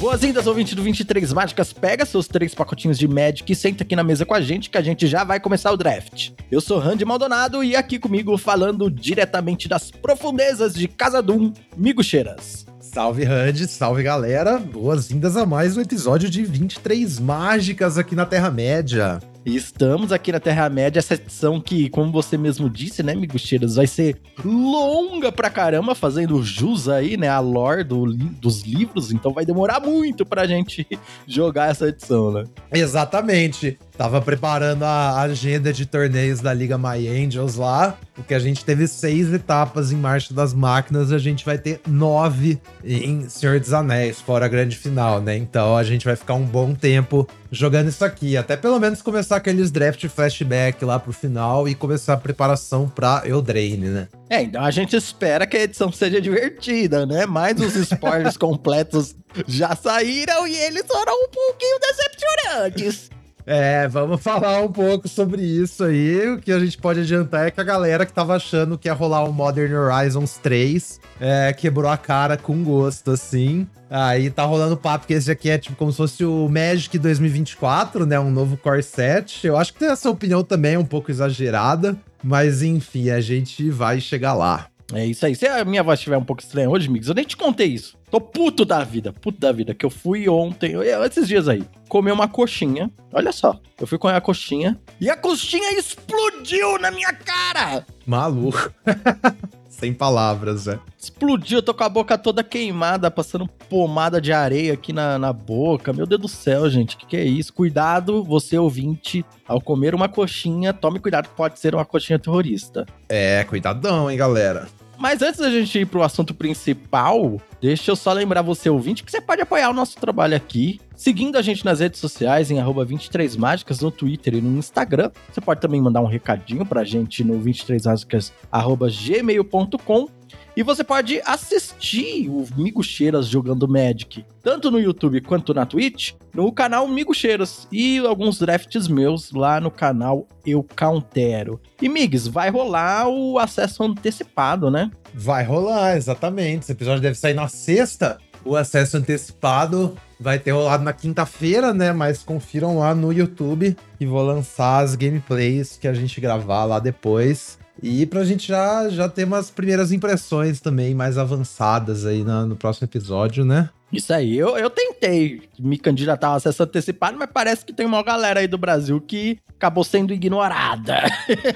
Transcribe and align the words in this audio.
Boas-vindas, 0.00 0.46
ouvinte 0.46 0.74
do 0.74 0.82
23 0.82 1.30
Mágicas. 1.34 1.74
Pega 1.74 2.06
seus 2.06 2.26
três 2.26 2.54
pacotinhos 2.54 2.98
de 2.98 3.06
Magic 3.06 3.52
e 3.52 3.54
senta 3.54 3.84
aqui 3.84 3.94
na 3.94 4.02
mesa 4.02 4.24
com 4.24 4.32
a 4.32 4.40
gente 4.40 4.70
que 4.70 4.78
a 4.78 4.80
gente 4.80 5.06
já 5.06 5.24
vai 5.24 5.38
começar 5.38 5.70
o 5.70 5.76
draft. 5.76 6.30
Eu 6.50 6.62
sou 6.62 6.78
Randy 6.78 7.04
Maldonado 7.04 7.62
e 7.62 7.76
aqui 7.76 7.98
comigo, 7.98 8.38
falando 8.38 8.90
diretamente 8.90 9.68
das 9.68 9.90
profundezas 9.90 10.72
de 10.72 10.88
Casa 10.88 11.20
Doom, 11.20 11.52
Migo 11.76 12.02
Cheiras. 12.02 12.69
Salve, 12.92 13.22
Randy, 13.22 13.68
salve 13.68 14.02
galera. 14.02 14.58
Boas-vindas 14.58 15.36
a 15.36 15.46
mais 15.46 15.76
um 15.76 15.80
episódio 15.80 16.28
de 16.28 16.42
23 16.42 17.20
Mágicas 17.20 17.96
aqui 17.96 18.16
na 18.16 18.26
Terra-média. 18.26 19.20
E 19.46 19.54
estamos 19.54 20.10
aqui 20.10 20.32
na 20.32 20.40
Terra-média, 20.40 20.98
essa 20.98 21.14
edição 21.14 21.60
que, 21.60 21.88
como 21.88 22.10
você 22.10 22.36
mesmo 22.36 22.68
disse, 22.68 23.00
né, 23.04 23.14
Migucheiras, 23.14 23.76
vai 23.76 23.86
ser 23.86 24.20
longa 24.44 25.30
pra 25.30 25.48
caramba, 25.48 25.94
fazendo 25.94 26.42
jus 26.42 26.88
aí, 26.88 27.16
né, 27.16 27.28
a 27.28 27.38
lore 27.38 27.84
do, 27.84 28.12
dos 28.12 28.62
livros, 28.62 29.12
então 29.12 29.32
vai 29.32 29.46
demorar 29.46 29.78
muito 29.78 30.26
pra 30.26 30.44
gente 30.44 30.84
jogar 31.28 31.70
essa 31.70 31.86
edição, 31.86 32.32
né? 32.32 32.44
Exatamente. 32.72 33.78
Tava 34.00 34.22
preparando 34.22 34.82
a 34.82 35.20
agenda 35.20 35.74
de 35.74 35.84
torneios 35.84 36.40
da 36.40 36.54
Liga 36.54 36.78
My 36.78 37.06
Angels 37.06 37.56
lá, 37.56 37.98
porque 38.14 38.32
a 38.32 38.38
gente 38.38 38.64
teve 38.64 38.88
seis 38.88 39.30
etapas 39.30 39.92
em 39.92 39.96
Marcha 39.96 40.32
das 40.32 40.54
Máquinas, 40.54 41.12
a 41.12 41.18
gente 41.18 41.44
vai 41.44 41.58
ter 41.58 41.82
nove 41.86 42.58
em 42.82 43.28
Senhor 43.28 43.60
dos 43.60 43.74
Anéis, 43.74 44.18
fora 44.18 44.46
a 44.46 44.48
grande 44.48 44.74
final, 44.74 45.20
né? 45.20 45.36
Então 45.36 45.76
a 45.76 45.84
gente 45.84 46.06
vai 46.06 46.16
ficar 46.16 46.32
um 46.32 46.46
bom 46.46 46.72
tempo 46.72 47.28
jogando 47.52 47.88
isso 47.88 48.02
aqui, 48.02 48.38
até 48.38 48.56
pelo 48.56 48.80
menos 48.80 49.02
começar 49.02 49.36
aqueles 49.36 49.70
draft 49.70 50.08
flashback 50.08 50.82
lá 50.82 50.98
pro 50.98 51.12
final 51.12 51.68
e 51.68 51.74
começar 51.74 52.14
a 52.14 52.16
preparação 52.16 52.88
pra 52.88 53.20
Eldraine, 53.26 53.88
né? 53.88 54.08
É, 54.30 54.40
então 54.40 54.64
a 54.64 54.70
gente 54.70 54.96
espera 54.96 55.46
que 55.46 55.58
a 55.58 55.62
edição 55.64 55.92
seja 55.92 56.22
divertida, 56.22 57.04
né? 57.04 57.26
Mas 57.26 57.60
os 57.60 57.76
spoilers 57.76 58.38
completos 58.40 59.14
já 59.46 59.76
saíram 59.76 60.48
e 60.48 60.56
eles 60.56 60.86
foram 60.86 61.12
um 61.12 61.28
pouquinho 61.28 61.78
decepcionantes. 61.80 63.19
É, 63.52 63.88
vamos 63.88 64.20
falar 64.22 64.62
um 64.62 64.70
pouco 64.70 65.08
sobre 65.08 65.42
isso 65.42 65.82
aí. 65.82 66.30
O 66.30 66.38
que 66.38 66.52
a 66.52 66.60
gente 66.60 66.78
pode 66.78 67.00
adiantar 67.00 67.48
é 67.48 67.50
que 67.50 67.60
a 67.60 67.64
galera 67.64 68.06
que 68.06 68.12
tava 68.12 68.36
achando 68.36 68.78
que 68.78 68.86
ia 68.86 68.94
rolar 68.94 69.24
um 69.24 69.32
Modern 69.32 69.74
Horizons 69.74 70.38
3 70.38 71.00
é, 71.18 71.52
quebrou 71.52 71.90
a 71.90 71.96
cara 71.96 72.36
com 72.36 72.62
gosto, 72.62 73.10
assim. 73.10 73.66
Aí 73.90 74.30
tá 74.30 74.44
rolando 74.44 74.76
papo 74.76 75.04
que 75.04 75.14
esse 75.14 75.28
aqui 75.32 75.50
é 75.50 75.58
tipo 75.58 75.74
como 75.74 75.90
se 75.90 75.96
fosse 75.96 76.24
o 76.24 76.48
Magic 76.48 76.96
2024, 76.96 78.06
né? 78.06 78.20
Um 78.20 78.30
novo 78.30 78.56
core 78.56 78.84
set. 78.84 79.44
Eu 79.44 79.56
acho 79.56 79.74
que 79.74 79.84
essa 79.84 80.08
opinião 80.08 80.44
também 80.44 80.76
um 80.76 80.84
pouco 80.84 81.10
exagerada. 81.10 81.96
Mas 82.22 82.62
enfim, 82.62 83.10
a 83.10 83.20
gente 83.20 83.68
vai 83.68 84.00
chegar 84.00 84.34
lá. 84.34 84.66
É 84.92 85.06
isso 85.06 85.24
aí. 85.24 85.34
Se 85.34 85.46
a 85.46 85.64
minha 85.64 85.82
voz 85.82 85.98
estiver 85.98 86.16
um 86.16 86.24
pouco 86.24 86.42
estranha 86.42 86.68
hoje, 86.68 86.88
amigos, 86.88 87.08
eu 87.08 87.14
nem 87.14 87.24
te 87.24 87.36
contei 87.36 87.68
isso. 87.68 87.96
Tô 88.10 88.20
puto 88.20 88.64
da 88.64 88.82
vida, 88.82 89.12
puto 89.12 89.38
da 89.38 89.52
vida, 89.52 89.74
que 89.74 89.86
eu 89.86 89.90
fui 89.90 90.28
ontem, 90.28 90.74
esses 91.06 91.28
dias 91.28 91.48
aí, 91.48 91.62
comer 91.88 92.12
uma 92.12 92.26
coxinha. 92.26 92.90
Olha 93.12 93.30
só, 93.32 93.60
eu 93.80 93.86
fui 93.86 93.98
comer 93.98 94.16
a 94.16 94.20
coxinha 94.20 94.78
e 95.00 95.08
a 95.08 95.16
coxinha 95.16 95.78
explodiu 95.78 96.78
na 96.78 96.90
minha 96.90 97.12
cara! 97.12 97.86
Maluco. 98.04 98.72
Sem 99.80 99.94
palavras, 99.94 100.68
é. 100.68 100.78
Explodiu, 100.98 101.62
tô 101.62 101.72
com 101.72 101.84
a 101.84 101.88
boca 101.88 102.18
toda 102.18 102.44
queimada, 102.44 103.10
passando 103.10 103.48
pomada 103.48 104.20
de 104.20 104.30
areia 104.30 104.74
aqui 104.74 104.92
na, 104.92 105.18
na 105.18 105.32
boca. 105.32 105.90
Meu 105.90 106.04
Deus 106.04 106.20
do 106.20 106.28
céu, 106.28 106.68
gente, 106.68 106.96
o 106.96 106.98
que, 106.98 107.06
que 107.06 107.16
é 107.16 107.24
isso? 107.24 107.50
Cuidado, 107.54 108.22
você 108.22 108.58
ouvinte, 108.58 109.24
ao 109.48 109.58
comer 109.58 109.94
uma 109.94 110.06
coxinha, 110.06 110.74
tome 110.74 110.98
cuidado, 110.98 111.30
pode 111.34 111.58
ser 111.58 111.74
uma 111.74 111.84
coxinha 111.86 112.18
terrorista. 112.18 112.84
É, 113.08 113.42
cuidadão, 113.44 114.10
hein, 114.10 114.18
galera. 114.18 114.68
Mas 115.00 115.20
antes 115.22 115.40
da 115.40 115.48
gente 115.48 115.78
ir 115.78 115.86
pro 115.86 116.02
assunto 116.02 116.34
principal, 116.34 117.40
deixa 117.58 117.90
eu 117.90 117.96
só 117.96 118.12
lembrar 118.12 118.42
você, 118.42 118.68
ouvinte, 118.68 119.02
que 119.02 119.10
você 119.10 119.18
pode 119.18 119.40
apoiar 119.40 119.70
o 119.70 119.72
nosso 119.72 119.96
trabalho 119.96 120.36
aqui, 120.36 120.78
seguindo 120.94 121.38
a 121.38 121.42
gente 121.42 121.64
nas 121.64 121.80
redes 121.80 121.98
sociais, 121.98 122.50
em 122.50 122.58
23mágicas, 122.58 123.80
no 123.80 123.90
Twitter 123.90 124.34
e 124.34 124.42
no 124.42 124.58
Instagram. 124.58 125.10
Você 125.32 125.40
pode 125.40 125.58
também 125.58 125.80
mandar 125.80 126.02
um 126.02 126.06
recadinho 126.06 126.66
pra 126.66 126.84
gente 126.84 127.24
no 127.24 127.40
23mágicas.gmail.com 127.40 130.19
e 130.60 130.62
você 130.62 130.84
pode 130.84 131.22
assistir 131.24 132.28
o 132.28 132.46
Migo 132.54 132.84
Cheiras 132.84 133.26
jogando 133.26 133.66
Magic, 133.66 134.26
tanto 134.42 134.70
no 134.70 134.78
YouTube 134.78 135.22
quanto 135.22 135.54
na 135.54 135.64
Twitch, 135.64 136.12
no 136.34 136.52
canal 136.52 136.86
Migo 136.86 137.14
Cheiras 137.14 137.66
e 137.72 137.96
alguns 138.00 138.38
drafts 138.38 138.86
meus 138.86 139.32
lá 139.32 139.58
no 139.58 139.70
canal 139.70 140.28
Eu 140.44 140.62
Countero. 140.78 141.58
E 141.80 141.88
Migs, 141.88 142.26
vai 142.26 142.50
rolar 142.50 143.08
o 143.08 143.38
acesso 143.38 143.82
antecipado, 143.82 144.70
né? 144.70 144.90
Vai 145.14 145.44
rolar, 145.44 145.96
exatamente. 145.96 146.64
Esse 146.64 146.72
episódio 146.72 147.00
deve 147.00 147.16
sair 147.16 147.32
na 147.32 147.48
sexta. 147.48 148.18
O 148.44 148.54
acesso 148.54 148.98
antecipado 148.98 149.96
vai 150.20 150.38
ter 150.38 150.50
rolado 150.50 150.84
na 150.84 150.92
quinta-feira, 150.92 151.72
né? 151.72 151.90
Mas 151.90 152.22
confiram 152.22 152.78
lá 152.78 152.94
no 152.94 153.10
YouTube 153.14 153.74
e 153.98 154.04
vou 154.04 154.22
lançar 154.22 154.80
as 154.80 154.94
gameplays 154.94 155.78
que 155.78 155.88
a 155.88 155.94
gente 155.94 156.20
gravar 156.20 156.66
lá 156.66 156.78
depois. 156.78 157.58
E 157.82 158.04
pra 158.06 158.24
gente 158.24 158.48
já, 158.48 158.88
já 158.88 159.08
ter 159.08 159.24
umas 159.24 159.50
primeiras 159.50 159.92
impressões 159.92 160.60
também 160.60 160.94
mais 160.94 161.16
avançadas 161.16 162.04
aí 162.04 162.22
no, 162.22 162.46
no 162.46 162.56
próximo 162.56 162.86
episódio, 162.86 163.44
né? 163.44 163.70
Isso 163.92 164.12
aí, 164.12 164.36
eu, 164.36 164.56
eu 164.56 164.70
tentei 164.70 165.42
me 165.58 165.76
candidatar 165.76 166.28
ao 166.28 166.36
acesso 166.36 166.62
antecipado, 166.62 167.18
mas 167.18 167.28
parece 167.32 167.64
que 167.64 167.72
tem 167.72 167.84
uma 167.84 168.02
galera 168.04 168.38
aí 168.38 168.46
do 168.46 168.56
Brasil 168.56 169.00
que 169.00 169.38
acabou 169.48 169.82
sendo 169.82 170.14
ignorada. 170.14 171.02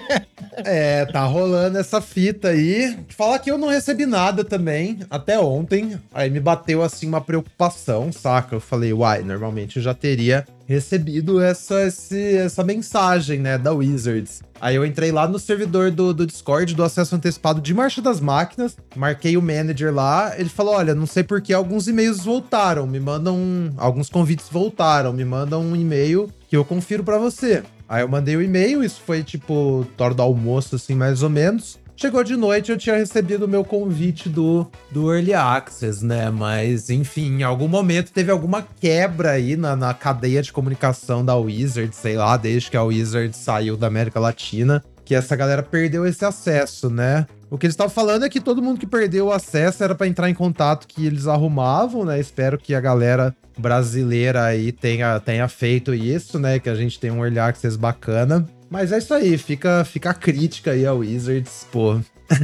é, 0.59 1.07
tá 1.07 1.25
rolando 1.25 1.79
essa 1.79 2.01
fita 2.01 2.49
aí. 2.49 2.99
Falar 3.09 3.39
que 3.39 3.51
eu 3.51 3.57
não 3.57 3.69
recebi 3.69 4.05
nada 4.05 4.45
também, 4.45 4.99
até 5.09 5.39
ontem. 5.39 5.99
Aí 6.13 6.29
me 6.29 6.41
bateu 6.41 6.83
assim 6.83 7.07
uma 7.07 7.21
preocupação, 7.21 8.11
saca? 8.11 8.57
Eu 8.57 8.61
falei, 8.61 8.93
uai, 8.93 9.23
normalmente 9.23 9.77
eu 9.77 9.83
já 9.83 9.95
teria 9.95 10.45
recebido 10.67 11.41
essa, 11.41 11.87
esse, 11.87 12.37
essa 12.37 12.65
mensagem, 12.65 13.39
né, 13.39 13.59
da 13.59 13.73
Wizards. 13.73 14.43
Aí 14.61 14.77
eu 14.77 14.87
entrei 14.87 15.13
lá 15.13 15.29
no 15.29 15.39
servidor 15.39 15.91
do, 15.91 16.15
do 16.15 16.27
Discord 16.27 16.75
do 16.75 16.83
acesso 16.83 17.15
antecipado 17.15 17.61
de 17.61 17.75
Marcha 17.75 18.01
das 18.01 18.21
Máquinas, 18.21 18.77
marquei 18.97 19.37
o 19.37 19.43
manager 19.43 19.93
lá, 19.93 20.33
ele 20.39 20.49
falou: 20.49 20.75
olha, 20.75 20.95
não 20.95 21.07
sei 21.07 21.23
por 21.23 21.43
que 21.43 21.53
alguns 21.53 21.87
e-mails 21.87 22.25
voltaram, 22.25 22.87
me 22.87 23.01
mandam. 23.01 23.71
Alguns 23.77 24.09
convites 24.09 24.47
voltaram, 24.51 25.13
me 25.13 25.25
mandam 25.25 25.63
um 25.63 25.77
e-mail 25.77 26.31
que 26.49 26.57
eu 26.57 26.65
confiro 26.65 27.05
para 27.05 27.19
você. 27.19 27.63
Aí 27.89 28.03
eu 28.03 28.09
mandei 28.09 28.37
o 28.37 28.39
um 28.39 28.43
e-mail, 28.43 28.83
isso 28.83 29.01
foi 29.05 29.23
tipo, 29.23 29.87
hora 29.99 30.15
do 30.15 30.23
almoço, 30.23 30.77
assim, 30.77 30.95
mais 30.95 31.23
ou 31.23 31.29
menos. 31.29 31.79
Chegou 31.97 32.25
de 32.25 32.37
noite, 32.37 32.73
eu 32.73 32.77
tinha 32.77 32.97
recebido 32.97 33.45
o 33.45 33.49
meu 33.49 33.65
convite 33.65 34.29
do, 34.29 34.67
do 34.91 35.15
Early 35.15 35.33
Access, 35.33 36.05
né? 36.05 36.29
Mas, 36.29 36.91
enfim, 36.91 37.39
em 37.39 37.43
algum 37.45 37.69
momento 37.69 38.13
teve 38.13 38.33
alguma 38.33 38.67
quebra 38.81 39.31
aí 39.31 39.57
na, 39.57 39.77
na 39.77 39.95
cadeia 39.95 40.43
de 40.43 40.53
comunicação 40.53 41.25
da 41.25 41.37
Wizard, 41.37 41.95
sei 41.95 42.17
lá, 42.17 42.37
desde 42.37 42.71
que 42.71 42.77
a 42.77 42.83
Wizard 42.83 43.35
saiu 43.37 43.77
da 43.77 43.87
América 43.87 44.19
Latina, 44.19 44.83
que 45.05 45.15
essa 45.15 45.37
galera 45.37 45.63
perdeu 45.63 46.05
esse 46.05 46.25
acesso, 46.25 46.91
né? 46.91 47.27
O 47.49 47.57
que 47.57 47.67
eles 47.67 47.75
estavam 47.75 47.95
falando 47.95 48.25
é 48.25 48.29
que 48.29 48.41
todo 48.41 48.61
mundo 48.61 48.81
que 48.81 48.87
perdeu 48.87 49.27
o 49.27 49.33
acesso 49.33 49.85
era 49.85 49.95
para 49.95 50.09
entrar 50.09 50.29
em 50.29 50.35
contato 50.35 50.89
que 50.89 51.07
eles 51.07 51.29
arrumavam, 51.29 52.05
né? 52.05 52.19
Espero 52.19 52.59
que 52.59 52.75
a 52.75 52.81
galera 52.81 53.35
brasileira 53.57 54.45
aí 54.45 54.73
tenha, 54.73 55.21
tenha 55.21 55.47
feito 55.47 55.95
isso, 55.95 56.39
né? 56.41 56.59
Que 56.59 56.69
a 56.69 56.75
gente 56.75 56.99
tem 56.99 57.13
um 57.13 57.25
early 57.25 57.39
access 57.39 57.79
bacana. 57.79 58.45
Mas 58.75 58.91
é 58.91 58.99
isso 58.99 59.15
aí, 59.15 59.39
fica, 59.39 59.85
fica 59.85 60.11
a 60.11 60.15
crítica 60.15 60.73
aí 60.73 60.85
ao 60.85 60.99
Wizards, 60.99 61.65
pô. 61.71 61.93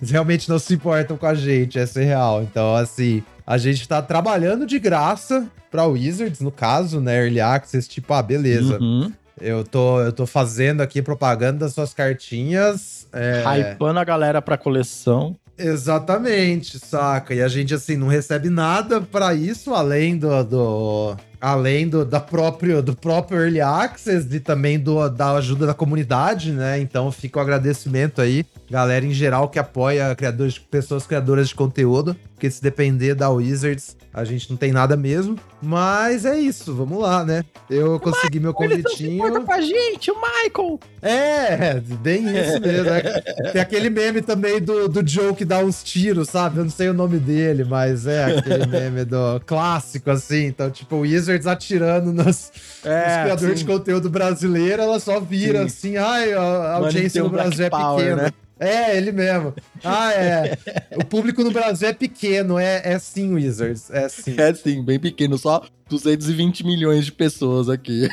Eles 0.00 0.10
realmente 0.10 0.48
não 0.48 0.58
se 0.58 0.72
importam 0.72 1.18
com 1.18 1.26
a 1.26 1.34
gente, 1.34 1.78
essa 1.78 2.00
é 2.00 2.04
real. 2.04 2.42
Então, 2.42 2.74
assim, 2.74 3.22
a 3.46 3.58
gente 3.58 3.86
tá 3.86 4.00
trabalhando 4.00 4.64
de 4.64 4.78
graça 4.78 5.46
pra 5.70 5.84
Wizards, 5.84 6.40
no 6.40 6.50
caso, 6.50 6.98
né? 6.98 7.22
Early 7.22 7.42
Access, 7.42 7.86
tipo, 7.86 8.10
ah, 8.14 8.22
beleza. 8.22 8.78
Uhum. 8.80 9.12
Eu 9.38 9.64
tô, 9.64 10.00
eu 10.00 10.12
tô 10.14 10.24
fazendo 10.24 10.80
aqui 10.80 11.02
propaganda 11.02 11.58
das 11.66 11.74
suas 11.74 11.92
cartinhas. 11.92 13.06
É... 13.12 13.44
Hypando 13.44 14.00
a 14.00 14.04
galera 14.04 14.40
pra 14.40 14.56
coleção. 14.56 15.36
Exatamente, 15.58 16.78
saca? 16.78 17.34
E 17.34 17.42
a 17.42 17.48
gente, 17.48 17.74
assim, 17.74 17.96
não 17.96 18.08
recebe 18.08 18.48
nada 18.48 19.02
para 19.02 19.34
isso, 19.34 19.74
além 19.74 20.16
do, 20.16 20.42
do, 20.42 21.16
além 21.40 21.88
do, 21.88 22.04
da 22.04 22.20
próprio, 22.20 22.82
do 22.82 22.94
próprio 22.94 23.40
Early 23.40 23.60
Access 23.60 24.26
e 24.34 24.40
também 24.40 24.78
do, 24.78 25.08
da 25.08 25.32
ajuda 25.32 25.66
da 25.66 25.74
comunidade, 25.74 26.52
né? 26.52 26.80
Então 26.80 27.10
fica 27.12 27.38
o 27.38 27.42
agradecimento 27.42 28.20
aí, 28.20 28.44
galera 28.70 29.04
em 29.04 29.12
geral 29.12 29.48
que 29.48 29.58
apoia 29.58 30.14
criadores, 30.14 30.58
pessoas 30.58 31.06
criadoras 31.06 31.48
de 31.48 31.54
conteúdo, 31.54 32.16
porque 32.34 32.50
se 32.50 32.62
depender 32.62 33.14
da 33.14 33.30
Wizards, 33.30 33.96
a 34.12 34.24
gente 34.24 34.50
não 34.50 34.56
tem 34.56 34.72
nada 34.72 34.96
mesmo. 34.96 35.38
Mas 35.62 36.24
é 36.24 36.38
isso, 36.38 36.74
vamos 36.74 37.00
lá, 37.00 37.24
né? 37.24 37.44
Eu 37.68 37.94
o 37.94 38.00
consegui 38.00 38.38
Michael, 38.38 38.42
meu 38.42 38.54
convitinho. 38.54 39.26
Ele 39.26 39.40
com 39.40 39.52
a 39.52 39.60
gente, 39.60 40.10
o 40.10 40.14
Michael! 40.14 40.80
É, 41.00 41.80
bem 41.80 42.24
isso 42.24 42.60
mesmo. 42.60 42.84
Né? 42.84 43.00
Tem 43.52 43.60
aquele 43.60 43.88
meme 43.88 44.20
também 44.20 44.60
do, 44.60 44.88
do 44.88 45.06
Joe 45.06 45.34
que 45.34 45.44
dá 45.44 45.58
uns 45.58 45.82
tiros, 45.82 46.28
sabe? 46.28 46.58
Eu 46.58 46.64
não 46.64 46.70
sei 46.70 46.88
o 46.88 46.94
nome 46.94 47.18
dele, 47.18 47.64
mas 47.64 48.06
é 48.06 48.36
aquele 48.36 48.66
meme 48.68 49.04
do 49.04 49.40
clássico, 49.46 50.10
assim. 50.10 50.46
Então, 50.46 50.70
tipo, 50.70 50.96
o 50.96 51.00
Wizards 51.00 51.25
atirando 51.46 52.12
nos, 52.12 52.52
é, 52.84 53.06
nos 53.06 53.22
criadores 53.22 53.58
sim. 53.58 53.64
de 53.64 53.72
conteúdo 53.72 54.10
brasileiro, 54.10 54.82
ela 54.82 55.00
só 55.00 55.20
vira 55.20 55.60
sim. 55.60 55.64
assim, 55.66 55.96
ai, 55.96 56.32
a 56.32 56.74
audiência 56.74 57.22
no 57.22 57.30
Brasil 57.30 57.66
é 57.66 57.70
pequena. 57.70 58.22
Né? 58.22 58.32
É, 58.58 58.96
ele 58.96 59.12
mesmo. 59.12 59.54
Ah, 59.84 60.14
é. 60.14 60.56
O 60.96 61.04
público 61.04 61.44
no 61.44 61.50
Brasil 61.50 61.88
é 61.88 61.92
pequeno, 61.92 62.58
é, 62.58 62.80
é 62.84 62.98
sim, 62.98 63.34
Wizards. 63.34 63.90
É 63.90 64.08
sim. 64.08 64.34
É 64.38 64.54
sim, 64.54 64.82
bem 64.82 64.98
pequeno, 64.98 65.36
só 65.36 65.62
220 65.90 66.64
milhões 66.64 67.04
de 67.04 67.12
pessoas 67.12 67.68
aqui. 67.68 68.08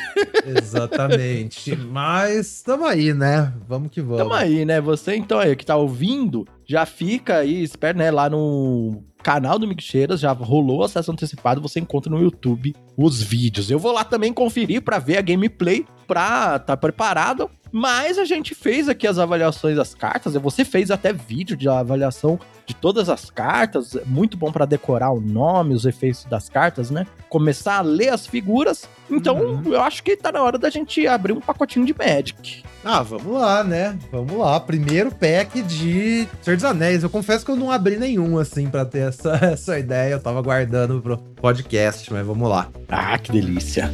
Exatamente. 0.45 1.73
Mas 1.87 2.61
tamo 2.61 2.85
aí, 2.85 3.13
né? 3.13 3.53
Vamos 3.67 3.89
que 3.89 4.01
vamos. 4.01 4.17
Tamo 4.17 4.33
aí, 4.33 4.65
né? 4.65 4.81
Você 4.81 5.15
então 5.15 5.39
aí 5.39 5.55
que 5.55 5.65
tá 5.65 5.77
ouvindo, 5.77 6.45
já 6.67 6.85
fica 6.85 7.37
aí, 7.37 7.63
espera, 7.63 7.97
né, 7.97 8.11
lá 8.11 8.29
no 8.29 9.01
canal 9.23 9.57
do 9.57 9.67
Mixeiras, 9.67 10.19
já 10.19 10.31
rolou 10.33 10.83
acesso 10.83 11.11
antecipado, 11.11 11.61
você 11.61 11.79
encontra 11.79 12.11
no 12.11 12.21
YouTube 12.21 12.75
os 12.97 13.21
vídeos. 13.21 13.71
Eu 13.71 13.79
vou 13.79 13.93
lá 13.93 14.03
também 14.03 14.33
conferir 14.33 14.81
para 14.81 14.99
ver 14.99 15.17
a 15.17 15.21
gameplay, 15.21 15.85
pra 16.05 16.59
tá 16.59 16.75
preparado 16.75 17.49
mas 17.73 18.19
a 18.19 18.23
gente 18.23 18.53
fez 18.53 18.87
aqui 18.87 19.07
as 19.07 19.17
avaliações 19.17 19.75
das 19.75 19.95
cartas, 19.95 20.35
você 20.35 20.63
fez 20.63 20.91
até 20.91 21.11
vídeo 21.11 21.57
de 21.57 21.67
avaliação 21.67 22.39
de 22.67 22.75
todas 22.75 23.09
as 23.09 23.31
cartas, 23.31 23.97
muito 24.05 24.37
bom 24.37 24.51
para 24.51 24.63
decorar 24.63 25.11
o 25.11 25.19
nome, 25.19 25.73
os 25.73 25.83
efeitos 25.83 26.23
das 26.25 26.47
cartas, 26.47 26.91
né? 26.91 27.07
Começar 27.29 27.77
a 27.79 27.81
ler 27.81 28.09
as 28.09 28.27
figuras. 28.27 28.87
Então, 29.09 29.37
uhum. 29.37 29.73
eu 29.73 29.81
acho 29.81 30.03
que 30.03 30.15
tá 30.15 30.31
na 30.31 30.43
hora 30.43 30.59
da 30.59 30.69
gente 30.69 31.07
abrir 31.07 31.33
um 31.33 31.41
pacotinho 31.41 31.83
de 31.83 31.95
Magic. 31.97 32.63
Ah, 32.85 33.01
vamos 33.01 33.33
lá, 33.33 33.63
né? 33.63 33.97
Vamos 34.11 34.37
lá. 34.37 34.59
Primeiro 34.59 35.09
pack 35.09 35.63
de 35.63 36.27
Senhor 36.43 36.55
dos 36.55 36.65
Anéis. 36.65 37.01
Eu 37.01 37.09
confesso 37.09 37.43
que 37.43 37.49
eu 37.49 37.55
não 37.55 37.71
abri 37.71 37.97
nenhum, 37.97 38.37
assim, 38.37 38.67
para 38.69 38.85
ter 38.85 39.09
essa, 39.09 39.33
essa 39.51 39.79
ideia. 39.79 40.13
Eu 40.13 40.19
tava 40.19 40.43
guardando 40.43 41.01
pro 41.01 41.17
podcast, 41.17 42.13
mas 42.13 42.23
vamos 42.23 42.47
lá. 42.47 42.69
Ah, 42.87 43.17
que 43.17 43.31
delícia. 43.31 43.91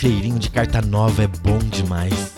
Cheirinho 0.00 0.38
de 0.38 0.48
carta 0.48 0.80
nova 0.80 1.24
é 1.24 1.26
bom 1.26 1.58
demais. 1.58 2.32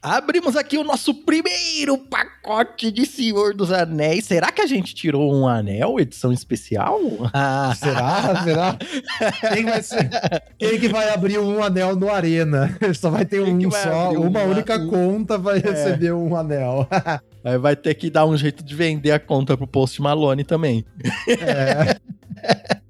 Abrimos 0.00 0.54
aqui 0.54 0.78
o 0.78 0.84
nosso 0.84 1.12
primeiro 1.24 1.98
pacote 1.98 2.92
de 2.92 3.04
Senhor 3.04 3.54
dos 3.54 3.72
Anéis. 3.72 4.24
Será 4.24 4.52
que 4.52 4.60
a 4.60 4.66
gente 4.68 4.94
tirou 4.94 5.34
um 5.34 5.48
anel, 5.48 5.98
edição 5.98 6.32
especial? 6.32 6.96
Ah, 7.34 7.74
será? 7.76 8.44
Será? 8.44 8.78
Quem, 9.52 9.64
vai 9.64 9.82
ser, 9.82 10.08
quem 10.56 10.78
que 10.78 10.88
vai 10.88 11.12
abrir 11.12 11.40
um 11.40 11.60
anel 11.60 11.96
no 11.96 12.08
Arena? 12.08 12.78
Só 12.94 13.10
vai 13.10 13.24
ter 13.24 13.44
quem 13.44 13.66
um 13.66 13.70
só, 13.72 14.12
uma, 14.12 14.28
uma, 14.28 14.42
única 14.42 14.76
um... 14.76 14.86
conta 14.86 15.36
vai 15.36 15.58
é. 15.58 15.60
receber 15.60 16.12
um 16.12 16.36
anel. 16.36 16.86
Aí 17.42 17.58
vai 17.58 17.74
ter 17.74 17.94
que 17.94 18.08
dar 18.08 18.26
um 18.26 18.36
jeito 18.36 18.62
de 18.62 18.76
vender 18.76 19.10
a 19.10 19.18
conta 19.18 19.56
pro 19.56 19.66
Post 19.66 20.00
Malone 20.00 20.44
também. 20.44 20.84
É. 21.26 21.96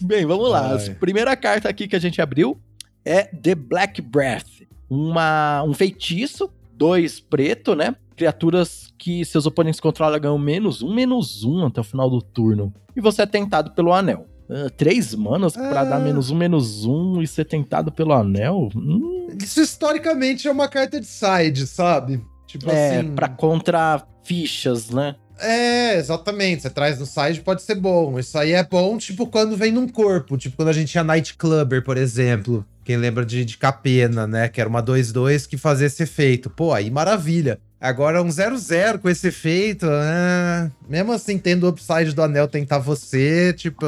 Bem, 0.06 0.24
vamos 0.26 0.50
lá. 0.50 0.74
A 0.74 0.94
primeira 0.94 1.36
carta 1.36 1.68
aqui 1.68 1.86
que 1.86 1.96
a 1.96 2.00
gente 2.00 2.20
abriu 2.20 2.60
é 3.04 3.24
The 3.24 3.54
Black 3.54 4.00
Breath. 4.00 4.46
Uma, 4.88 5.62
um 5.62 5.72
feitiço, 5.72 6.50
dois 6.74 7.20
preto, 7.20 7.74
né? 7.74 7.94
Criaturas 8.16 8.92
que 8.98 9.24
seus 9.24 9.46
oponentes 9.46 9.80
controlam 9.80 10.20
ganham 10.20 10.38
menos 10.38 10.82
um, 10.82 10.92
menos 10.92 11.44
um 11.44 11.66
até 11.66 11.80
o 11.80 11.84
final 11.84 12.10
do 12.10 12.20
turno. 12.20 12.72
E 12.94 13.00
você 13.00 13.22
é 13.22 13.26
tentado 13.26 13.70
pelo 13.72 13.92
anel. 13.92 14.26
Uh, 14.48 14.68
três 14.76 15.14
manas 15.14 15.56
é... 15.56 15.68
para 15.68 15.84
dar 15.84 16.00
menos 16.00 16.30
um, 16.30 16.36
menos 16.36 16.84
um 16.84 17.22
e 17.22 17.26
ser 17.26 17.44
tentado 17.44 17.92
pelo 17.92 18.12
anel? 18.12 18.68
Hum. 18.74 19.28
Isso 19.40 19.60
historicamente 19.60 20.48
é 20.48 20.50
uma 20.50 20.68
carta 20.68 21.00
de 21.00 21.06
side, 21.06 21.66
sabe? 21.66 22.20
Tipo 22.46 22.68
é, 22.68 22.98
assim. 22.98 23.14
Pra 23.14 23.28
contra 23.28 24.02
fichas, 24.24 24.90
né? 24.90 25.14
É, 25.40 25.96
exatamente. 25.96 26.62
Você 26.62 26.70
traz 26.70 26.98
no 26.98 27.06
side, 27.06 27.40
pode 27.40 27.62
ser 27.62 27.74
bom. 27.74 28.18
Isso 28.18 28.36
aí 28.38 28.52
é 28.52 28.62
bom, 28.62 28.96
tipo, 28.98 29.26
quando 29.26 29.56
vem 29.56 29.72
num 29.72 29.88
corpo. 29.88 30.36
Tipo, 30.36 30.56
quando 30.56 30.68
a 30.68 30.72
gente 30.72 30.90
tinha 30.90 31.04
Nightclubber, 31.04 31.82
por 31.82 31.96
exemplo. 31.96 32.64
Quem 32.84 32.96
lembra 32.96 33.24
de, 33.24 33.44
de 33.44 33.56
Capena, 33.56 34.26
né? 34.26 34.48
Que 34.48 34.60
era 34.60 34.68
uma 34.68 34.82
2-2 34.82 35.46
que 35.46 35.56
fazia 35.56 35.86
esse 35.86 36.02
efeito. 36.02 36.50
Pô, 36.50 36.72
aí 36.72 36.90
maravilha. 36.90 37.58
Agora 37.80 38.22
um 38.22 38.28
0-0 38.28 38.98
com 38.98 39.08
esse 39.08 39.28
efeito, 39.28 39.86
né? 39.86 40.70
Mesmo 40.88 41.12
assim, 41.12 41.38
tendo 41.38 41.64
o 41.64 41.70
upside 41.70 42.12
do 42.14 42.22
anel 42.22 42.46
tentar 42.46 42.78
você, 42.78 43.54
tipo, 43.54 43.84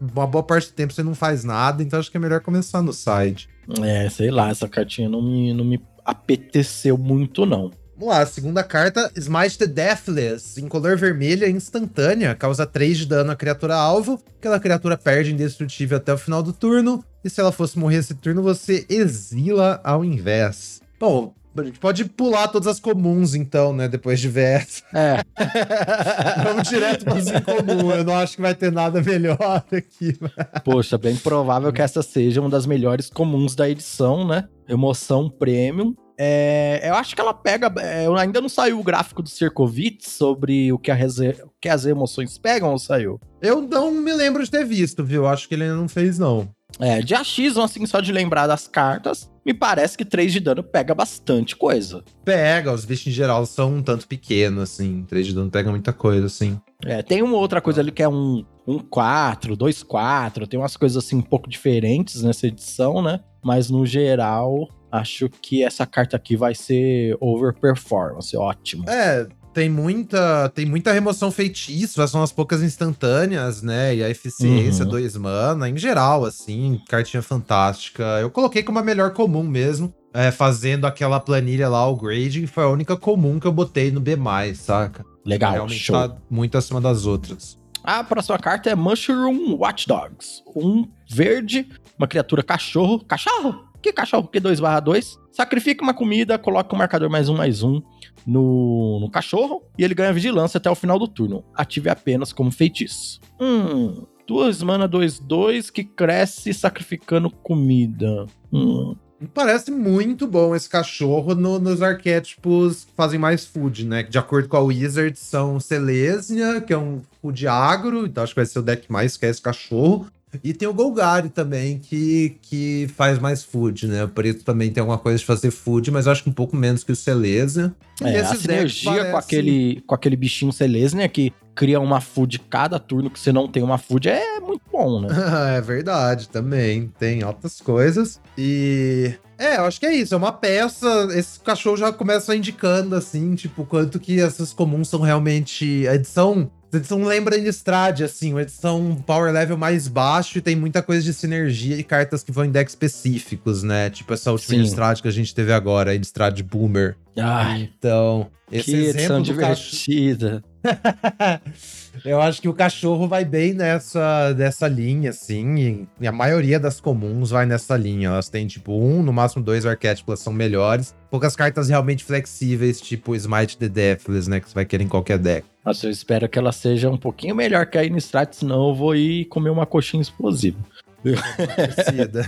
uma 0.00 0.26
boa 0.26 0.42
parte 0.42 0.68
do 0.68 0.74
tempo 0.74 0.92
você 0.92 1.02
não 1.02 1.14
faz 1.14 1.44
nada, 1.44 1.82
então 1.82 1.98
acho 1.98 2.10
que 2.10 2.16
é 2.16 2.20
melhor 2.20 2.40
começar 2.40 2.80
no 2.80 2.94
side. 2.94 3.48
É, 3.82 4.08
sei 4.08 4.30
lá, 4.30 4.50
essa 4.50 4.68
cartinha 4.68 5.08
não 5.08 5.20
me, 5.20 5.52
não 5.52 5.64
me 5.64 5.80
apeteceu 6.04 6.96
muito, 6.96 7.44
não. 7.44 7.70
Vamos 7.98 8.14
lá, 8.14 8.26
segunda 8.26 8.62
carta, 8.62 9.10
Smite 9.16 9.56
the 9.56 9.66
Deathless, 9.66 10.60
em 10.60 10.68
cor 10.68 10.82
vermelha 10.98 11.48
instantânea, 11.48 12.34
causa 12.34 12.66
3 12.66 12.98
de 12.98 13.06
dano 13.06 13.30
à 13.30 13.36
criatura 13.36 13.74
alvo, 13.74 14.22
aquela 14.38 14.60
criatura 14.60 14.98
perde 14.98 15.32
indestrutível 15.32 15.96
até 15.96 16.12
o 16.12 16.18
final 16.18 16.42
do 16.42 16.52
turno, 16.52 17.02
e 17.24 17.30
se 17.30 17.40
ela 17.40 17.50
fosse 17.50 17.78
morrer 17.78 17.96
esse 17.96 18.14
turno, 18.14 18.42
você 18.42 18.84
exila 18.90 19.80
ao 19.82 20.04
invés. 20.04 20.82
Bom, 21.00 21.32
a 21.58 21.64
gente 21.64 21.78
pode 21.78 22.04
pular 22.04 22.48
todas 22.48 22.68
as 22.68 22.78
comuns, 22.78 23.34
então, 23.34 23.72
né? 23.72 23.88
Depois 23.88 24.20
de 24.20 24.28
ver 24.28 24.60
essa. 24.60 24.82
É. 24.94 25.22
Vamos 26.44 26.68
direto 26.68 27.02
para 27.02 27.16
as 27.16 27.28
incomuns. 27.28 27.96
Eu 27.96 28.04
não 28.04 28.16
acho 28.16 28.36
que 28.36 28.42
vai 28.42 28.54
ter 28.54 28.70
nada 28.70 29.00
melhor 29.00 29.64
aqui. 29.72 30.18
Poxa, 30.62 30.98
bem 30.98 31.16
provável 31.16 31.72
que 31.72 31.80
essa 31.80 32.02
seja 32.02 32.42
uma 32.42 32.50
das 32.50 32.66
melhores 32.66 33.08
comuns 33.08 33.54
da 33.54 33.70
edição, 33.70 34.26
né? 34.26 34.46
Emoção 34.68 35.30
Premium. 35.30 35.94
É, 36.18 36.80
eu 36.84 36.94
acho 36.94 37.14
que 37.14 37.20
ela 37.20 37.34
pega. 37.34 37.72
É, 37.78 38.06
ainda 38.18 38.40
não 38.40 38.48
saiu 38.48 38.80
o 38.80 38.84
gráfico 38.84 39.22
do 39.22 39.28
Circovitz 39.28 40.08
sobre 40.10 40.72
o 40.72 40.78
que, 40.78 40.90
o 40.92 41.50
que 41.60 41.68
as 41.68 41.84
emoções 41.84 42.38
pegam 42.38 42.70
ou 42.70 42.78
saiu? 42.78 43.20
Eu 43.40 43.60
não 43.60 43.90
me 43.90 44.12
lembro 44.12 44.42
de 44.42 44.50
ter 44.50 44.64
visto, 44.64 45.04
viu? 45.04 45.26
Acho 45.26 45.48
que 45.48 45.54
ele 45.54 45.64
ainda 45.64 45.76
não 45.76 45.88
fez, 45.88 46.18
não. 46.18 46.48
É, 46.80 47.00
de 47.00 47.14
AX, 47.14 47.56
assim, 47.56 47.86
só 47.86 48.00
de 48.00 48.12
lembrar 48.12 48.46
das 48.46 48.66
cartas, 48.66 49.30
me 49.44 49.54
parece 49.54 49.96
que 49.96 50.04
3 50.04 50.32
de 50.32 50.40
dano 50.40 50.62
pega 50.62 50.94
bastante 50.94 51.56
coisa. 51.56 52.02
Pega, 52.24 52.72
os 52.72 52.84
bichos 52.84 53.06
em 53.06 53.10
geral 53.12 53.46
são 53.46 53.76
um 53.76 53.82
tanto 53.82 54.06
pequenos, 54.06 54.62
assim. 54.64 55.04
3 55.08 55.28
de 55.28 55.34
dano 55.34 55.50
pega 55.50 55.70
muita 55.70 55.92
coisa, 55.92 56.26
assim. 56.26 56.60
É, 56.84 57.02
tem 57.02 57.22
uma 57.22 57.36
outra 57.36 57.60
coisa 57.60 57.80
ali 57.80 57.90
que 57.90 58.02
é 58.02 58.08
um, 58.08 58.44
um 58.66 58.78
4, 58.78 59.56
2, 59.56 59.82
4, 59.82 60.46
tem 60.46 60.58
umas 60.60 60.76
coisas 60.76 61.02
assim 61.02 61.16
um 61.16 61.22
pouco 61.22 61.48
diferentes 61.48 62.22
nessa 62.22 62.46
edição, 62.46 63.00
né? 63.02 63.20
Mas 63.42 63.70
no 63.70 63.86
geral, 63.86 64.68
acho 64.90 65.28
que 65.28 65.62
essa 65.62 65.86
carta 65.86 66.16
aqui 66.16 66.36
vai 66.36 66.54
ser 66.54 67.16
overperformance, 67.20 68.36
ótimo. 68.36 68.84
É, 68.88 69.26
tem 69.56 69.70
muita, 69.70 70.50
tem 70.50 70.66
muita 70.66 70.92
remoção 70.92 71.30
feitiço, 71.30 72.06
são 72.08 72.22
as 72.22 72.30
poucas 72.30 72.62
instantâneas, 72.62 73.62
né? 73.62 73.96
E 73.96 74.04
a 74.04 74.10
eficiência, 74.10 74.84
uhum. 74.84 74.90
dois 74.90 75.16
mana, 75.16 75.66
em 75.66 75.78
geral, 75.78 76.26
assim, 76.26 76.78
cartinha 76.86 77.22
fantástica. 77.22 78.02
Eu 78.20 78.30
coloquei 78.30 78.62
como 78.62 78.78
a 78.78 78.82
melhor 78.82 79.14
comum 79.14 79.42
mesmo. 79.42 79.94
É, 80.16 80.30
fazendo 80.30 80.86
aquela 80.86 81.20
planilha 81.20 81.68
lá, 81.68 81.86
o 81.86 81.94
grading, 81.94 82.46
foi 82.46 82.64
a 82.64 82.68
única 82.68 82.96
comum 82.96 83.38
que 83.38 83.46
eu 83.46 83.52
botei 83.52 83.90
no 83.90 84.00
B, 84.00 84.16
saca? 84.54 85.04
Legal, 85.22 85.52
Realmente 85.52 85.78
show. 85.78 85.94
tá 85.94 86.16
muito 86.30 86.56
acima 86.56 86.80
das 86.80 87.04
outras. 87.04 87.58
A 87.84 88.02
próxima 88.02 88.38
carta 88.38 88.70
é 88.70 88.74
Mushroom 88.74 89.54
Watchdogs. 89.56 90.42
Um 90.56 90.88
verde, 91.06 91.68
uma 91.98 92.08
criatura 92.08 92.42
cachorro. 92.42 93.04
Cachorro? 93.04 93.66
Que 93.82 93.92
cachorro 93.92 94.26
Q2 94.26 94.58
barra 94.58 94.80
2? 94.80 95.18
Sacrifica 95.30 95.84
uma 95.84 95.92
comida, 95.92 96.38
coloca 96.38 96.72
o 96.72 96.74
um 96.74 96.78
marcador 96.78 97.10
mais 97.10 97.28
um, 97.28 97.36
mais 97.36 97.62
um 97.62 97.82
no, 98.26 98.98
no 99.00 99.10
cachorro 99.10 99.62
e 99.78 99.84
ele 99.84 99.94
ganha 99.94 100.14
vigilância 100.14 100.56
até 100.56 100.70
o 100.70 100.74
final 100.74 100.98
do 100.98 101.06
turno. 101.06 101.44
Ative 101.54 101.90
apenas 101.90 102.32
como 102.32 102.50
feitiço. 102.50 103.20
Hum, 103.38 104.06
duas 104.26 104.62
mana 104.62 104.88
2, 104.88 105.20
2 105.20 105.68
que 105.68 105.84
cresce 105.84 106.54
sacrificando 106.54 107.28
comida. 107.28 108.24
Hum. 108.50 108.96
Parece 109.32 109.70
muito 109.70 110.26
bom 110.26 110.54
esse 110.54 110.68
cachorro 110.68 111.34
no, 111.34 111.58
nos 111.58 111.80
arquétipos 111.80 112.84
que 112.84 112.92
fazem 112.94 113.18
mais 113.18 113.46
food, 113.46 113.86
né? 113.86 114.02
De 114.02 114.18
acordo 114.18 114.48
com 114.48 114.56
a 114.56 114.60
Wizard, 114.60 115.18
são 115.18 115.58
Selesnia, 115.58 116.60
que 116.60 116.72
é 116.72 116.78
um 116.78 117.00
food 117.22 117.46
agro, 117.48 118.06
então 118.06 118.22
acho 118.22 118.34
que 118.34 118.40
vai 118.40 118.46
ser 118.46 118.58
o 118.58 118.62
deck 118.62 118.90
mais 118.92 119.16
que 119.16 119.24
é 119.24 119.30
esse 119.30 119.40
cachorro. 119.40 120.06
E 120.44 120.52
tem 120.52 120.68
o 120.68 120.74
Golgari 120.74 121.30
também, 121.30 121.78
que, 121.78 122.36
que 122.42 122.88
faz 122.94 123.18
mais 123.18 123.42
food, 123.42 123.86
né? 123.86 124.04
O 124.04 124.08
preto 124.08 124.44
também 124.44 124.70
tem 124.70 124.80
alguma 124.80 124.98
coisa 124.98 125.18
de 125.18 125.24
fazer 125.24 125.50
food, 125.50 125.90
mas 125.90 126.06
eu 126.06 126.12
acho 126.12 126.22
que 126.22 126.28
um 126.28 126.34
pouco 126.34 126.54
menos 126.54 126.84
que 126.84 126.92
o 126.92 126.96
Celeza. 126.96 127.74
É, 128.02 128.20
a 128.20 128.34
sinergia 128.34 128.90
parece... 128.90 129.10
com, 129.12 129.16
aquele, 129.16 129.82
com 129.86 129.94
aquele 129.94 130.16
bichinho 130.16 130.52
Celeza, 130.52 130.96
né? 130.96 131.08
Que 131.08 131.32
cria 131.56 131.80
uma 131.80 132.00
food 132.02 132.38
cada 132.38 132.78
turno 132.78 133.10
que 133.10 133.18
você 133.18 133.32
não 133.32 133.48
tem 133.48 133.62
uma 133.62 133.78
food, 133.78 134.10
é 134.10 134.38
muito 134.38 134.62
bom, 134.70 135.00
né? 135.00 135.08
é 135.56 135.60
verdade, 135.60 136.28
também. 136.28 136.92
Tem 136.98 137.22
altas 137.22 137.60
coisas. 137.60 138.20
E 138.36 139.14
é, 139.38 139.56
eu 139.56 139.64
acho 139.64 139.80
que 139.80 139.86
é 139.86 139.94
isso. 139.94 140.14
É 140.14 140.16
uma 140.16 140.32
peça. 140.32 141.08
Esse 141.12 141.40
cachorro 141.40 141.78
já 141.78 141.92
começa 141.92 142.36
indicando, 142.36 142.94
assim, 142.94 143.34
tipo, 143.34 143.64
quanto 143.64 143.98
que 143.98 144.20
essas 144.20 144.52
comuns 144.52 144.88
são 144.88 145.00
realmente. 145.00 145.88
A 145.88 145.94
edição 145.94 146.50
a 146.72 146.76
edição 146.76 147.02
lembra 147.04 147.38
Innistrad, 147.38 148.02
assim, 148.02 148.32
uma 148.32 148.42
edição 148.42 148.96
power 149.06 149.32
level 149.32 149.56
mais 149.56 149.88
baixo 149.88 150.38
e 150.38 150.40
tem 150.42 150.54
muita 150.56 150.82
coisa 150.82 151.02
de 151.02 151.14
sinergia 151.14 151.76
e 151.76 151.82
cartas 151.82 152.22
que 152.22 152.32
vão 152.32 152.44
em 152.44 152.50
decks 152.50 152.72
específicos, 152.72 153.62
né? 153.62 153.88
Tipo 153.88 154.12
essa 154.12 154.32
última 154.32 154.56
Innistrad 154.56 155.00
que 155.00 155.08
a 155.08 155.12
gente 155.12 155.34
teve 155.34 155.52
agora, 155.52 155.94
Innistrad 155.94 156.38
Boomer. 156.42 156.96
Ai, 157.16 157.70
então, 157.78 158.28
esse 158.50 158.64
que 158.64 158.74
exemplo 158.74 158.98
edição 158.98 159.22
divertida. 159.22 160.44
Eu 162.04 162.20
acho 162.20 162.42
que 162.42 162.48
o 162.48 162.54
cachorro 162.54 163.08
vai 163.08 163.24
bem 163.24 163.54
nessa, 163.54 164.34
nessa 164.34 164.68
linha, 164.68 165.10
assim. 165.10 165.86
E, 166.00 166.06
a 166.06 166.12
maioria 166.12 166.60
das 166.60 166.80
comuns 166.80 167.30
vai 167.30 167.46
nessa 167.46 167.76
linha. 167.76 168.08
Elas 168.08 168.28
têm, 168.28 168.46
tipo, 168.46 168.72
um, 168.72 169.02
no 169.02 169.12
máximo 169.12 169.42
dois 169.42 169.64
arquétipos, 169.64 170.20
são 170.20 170.32
melhores. 170.32 170.94
Poucas 171.10 171.34
cartas 171.34 171.68
realmente 171.68 172.04
flexíveis, 172.04 172.80
tipo 172.80 173.14
Smite 173.14 173.56
the 173.56 173.68
Deathless, 173.68 174.28
né? 174.28 174.40
Que 174.40 174.48
você 174.48 174.54
vai 174.54 174.64
querer 174.64 174.84
em 174.84 174.88
qualquer 174.88 175.18
deck. 175.18 175.46
Nossa, 175.64 175.86
eu 175.86 175.90
espero 175.90 176.28
que 176.28 176.38
ela 176.38 176.52
seja 176.52 176.90
um 176.90 176.98
pouquinho 176.98 177.34
melhor 177.34 177.66
que 177.66 177.78
a 177.78 177.84
Innistrad, 177.84 178.32
senão 178.32 178.68
eu 178.68 178.74
vou 178.74 178.94
ir 178.94 179.24
comer 179.26 179.50
uma 179.50 179.66
coxinha 179.66 180.02
explosiva. 180.02 180.58
Torcida. 181.02 182.26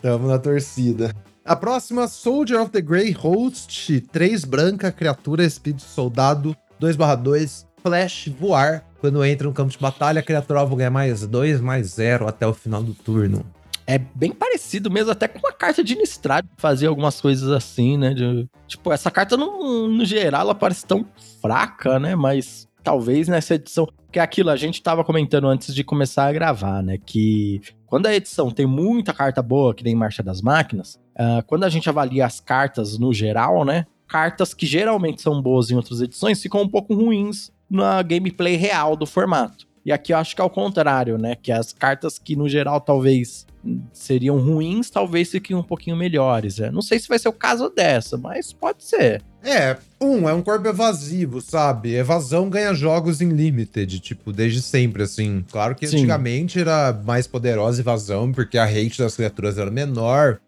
Tamo 0.00 0.28
na 0.28 0.38
torcida. 0.38 1.14
A 1.46 1.54
próxima, 1.54 2.08
Soldier 2.08 2.60
of 2.60 2.72
the 2.72 2.80
Grey 2.80 3.12
Host. 3.12 4.00
3 4.00 4.44
branca, 4.44 4.90
criatura, 4.90 5.44
espírito 5.44 5.82
soldado, 5.82 6.56
2/2, 6.80 7.64
flash, 7.80 8.28
voar. 8.36 8.84
Quando 8.98 9.24
entra 9.24 9.46
no 9.46 9.54
campo 9.54 9.70
de 9.70 9.78
batalha, 9.78 10.18
a 10.18 10.24
criatura 10.24 10.58
alvo 10.58 10.74
ganha 10.74 10.90
mais 10.90 11.24
2, 11.24 11.60
mais 11.60 11.86
0 11.86 12.26
até 12.26 12.44
o 12.44 12.52
final 12.52 12.82
do 12.82 12.92
turno. 12.92 13.46
É 13.86 13.96
bem 13.96 14.32
parecido 14.32 14.90
mesmo, 14.90 15.12
até 15.12 15.28
com 15.28 15.46
a 15.46 15.52
carta 15.52 15.84
de 15.84 15.94
Innistrad, 15.94 16.44
fazer 16.56 16.88
algumas 16.88 17.20
coisas 17.20 17.48
assim, 17.52 17.96
né? 17.96 18.12
De, 18.12 18.48
tipo, 18.66 18.92
essa 18.92 19.08
carta, 19.08 19.36
no, 19.36 19.86
no 19.86 20.04
geral, 20.04 20.40
ela 20.40 20.54
parece 20.54 20.84
tão 20.84 21.06
fraca, 21.40 22.00
né? 22.00 22.16
Mas 22.16 22.66
talvez 22.82 23.28
nessa 23.28 23.54
edição. 23.54 23.86
Que 24.10 24.18
é 24.18 24.22
aquilo, 24.22 24.50
a 24.50 24.56
gente 24.56 24.82
tava 24.82 25.04
comentando 25.04 25.46
antes 25.46 25.72
de 25.72 25.84
começar 25.84 26.26
a 26.26 26.32
gravar, 26.32 26.82
né? 26.82 26.98
Que 26.98 27.60
quando 27.86 28.06
a 28.06 28.14
edição 28.14 28.50
tem 28.50 28.66
muita 28.66 29.12
carta 29.12 29.40
boa, 29.40 29.72
que 29.72 29.84
nem 29.84 29.94
Marcha 29.94 30.24
das 30.24 30.42
Máquinas, 30.42 30.98
uh, 31.16 31.42
quando 31.46 31.64
a 31.64 31.68
gente 31.68 31.88
avalia 31.88 32.24
as 32.24 32.40
cartas 32.40 32.98
no 32.98 33.12
geral, 33.12 33.64
né? 33.64 33.86
Cartas 34.06 34.54
que 34.54 34.66
geralmente 34.66 35.20
são 35.20 35.42
boas 35.42 35.70
em 35.70 35.74
outras 35.74 36.00
edições 36.00 36.40
ficam 36.40 36.62
um 36.62 36.68
pouco 36.68 36.94
ruins 36.94 37.50
na 37.68 38.00
gameplay 38.02 38.56
real 38.56 38.96
do 38.96 39.06
formato. 39.06 39.66
E 39.84 39.92
aqui 39.92 40.12
eu 40.12 40.18
acho 40.18 40.34
que 40.34 40.40
é 40.40 40.44
o 40.44 40.50
contrário, 40.50 41.16
né? 41.16 41.36
Que 41.36 41.52
as 41.52 41.72
cartas 41.72 42.18
que 42.18 42.34
no 42.34 42.48
geral 42.48 42.80
talvez 42.80 43.46
seriam 43.92 44.38
ruins, 44.38 44.90
talvez 44.90 45.30
fiquem 45.30 45.56
um 45.56 45.62
pouquinho 45.62 45.96
melhores. 45.96 46.58
Né? 46.58 46.70
Não 46.70 46.82
sei 46.82 46.98
se 46.98 47.08
vai 47.08 47.18
ser 47.18 47.28
o 47.28 47.32
caso 47.32 47.68
dessa, 47.68 48.16
mas 48.16 48.52
pode 48.52 48.84
ser. 48.84 49.22
É, 49.42 49.76
um, 50.00 50.28
é 50.28 50.34
um 50.34 50.42
corpo 50.42 50.66
evasivo, 50.66 51.40
sabe? 51.40 51.94
Evasão 51.94 52.50
ganha 52.50 52.74
jogos 52.74 53.20
em 53.20 53.28
limited, 53.28 54.00
tipo, 54.00 54.32
desde 54.32 54.60
sempre, 54.60 55.04
assim. 55.04 55.44
Claro 55.50 55.76
que 55.76 55.86
Sim. 55.86 55.98
antigamente 55.98 56.60
era 56.60 56.92
mais 57.04 57.28
poderosa 57.28 57.80
evasão, 57.80 58.32
porque 58.32 58.58
a 58.58 58.64
rate 58.64 58.98
das 58.98 59.14
criaturas 59.14 59.56
era 59.56 59.70
menor 59.70 60.40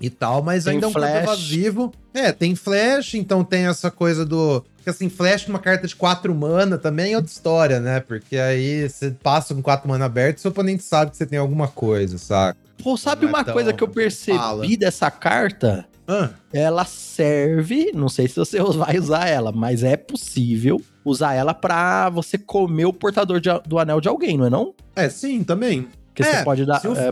e 0.00 0.08
tal, 0.08 0.42
mas 0.42 0.64
tem 0.64 0.74
ainda 0.74 0.86
é 0.86 0.88
um 0.88 0.92
flash. 0.92 1.12
corpo 1.12 1.24
evasivo. 1.24 1.92
É, 2.14 2.32
tem 2.32 2.54
flash, 2.54 3.14
então 3.14 3.44
tem 3.44 3.66
essa 3.66 3.90
coisa 3.90 4.24
do. 4.24 4.64
Porque 4.76 4.90
assim, 4.90 5.08
flash 5.08 5.46
numa 5.46 5.58
carta 5.58 5.86
de 5.86 5.96
4 5.96 6.34
mana 6.34 6.78
também 6.78 7.12
é 7.12 7.16
outra 7.16 7.30
história, 7.30 7.80
né? 7.80 8.00
Porque 8.00 8.36
aí 8.36 8.88
você 8.88 9.10
passa 9.10 9.54
com 9.54 9.62
4 9.62 9.88
mana 9.88 10.04
aberto 10.04 10.38
e 10.38 10.40
seu 10.40 10.50
oponente 10.50 10.82
sabe 10.82 11.10
que 11.10 11.16
você 11.16 11.26
tem 11.26 11.38
alguma 11.38 11.68
coisa, 11.68 12.16
saca? 12.18 12.58
Pô, 12.82 12.96
sabe 12.96 13.26
uma 13.26 13.40
então, 13.40 13.52
coisa 13.52 13.72
que 13.72 13.82
eu 13.82 13.88
percebi 13.88 14.38
fala. 14.38 14.66
dessa 14.78 15.10
carta? 15.10 15.84
Ah. 16.06 16.30
Ela 16.52 16.86
serve, 16.86 17.92
não 17.92 18.08
sei 18.08 18.28
se 18.28 18.36
você 18.36 18.62
vai 18.72 18.98
usar 18.98 19.26
ela, 19.26 19.52
mas 19.52 19.82
é 19.82 19.96
possível 19.96 20.80
usar 21.04 21.34
ela 21.34 21.52
para 21.52 22.08
você 22.08 22.38
comer 22.38 22.86
o 22.86 22.92
portador 22.92 23.40
de, 23.40 23.50
do 23.66 23.78
anel 23.78 24.00
de 24.00 24.08
alguém, 24.08 24.38
não 24.38 24.46
é 24.46 24.50
não? 24.50 24.74
É, 24.96 25.08
sim, 25.08 25.44
também. 25.44 25.88
Que 26.14 26.22
é, 26.22 26.38
você 26.38 26.44
pode 26.44 26.64
dar, 26.64 26.80
o... 26.84 26.94
é, 26.94 27.10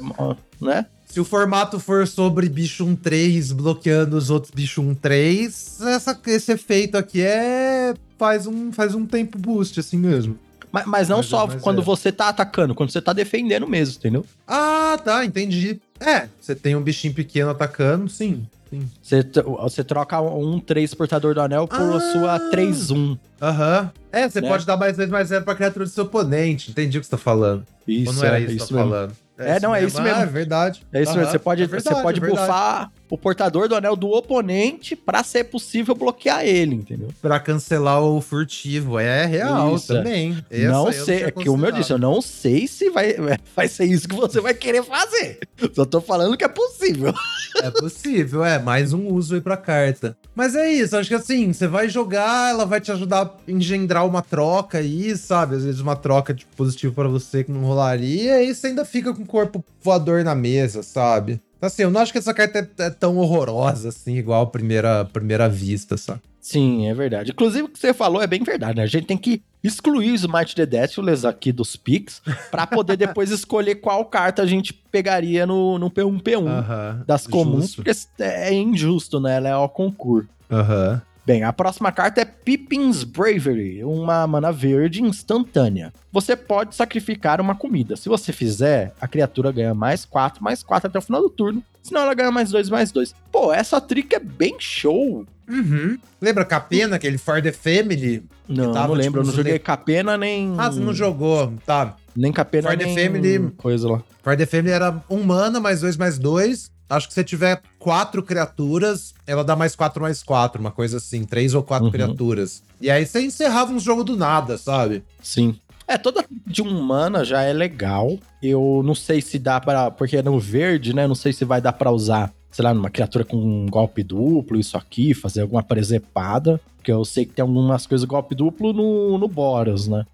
né? 0.61 0.87
Se 1.07 1.21
o 1.21 1.25
formato 1.25 1.81
for 1.81 2.07
sobre 2.07 2.49
bicho 2.49 2.85
1-3 2.85 3.55
bloqueando 3.55 4.17
os 4.17 4.29
outros 4.29 4.53
bicho 4.53 4.83
1-3, 4.83 5.87
essa, 5.87 6.21
esse 6.27 6.53
efeito 6.53 6.99
aqui 6.99 7.23
é. 7.23 7.95
faz 8.19 8.47
um, 8.47 8.73
faz 8.73 8.95
um 8.95 9.07
tempo 9.07 9.39
boost, 9.39 9.81
assim 9.81 9.97
mesmo. 9.97 10.39
Mas, 10.71 10.87
mas 10.87 11.09
não 11.09 11.19
mas 11.19 11.27
só 11.27 11.47
é, 11.47 11.59
quando 11.59 11.81
é. 11.81 11.85
você 11.85 12.13
tá 12.13 12.29
atacando, 12.29 12.75
quando 12.75 12.91
você 12.91 13.01
tá 13.01 13.13
defendendo 13.13 13.67
mesmo, 13.67 13.97
entendeu? 13.97 14.27
Ah, 14.47 14.99
tá, 15.03 15.25
entendi. 15.25 15.81
É, 16.01 16.29
você 16.41 16.55
tem 16.55 16.77
um 16.77 16.83
bichinho 16.83 17.15
pequeno 17.15 17.51
atacando, 17.51 18.11
sim. 18.11 18.47
sim. 18.69 18.87
Você, 19.03 19.25
você 19.63 19.85
troca 19.85 20.21
um 20.21 20.61
3 20.61 20.93
portador 20.93 21.35
do 21.35 21.41
anel 21.41 21.67
por 21.67 21.81
ah, 21.81 22.13
sua 22.13 22.51
3-1. 22.51 23.19
Aham. 23.41 23.83
Uhum. 23.83 23.91
É, 24.13 24.29
você 24.29 24.41
né? 24.41 24.49
pode 24.49 24.67
dar 24.67 24.77
mais 24.77 24.97
2 24.97 25.09
mais 25.09 25.29
0 25.29 25.45
pra 25.45 25.55
criatura 25.55 25.85
do 25.85 25.91
seu 25.91 26.05
oponente. 26.05 26.71
Entendi 26.71 26.99
o 26.99 27.01
que 27.01 27.07
você 27.07 27.11
tá 27.11 27.19
falando. 27.19 27.65
Isso, 27.87 28.11
Ou 28.11 28.17
não 28.17 28.25
era 28.25 28.39
é, 28.39 28.43
isso 28.43 28.53
que 28.53 28.59
você 28.59 28.75
tá 28.75 28.81
falando. 28.81 29.26
É, 29.39 29.57
é 29.57 29.61
não, 29.61 29.75
é 29.75 29.85
isso 29.85 30.01
mesmo. 30.01 30.23
É 30.23 30.27
verdade. 30.27 30.87
É 30.93 31.03
isso 31.03 31.15
mesmo. 31.15 31.31
Você 31.31 31.39
pode, 31.39 31.63
é 31.63 31.67
verdade, 31.67 31.97
você 31.97 32.03
pode 32.03 32.25
é 32.25 32.29
bufar 32.29 32.91
o 33.09 33.17
portador 33.17 33.69
do 33.69 33.75
anel 33.75 33.97
do 33.97 34.11
oponente 34.11 34.97
para 34.97 35.23
ser 35.23 35.45
possível 35.45 35.95
bloquear 35.95 36.45
ele, 36.45 36.75
entendeu? 36.75 37.09
Para 37.23 37.39
cancelar 37.39 38.03
o 38.03 38.21
furtivo. 38.21 38.99
É 38.99 39.25
real 39.27 39.77
isso. 39.77 39.89
também. 39.89 40.45
Essa 40.51 40.69
não 40.73 40.93
sei, 40.93 41.25
é 41.25 41.31
que 41.31 41.49
o 41.49 41.57
meu 41.57 41.71
disse, 41.71 41.93
eu 41.93 41.99
não 41.99 42.21
sei 42.21 42.67
se 42.67 42.91
vai, 42.91 43.15
vai 43.55 43.69
ser 43.69 43.85
isso 43.85 44.09
que 44.09 44.15
você 44.15 44.41
vai 44.41 44.55
querer 44.55 44.83
fazer. 44.83 45.39
Só 45.73 45.85
tô 45.85 46.01
falando 46.01 46.37
que 46.37 46.45
é 46.45 46.49
possível. 46.49 47.13
É 47.63 47.71
possível, 47.71 48.45
é. 48.45 48.59
Mais 48.59 48.93
um 48.93 49.09
uso 49.09 49.35
aí 49.35 49.41
pra 49.41 49.57
carta. 49.57 50.15
Mas 50.35 50.55
é 50.55 50.71
isso, 50.71 50.95
acho 50.95 51.09
que 51.09 51.15
assim, 51.15 51.55
você 51.55 51.67
vai 51.67 51.89
jogar, 51.89 52.51
ela 52.51 52.67
vai 52.67 52.83
te 52.83 52.93
ajudar 52.93 53.23
a 53.23 53.51
engendrar 53.51 54.07
uma 54.07 54.21
troca 54.21 54.77
aí, 54.77 55.17
sabe? 55.17 55.57
Às 55.57 55.65
vezes 55.65 55.81
uma 55.81 55.97
troca 55.97 56.35
de 56.35 56.41
tipo, 56.41 56.55
positivo 56.55 56.93
para 56.95 57.09
você 57.09 57.43
que 57.43 57.51
não 57.51 57.63
rolaria, 57.63 58.25
e 58.25 58.31
aí 58.31 58.55
você 58.55 58.67
ainda 58.67 58.85
fica 58.85 59.15
com 59.15 59.23
o 59.23 59.27
corpo 59.27 59.65
voador 59.81 60.23
na 60.23 60.35
mesa, 60.35 60.83
sabe? 60.83 61.41
Assim, 61.67 61.83
eu 61.83 61.91
não 61.91 62.01
acho 62.01 62.13
que 62.13 62.19
essa 62.19 62.35
carta 62.35 62.59
é, 62.59 62.83
é 62.85 62.91
tão 62.91 63.17
horrorosa, 63.19 63.91
assim, 63.91 64.17
igual 64.17 64.43
a 64.43 64.47
primeira, 64.47 65.05
primeira 65.05 65.49
vista, 65.49 65.97
sabe? 65.97 66.21
Sim, 66.41 66.89
é 66.89 66.95
verdade. 66.95 67.33
Inclusive, 67.33 67.65
o 67.65 67.69
que 67.69 67.79
você 67.79 67.93
falou 67.93 68.23
é 68.23 68.27
bem 68.27 68.45
verdade, 68.45 68.77
né? 68.77 68.85
A 68.85 68.87
gente 68.87 69.07
tem 69.07 69.19
que 69.19 69.43
excluir 69.65 70.13
os 70.13 70.25
Might 70.25 70.55
the 70.55 70.65
Deathless 70.65 71.27
aqui 71.27 71.51
dos 71.51 71.75
picks 71.75 72.23
para 72.53 72.67
poder 72.69 72.97
depois 72.97 73.31
escolher 73.33 73.75
qual 73.77 74.05
carta 74.05 74.43
a 74.43 74.47
gente 74.47 74.73
pegaria 74.73 75.45
no, 75.45 75.77
no 75.77 75.91
P1P1 75.91 76.39
uh 76.39 76.47
-huh, 76.47 77.05
das 77.05 77.27
comuns, 77.27 77.73
justo. 77.73 77.83
porque 77.83 78.23
é 78.23 78.55
injusto, 78.55 79.19
né? 79.19 79.37
Ela 79.39 79.49
é 79.49 79.53
ao 79.53 79.69
concurso. 79.69 80.29
Aham. 80.49 80.93
Uh 80.93 80.97
-huh. 80.97 81.16
Bem, 81.27 81.43
a 81.43 81.53
próxima 81.53 81.91
carta 81.91 82.21
é 82.21 82.25
Pippin's 82.25 83.03
Bravery, 83.03 83.83
uma 83.83 84.25
mana 84.29 84.53
verde 84.53 85.03
instantânea. 85.03 85.93
Você 86.13 86.37
pode 86.37 86.77
sacrificar 86.77 87.41
uma 87.41 87.57
comida. 87.57 87.97
Se 87.97 88.09
você 88.09 88.33
fizer, 88.33 88.95
a 89.01 89.09
criatura 89.09 89.51
ganha 89.51 89.75
mais 89.75 90.05
4, 90.05 90.43
mais 90.43 90.63
4 90.63 90.87
até 90.87 90.97
o 90.97 91.03
final 91.03 91.21
do 91.21 91.29
turno. 91.29 91.61
Senão 91.83 92.03
ela 92.03 92.15
ganha 92.15 92.31
mais 92.31 92.51
2, 92.53 92.71
mais 92.71 92.93
2. 92.93 93.13
Pô, 93.33 93.53
essa 93.53 93.81
trick 93.81 94.15
é 94.15 94.21
bem 94.21 94.55
show. 94.61 95.27
Uhum. 95.49 95.99
Lembra 96.21 96.45
Capena, 96.45 96.95
aquele 96.95 97.19
For 97.19 97.43
the 97.43 97.51
Family? 97.51 98.23
Não, 98.49 98.73
tava, 98.73 98.89
não 98.89 98.95
lembro. 98.95 99.05
Tipo, 99.05 99.19
eu 99.19 99.25
não 99.25 99.33
joguei 99.33 99.59
Capena 99.59 100.17
nem. 100.17 100.55
Ah, 100.57 100.71
você 100.71 100.79
não 100.79 100.95
jogou, 100.95 101.53
tá. 101.67 101.97
Nem 102.15 102.33
Capena 102.33 102.69
For 102.69 102.77
nem 102.77 102.95
the 102.95 103.03
Family. 103.03 103.51
Coisa 103.57 103.91
lá. 103.91 104.03
For 104.23 104.37
the 104.37 104.47
Family 104.47 104.71
era 104.71 105.03
um 105.11 105.25
mana, 105.25 105.59
mais 105.59 105.81
2, 105.81 105.97
mais 105.97 106.19
2. 106.19 106.71
Acho 106.89 107.09
que 107.09 107.15
se 107.15 107.25
tiver 107.25 107.61
quatro 107.79 108.23
criaturas, 108.23 109.15
ela 109.27 109.43
dá 109.43 109.57
mais 109.57 109.75
quatro, 109.75 110.03
mais 110.03 110.23
quatro, 110.23 110.61
uma 110.61 110.71
coisa 110.71 110.99
assim, 110.99 111.25
três 111.25 111.55
ou 111.55 111.63
quatro 111.63 111.87
uhum. 111.87 111.93
criaturas. 111.93 112.63
E 112.81 112.91
aí 112.91 113.05
você 113.05 113.21
encerrava 113.21 113.73
um 113.73 113.81
jogo 113.81 114.05
do 114.05 114.17
nada, 114.17 114.57
sabe? 114.57 115.03
Sim. 115.21 115.59
É, 115.89 115.97
toda 115.97 116.25
de 116.47 116.63
um 116.63 116.83
mana 116.83 117.25
já 117.25 117.43
é 117.43 117.53
legal. 117.53 118.19
Eu 118.43 118.83
não 118.85 118.95
sei 118.95 119.21
se 119.21 119.39
dá 119.39 119.61
para 119.61 119.91
Porque 119.91 120.17
é 120.17 120.23
no 120.23 120.39
verde, 120.39 120.93
né? 120.95 121.07
Não 121.07 121.15
sei 121.15 121.33
se 121.33 121.45
vai 121.45 121.61
dar 121.61 121.73
para 121.73 121.91
usar, 121.91 122.33
sei 122.51 122.65
lá, 122.65 122.75
numa 122.75 122.91
criatura 122.91 123.25
com 123.25 123.37
um 123.37 123.67
golpe 123.67 124.03
duplo, 124.03 124.59
isso 124.59 124.77
aqui, 124.77 125.15
fazer 125.15 125.43
alguma 125.43 125.63
presepada. 125.63 126.61
Porque 126.77 126.91
eu 126.91 127.05
sei 127.05 127.25
que 127.25 127.33
tem 127.33 127.43
algumas 127.43 127.87
coisas 127.87 128.05
golpe 128.05 128.35
duplo 128.35 128.73
no, 128.73 129.19
no 129.19 129.29
Boros, 129.29 129.87
né? 129.89 130.05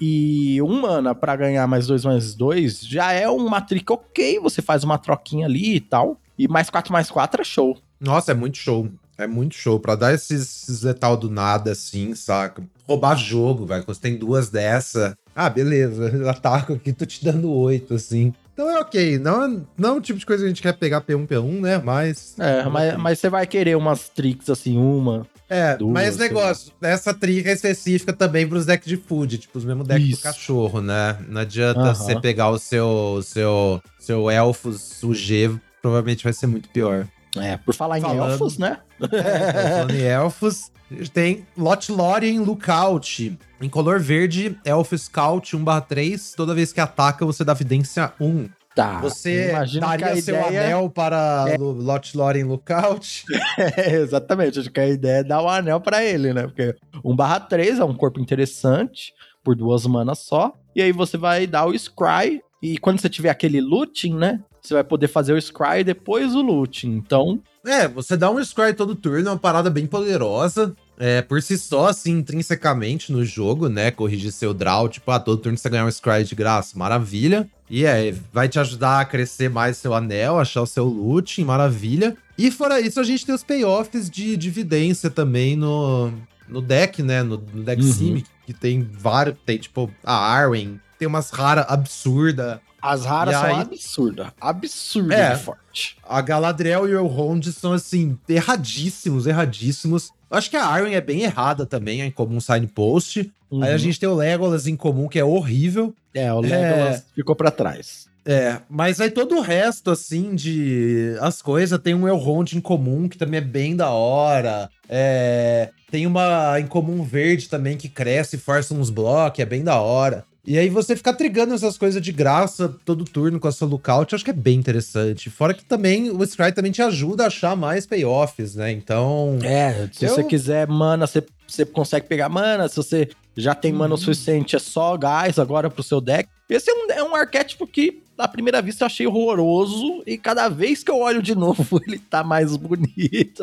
E 0.00 0.60
um 0.62 0.80
mana 0.80 1.14
para 1.14 1.34
ganhar 1.36 1.66
mais 1.66 1.86
dois 1.86 2.04
mais 2.04 2.34
dois 2.34 2.80
já 2.80 3.12
é 3.12 3.28
uma 3.28 3.60
trick 3.60 3.90
ok. 3.92 4.38
Você 4.40 4.62
faz 4.62 4.84
uma 4.84 4.98
troquinha 4.98 5.46
ali 5.46 5.76
e 5.76 5.80
tal. 5.80 6.20
E 6.38 6.46
mais 6.46 6.70
4 6.70 6.92
mais 6.92 7.10
4 7.10 7.40
é 7.40 7.44
show. 7.44 7.76
Nossa, 8.00 8.32
é 8.32 8.34
muito 8.34 8.58
show. 8.58 8.88
É 9.18 9.26
muito 9.26 9.54
show. 9.54 9.80
Pra 9.80 9.94
dar 9.94 10.12
esses, 10.12 10.64
esses 10.64 10.82
letal 10.82 11.16
do 11.16 11.30
nada, 11.30 11.72
assim, 11.72 12.14
saca? 12.14 12.62
Roubar 12.86 13.16
jogo, 13.16 13.66
velho. 13.66 13.84
Você 13.86 14.00
tem 14.00 14.16
duas 14.16 14.50
dessa. 14.50 15.16
Ah, 15.34 15.48
beleza. 15.48 16.08
Eu 16.14 16.28
ataco 16.28 16.74
aqui, 16.74 16.92
tô 16.92 17.06
te 17.06 17.24
dando 17.24 17.50
oito, 17.50 17.94
assim. 17.94 18.32
Então 18.52 18.70
é 18.70 18.78
ok. 18.78 19.18
Não, 19.18 19.66
não 19.76 19.88
é 19.90 19.92
o 19.92 20.00
tipo 20.00 20.18
de 20.18 20.26
coisa 20.26 20.42
que 20.42 20.46
a 20.46 20.48
gente 20.48 20.62
quer 20.62 20.72
pegar 20.74 21.00
P1, 21.02 21.26
P1, 21.26 21.60
né? 21.60 21.78
Mas. 21.78 22.34
É, 22.38 22.64
mas, 22.64 22.96
mas 22.96 23.18
você 23.18 23.28
vai 23.28 23.46
querer 23.46 23.76
umas 23.76 24.08
tricks 24.08 24.48
assim, 24.48 24.78
uma. 24.78 25.26
É, 25.48 25.76
duas, 25.76 25.92
mas 25.92 26.16
negócio, 26.16 26.72
essa 26.82 27.14
trica 27.14 27.50
é 27.50 27.52
específica 27.52 28.12
também 28.12 28.48
pros 28.48 28.66
decks 28.66 28.88
de 28.88 28.96
food, 28.96 29.38
tipo 29.38 29.56
os 29.56 29.64
mesmos 29.64 29.86
decks 29.86 30.08
Isso. 30.08 30.20
do 30.20 30.22
cachorro, 30.22 30.80
né? 30.80 31.16
Não 31.28 31.40
adianta 31.40 31.94
você 31.94 32.20
pegar 32.20 32.50
o 32.50 32.58
seu, 32.58 33.20
seu, 33.22 33.80
seu 33.98 34.28
elfos, 34.28 35.02
o 35.02 35.14
G, 35.14 35.54
provavelmente 35.80 36.24
vai 36.24 36.32
ser 36.32 36.48
muito 36.48 36.68
pior. 36.70 37.06
É, 37.36 37.56
por 37.58 37.74
falar 37.74 38.00
Falando, 38.00 38.26
em 38.26 38.32
elfos, 38.32 38.58
né? 38.58 38.78
É, 39.12 39.52
falando 39.52 39.90
em 39.94 40.02
elfos, 40.02 40.72
tem 41.12 41.46
Lothlorien 41.56 42.40
Lookout. 42.40 43.38
Em 43.60 43.68
color 43.68 44.00
verde, 44.00 44.56
Elf 44.64 44.92
Scout 44.96 45.56
1/3. 45.56 46.34
Toda 46.34 46.54
vez 46.54 46.72
que 46.72 46.80
ataca, 46.80 47.24
você 47.24 47.44
dá 47.44 47.54
vidência 47.54 48.12
1. 48.20 48.48
Tá. 48.76 49.00
Você 49.00 49.48
imagino 49.48 49.80
que 49.86 49.88
daria 49.96 50.12
a 50.12 50.22
seu 50.22 50.36
ideia- 50.36 50.64
anel 50.66 50.90
para 50.90 51.46
É. 51.48 51.56
Lo- 51.56 51.72
Lot 51.72 52.14
Lore 52.16 52.38
em 52.38 52.44
Lookout? 52.44 53.24
É, 53.76 53.96
exatamente, 53.96 54.60
acho 54.60 54.70
que 54.70 54.78
a 54.78 54.86
ideia 54.86 55.20
é 55.20 55.24
dar 55.24 55.40
o 55.42 55.48
anel 55.48 55.80
pra 55.80 56.04
ele, 56.04 56.32
né? 56.34 56.42
Porque 56.42 56.76
1/3 57.02 57.78
é 57.80 57.84
um 57.84 57.94
corpo 57.94 58.20
interessante, 58.20 59.14
por 59.42 59.56
duas 59.56 59.86
manas 59.86 60.18
só. 60.18 60.52
E 60.74 60.82
aí 60.82 60.92
você 60.92 61.16
vai 61.16 61.46
dar 61.46 61.64
o 61.66 61.72
Scry. 61.76 62.42
E 62.62 62.76
quando 62.78 63.00
você 63.00 63.08
tiver 63.08 63.30
aquele 63.30 63.60
looting, 63.62 64.14
né? 64.14 64.40
Você 64.60 64.74
vai 64.74 64.84
poder 64.84 65.08
fazer 65.08 65.32
o 65.32 65.40
Scry 65.40 65.80
e 65.80 65.84
depois 65.84 66.34
o 66.34 66.42
looting. 66.42 66.90
Então, 66.96 67.40
É, 67.64 67.88
você 67.88 68.16
dá 68.16 68.30
um 68.30 68.42
Scry 68.44 68.74
todo 68.74 68.94
turno, 68.94 69.26
é 69.28 69.30
uma 69.32 69.38
parada 69.38 69.68
bem 69.70 69.86
poderosa. 69.86 70.74
É, 70.98 71.20
por 71.20 71.42
si 71.42 71.58
só, 71.58 71.88
assim, 71.88 72.12
intrinsecamente 72.18 73.12
no 73.12 73.24
jogo, 73.24 73.68
né? 73.68 73.90
Corrigir 73.90 74.32
seu 74.32 74.54
draw, 74.54 74.88
tipo, 74.88 75.10
ah, 75.10 75.20
todo 75.20 75.40
turno 75.42 75.58
você 75.58 75.68
ganhar 75.68 75.84
um 75.84 75.90
Scry 75.90 76.24
de 76.24 76.34
graça, 76.34 76.78
maravilha. 76.78 77.48
E 77.68 77.84
é, 77.84 78.14
vai 78.32 78.48
te 78.48 78.58
ajudar 78.58 79.00
a 79.00 79.04
crescer 79.04 79.50
mais 79.50 79.76
seu 79.76 79.92
anel, 79.92 80.38
achar 80.38 80.62
o 80.62 80.66
seu 80.66 80.84
loot, 80.86 81.42
maravilha. 81.44 82.16
E 82.38 82.50
fora 82.50 82.80
isso, 82.80 82.98
a 83.00 83.04
gente 83.04 83.26
tem 83.26 83.34
os 83.34 83.42
payoffs 83.42 84.08
de 84.08 84.36
dividência 84.36 85.10
também 85.10 85.56
no, 85.56 86.12
no 86.48 86.62
deck, 86.62 87.02
né? 87.02 87.22
No, 87.22 87.36
no 87.52 87.62
deck 87.62 87.82
Uhum. 87.82 87.92
Simic, 87.92 88.28
que 88.46 88.52
tem 88.54 88.82
vários, 88.82 89.36
tem 89.44 89.58
tipo 89.58 89.90
a 90.04 90.14
Arwen, 90.14 90.80
tem 90.98 91.06
umas 91.08 91.30
raras 91.30 91.66
absurdas. 91.68 92.58
as 92.80 93.04
raras 93.04 93.34
E 93.34 93.38
são 93.40 93.46
aí- 93.46 93.60
absurdas. 93.62 94.26
Absurda 94.40 95.14
É. 95.14 95.36
forte. 95.36 95.96
A 96.08 96.20
Galadriel 96.20 96.88
e 96.88 96.94
o 96.94 96.98
Elrond 97.00 97.44
são, 97.52 97.72
assim, 97.72 98.16
erradíssimos, 98.28 99.26
erradíssimos. 99.26 100.12
Acho 100.30 100.50
que 100.50 100.56
a 100.56 100.64
Arwen 100.66 100.94
é 100.94 101.00
bem 101.00 101.22
errada 101.22 101.64
também, 101.64 102.02
é 102.02 102.06
em 102.06 102.10
comum 102.10 102.40
signpost. 102.40 103.20
Aí 103.20 103.68
a 103.68 103.72
Uhum. 103.72 103.78
gente 103.78 104.00
tem 104.00 104.08
o 104.08 104.14
Legolas 104.14 104.66
em 104.66 104.74
comum, 104.76 105.06
que 105.08 105.18
é 105.18 105.24
horrível. 105.24 105.94
É, 106.12 106.32
o 106.32 106.40
Legolas 106.40 107.04
ficou 107.14 107.36
pra 107.36 107.50
trás. 107.50 108.06
É, 108.28 108.58
mas 108.68 109.00
aí 109.00 109.08
todo 109.08 109.36
o 109.36 109.40
resto, 109.40 109.88
assim, 109.92 110.34
de 110.34 111.16
as 111.20 111.40
coisas, 111.40 111.78
tem 111.78 111.94
um 111.94 112.08
Elrond 112.08 112.54
em 112.54 112.60
comum, 112.60 113.08
que 113.08 113.16
também 113.16 113.38
é 113.38 113.40
bem 113.40 113.76
da 113.76 113.90
hora. 113.90 114.68
É, 114.88 115.70
tem 115.92 116.08
uma 116.08 116.58
em 116.58 116.66
comum 116.66 117.04
verde 117.04 117.48
também, 117.48 117.76
que 117.76 117.88
cresce 117.88 118.34
e 118.34 118.38
força 118.40 118.74
uns 118.74 118.90
blocos, 118.90 119.38
é 119.38 119.44
bem 119.44 119.62
da 119.62 119.80
hora. 119.80 120.24
E 120.46 120.56
aí 120.56 120.68
você 120.68 120.94
ficar 120.94 121.14
trigando 121.14 121.54
essas 121.54 121.76
coisas 121.76 122.00
de 122.00 122.12
graça 122.12 122.72
todo 122.84 123.04
turno 123.04 123.40
com 123.40 123.48
a 123.48 123.52
sua 123.52 123.66
lookout, 123.66 124.12
eu 124.12 124.16
acho 124.16 124.24
que 124.24 124.30
é 124.30 124.34
bem 124.34 124.56
interessante. 124.58 125.28
Fora 125.28 125.52
que 125.52 125.64
também 125.64 126.08
o 126.10 126.24
Scry 126.24 126.52
também 126.52 126.70
te 126.70 126.80
ajuda 126.80 127.24
a 127.24 127.26
achar 127.26 127.56
mais 127.56 127.84
payoffs, 127.84 128.54
né? 128.54 128.70
Então... 128.70 129.38
É, 129.42 129.88
se 129.92 130.04
Eu- 130.04 130.14
você 130.14 130.22
quiser 130.22 130.68
mana, 130.68 131.06
você, 131.06 131.24
você 131.46 131.64
consegue 131.64 132.06
pegar 132.06 132.28
mana. 132.28 132.68
Se 132.68 132.76
você 132.76 133.08
já 133.36 133.54
tem 133.54 133.72
mana 133.72 133.94
o 133.94 133.98
Uhum. 133.98 134.02
suficiente, 134.02 134.56
é 134.56 134.58
só 134.58 134.96
gás 134.96 135.38
agora 135.38 135.68
pro 135.70 135.82
seu 135.82 136.00
deck. 136.00 136.28
Esse 136.48 136.70
é 136.70 136.74
um, 136.74 136.90
é 136.92 137.02
um 137.02 137.14
arquétipo 137.16 137.66
que, 137.66 138.02
à 138.16 138.28
primeira 138.28 138.62
vista, 138.62 138.84
eu 138.84 138.86
achei 138.86 139.06
horroroso. 139.06 140.02
E 140.06 140.16
cada 140.16 140.48
vez 140.48 140.82
que 140.84 140.90
eu 140.90 140.98
olho 141.00 141.20
de 141.22 141.34
novo, 141.36 141.80
ele 141.86 141.98
tá 141.98 142.22
mais 142.22 142.56
bonito. 142.56 143.42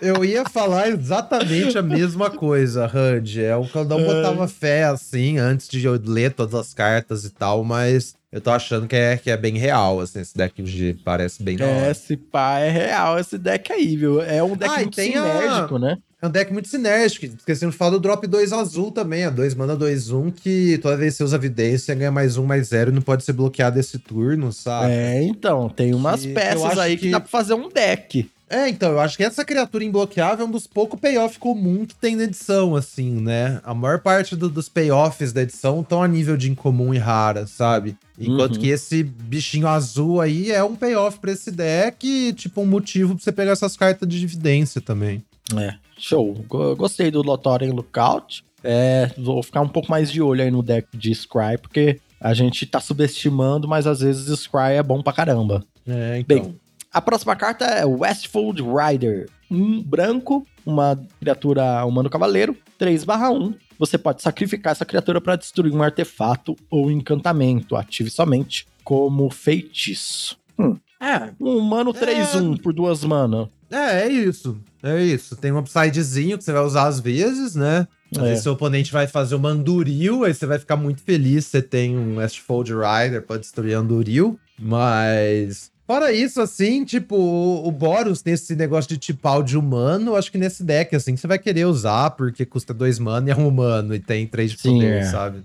Eu 0.00 0.24
ia 0.24 0.44
falar 0.48 0.88
exatamente 0.88 1.76
a 1.76 1.82
mesma 1.82 2.30
coisa, 2.30 2.86
Randy. 2.86 3.42
É 3.42 3.56
o 3.56 3.66
que 3.66 3.76
eu 3.76 3.84
não 3.84 4.02
botava 4.02 4.46
fé 4.46 4.84
assim 4.84 5.38
antes 5.38 5.68
de 5.68 5.84
eu 5.84 6.00
ler 6.02 6.32
todas 6.34 6.54
as 6.54 6.72
cartas 6.72 7.24
e 7.24 7.30
tal, 7.30 7.64
mas 7.64 8.14
eu 8.36 8.40
tô 8.42 8.50
achando 8.50 8.86
que 8.86 8.94
é, 8.94 9.16
que 9.16 9.30
é 9.30 9.36
bem 9.36 9.56
real, 9.56 9.98
assim, 10.00 10.20
esse 10.20 10.36
deck 10.36 10.62
de 10.62 10.94
parece 11.04 11.42
bem 11.42 11.56
É, 11.58 11.90
esse 11.90 12.16
pá 12.16 12.58
é 12.60 12.70
real, 12.70 13.18
esse 13.18 13.38
deck 13.38 13.72
aí, 13.72 13.96
viu? 13.96 14.20
É 14.20 14.42
um 14.42 14.54
deck 14.54 14.70
Ah, 14.74 14.80
muito 14.80 14.94
tem 14.94 15.14
a- 15.16 15.22
sinérgico, 15.22 15.78
né? 15.78 15.96
É 16.20 16.26
um 16.26 16.30
deck 16.30 16.50
muito 16.52 16.66
sinérgico. 16.68 17.26
Esquecemos 17.26 17.74
de 17.74 17.78
falar 17.78 17.90
do 17.92 18.00
drop 18.00 18.26
2 18.26 18.50
azul 18.52 18.90
também. 18.90 19.24
É 19.24 19.30
2 19.30 19.54
mana 19.54 19.76
2 19.76 20.10
1 20.10 20.30
que 20.30 20.78
toda 20.78 20.96
vez 20.96 21.12
que 21.12 21.18
você 21.18 21.24
usa 21.24 21.36
evidência 21.36 21.94
ganha 21.94 22.10
mais 22.10 22.36
um, 22.38 22.44
mais 22.46 22.68
zero 22.68 22.90
e 22.90 22.94
não 22.94 23.02
pode 23.02 23.22
ser 23.22 23.34
bloqueado 23.34 23.78
esse 23.78 23.98
turno, 23.98 24.50
sabe? 24.52 24.92
É, 24.92 25.22
então, 25.22 25.68
tem 25.68 25.94
umas 25.94 26.22
Que 26.22 26.32
peças 26.32 26.78
aí 26.78 26.96
que... 26.96 27.06
que- 27.06 27.10
dá 27.10 27.20
pra 27.20 27.28
fazer 27.28 27.52
um 27.54 27.68
deck. 27.68 28.30
É, 28.48 28.68
então, 28.68 28.92
eu 28.92 29.00
acho 29.00 29.16
que 29.16 29.24
essa 29.24 29.44
criatura 29.44 29.82
imbloqueável 29.82 30.44
é 30.46 30.48
um 30.48 30.52
dos 30.52 30.68
poucos 30.68 31.00
payoff 31.00 31.36
comum 31.38 31.84
que 31.84 31.96
tem 31.96 32.14
na 32.14 32.22
edição, 32.22 32.76
assim, 32.76 33.10
né? 33.20 33.60
A 33.64 33.74
maior 33.74 33.98
parte 34.00 34.36
do- 34.36 34.48
dos 34.48 34.68
payoffs 34.68 35.32
da 35.32 35.42
edição 35.42 35.80
estão 35.80 36.00
a 36.00 36.06
nível 36.06 36.36
de 36.36 36.48
incomum 36.48 36.94
e 36.94 36.98
rara, 36.98 37.46
sabe? 37.48 37.96
Enquanto 38.16 38.54
Uhum. 38.54 38.60
que 38.62 38.68
esse 38.68 39.02
bichinho 39.02 39.66
azul 39.66 40.20
aí 40.20 40.52
é 40.52 40.62
um 40.62 40.76
payoff 40.76 41.18
pra 41.18 41.32
esse 41.32 41.50
deck 41.50 42.06
e, 42.06 42.32
tipo, 42.32 42.60
um 42.60 42.66
motivo 42.66 43.16
pra 43.16 43.24
você 43.24 43.32
pegar 43.32 43.50
essas 43.52 43.76
cartas 43.76 44.08
de 44.08 44.18
dividência 44.20 44.80
também. 44.80 45.24
É, 45.56 45.74
show. 45.98 46.32
Go- 46.48 46.76
Gostei 46.76 47.10
do 47.10 47.22
Lothar 47.22 47.64
em 47.64 47.70
Lookout. 47.72 48.44
É, 48.62 49.10
vou 49.18 49.42
ficar 49.42 49.60
um 49.60 49.68
pouco 49.68 49.90
mais 49.90 50.10
de 50.10 50.22
olho 50.22 50.42
aí 50.42 50.50
no 50.52 50.62
deck 50.62 50.86
de 50.96 51.12
Scry, 51.14 51.58
porque 51.60 52.00
a 52.20 52.32
gente 52.32 52.64
tá 52.64 52.78
subestimando, 52.80 53.66
mas 53.68 53.86
às 53.88 54.00
vezes 54.00 54.28
Scry 54.40 54.74
é 54.76 54.82
bom 54.84 55.02
pra 55.02 55.12
caramba. 55.12 55.64
É, 55.86 56.22
Bem, 56.26 56.56
a 56.96 57.00
próxima 57.00 57.36
carta 57.36 57.64
é 57.64 57.84
Westfold 57.84 58.62
Rider. 58.62 59.28
Um 59.50 59.82
branco, 59.82 60.46
uma 60.64 60.98
criatura 61.20 61.84
humano 61.84 62.10
cavaleiro, 62.10 62.56
3/1. 62.78 63.54
Você 63.78 63.98
pode 63.98 64.22
sacrificar 64.22 64.72
essa 64.72 64.84
criatura 64.84 65.20
para 65.20 65.36
destruir 65.36 65.72
um 65.74 65.82
artefato 65.82 66.56
ou 66.70 66.90
encantamento. 66.90 67.76
Ative 67.76 68.10
somente 68.10 68.66
como 68.82 69.30
feitiço. 69.30 70.36
Hum, 70.58 70.76
É, 70.98 71.30
um 71.38 71.58
humano 71.58 71.92
3-1 71.92 72.56
por 72.56 72.72
duas 72.72 73.04
mana. 73.04 73.50
É, 73.70 74.04
é 74.04 74.08
isso. 74.08 74.58
É 74.82 75.02
isso. 75.02 75.36
Tem 75.36 75.52
um 75.52 75.58
upsidezinho 75.58 76.38
que 76.38 76.44
você 76.44 76.52
vai 76.52 76.62
usar 76.62 76.86
às 76.86 76.98
vezes, 77.00 77.54
né? 77.54 77.86
Às 78.12 78.18
É. 78.18 78.22
vezes 78.28 78.42
seu 78.44 78.52
oponente 78.52 78.90
vai 78.92 79.06
fazer 79.06 79.34
uma 79.34 79.50
Anduril, 79.50 80.24
aí 80.24 80.32
você 80.32 80.46
vai 80.46 80.58
ficar 80.58 80.76
muito 80.76 81.02
feliz 81.02 81.44
você 81.44 81.60
tem 81.60 81.98
um 81.98 82.16
Westfold 82.16 82.72
Rider 82.72 83.22
pra 83.26 83.36
destruir 83.36 83.74
Anduril. 83.74 84.38
Mas. 84.58 85.70
Fora 85.86 86.12
isso, 86.12 86.40
assim, 86.40 86.84
tipo, 86.84 87.14
o 87.16 87.68
o 87.68 87.70
Boros 87.70 88.20
tem 88.22 88.34
esse 88.34 88.56
negócio 88.56 88.88
de 88.88 88.98
tipal 88.98 89.42
de 89.42 89.56
humano. 89.56 90.16
Acho 90.16 90.32
que 90.32 90.38
nesse 90.38 90.64
deck, 90.64 90.94
assim, 90.96 91.16
você 91.16 91.26
vai 91.26 91.38
querer 91.38 91.64
usar, 91.66 92.10
porque 92.10 92.44
custa 92.44 92.74
dois 92.74 92.98
mana 92.98 93.28
e 93.28 93.32
é 93.32 93.36
um 93.36 93.46
humano 93.46 93.94
e 93.94 94.00
tem 94.00 94.26
três 94.26 94.52
de 94.52 94.58
Sim, 94.58 94.74
poder, 94.74 94.98
é. 94.98 95.02
sabe? 95.04 95.42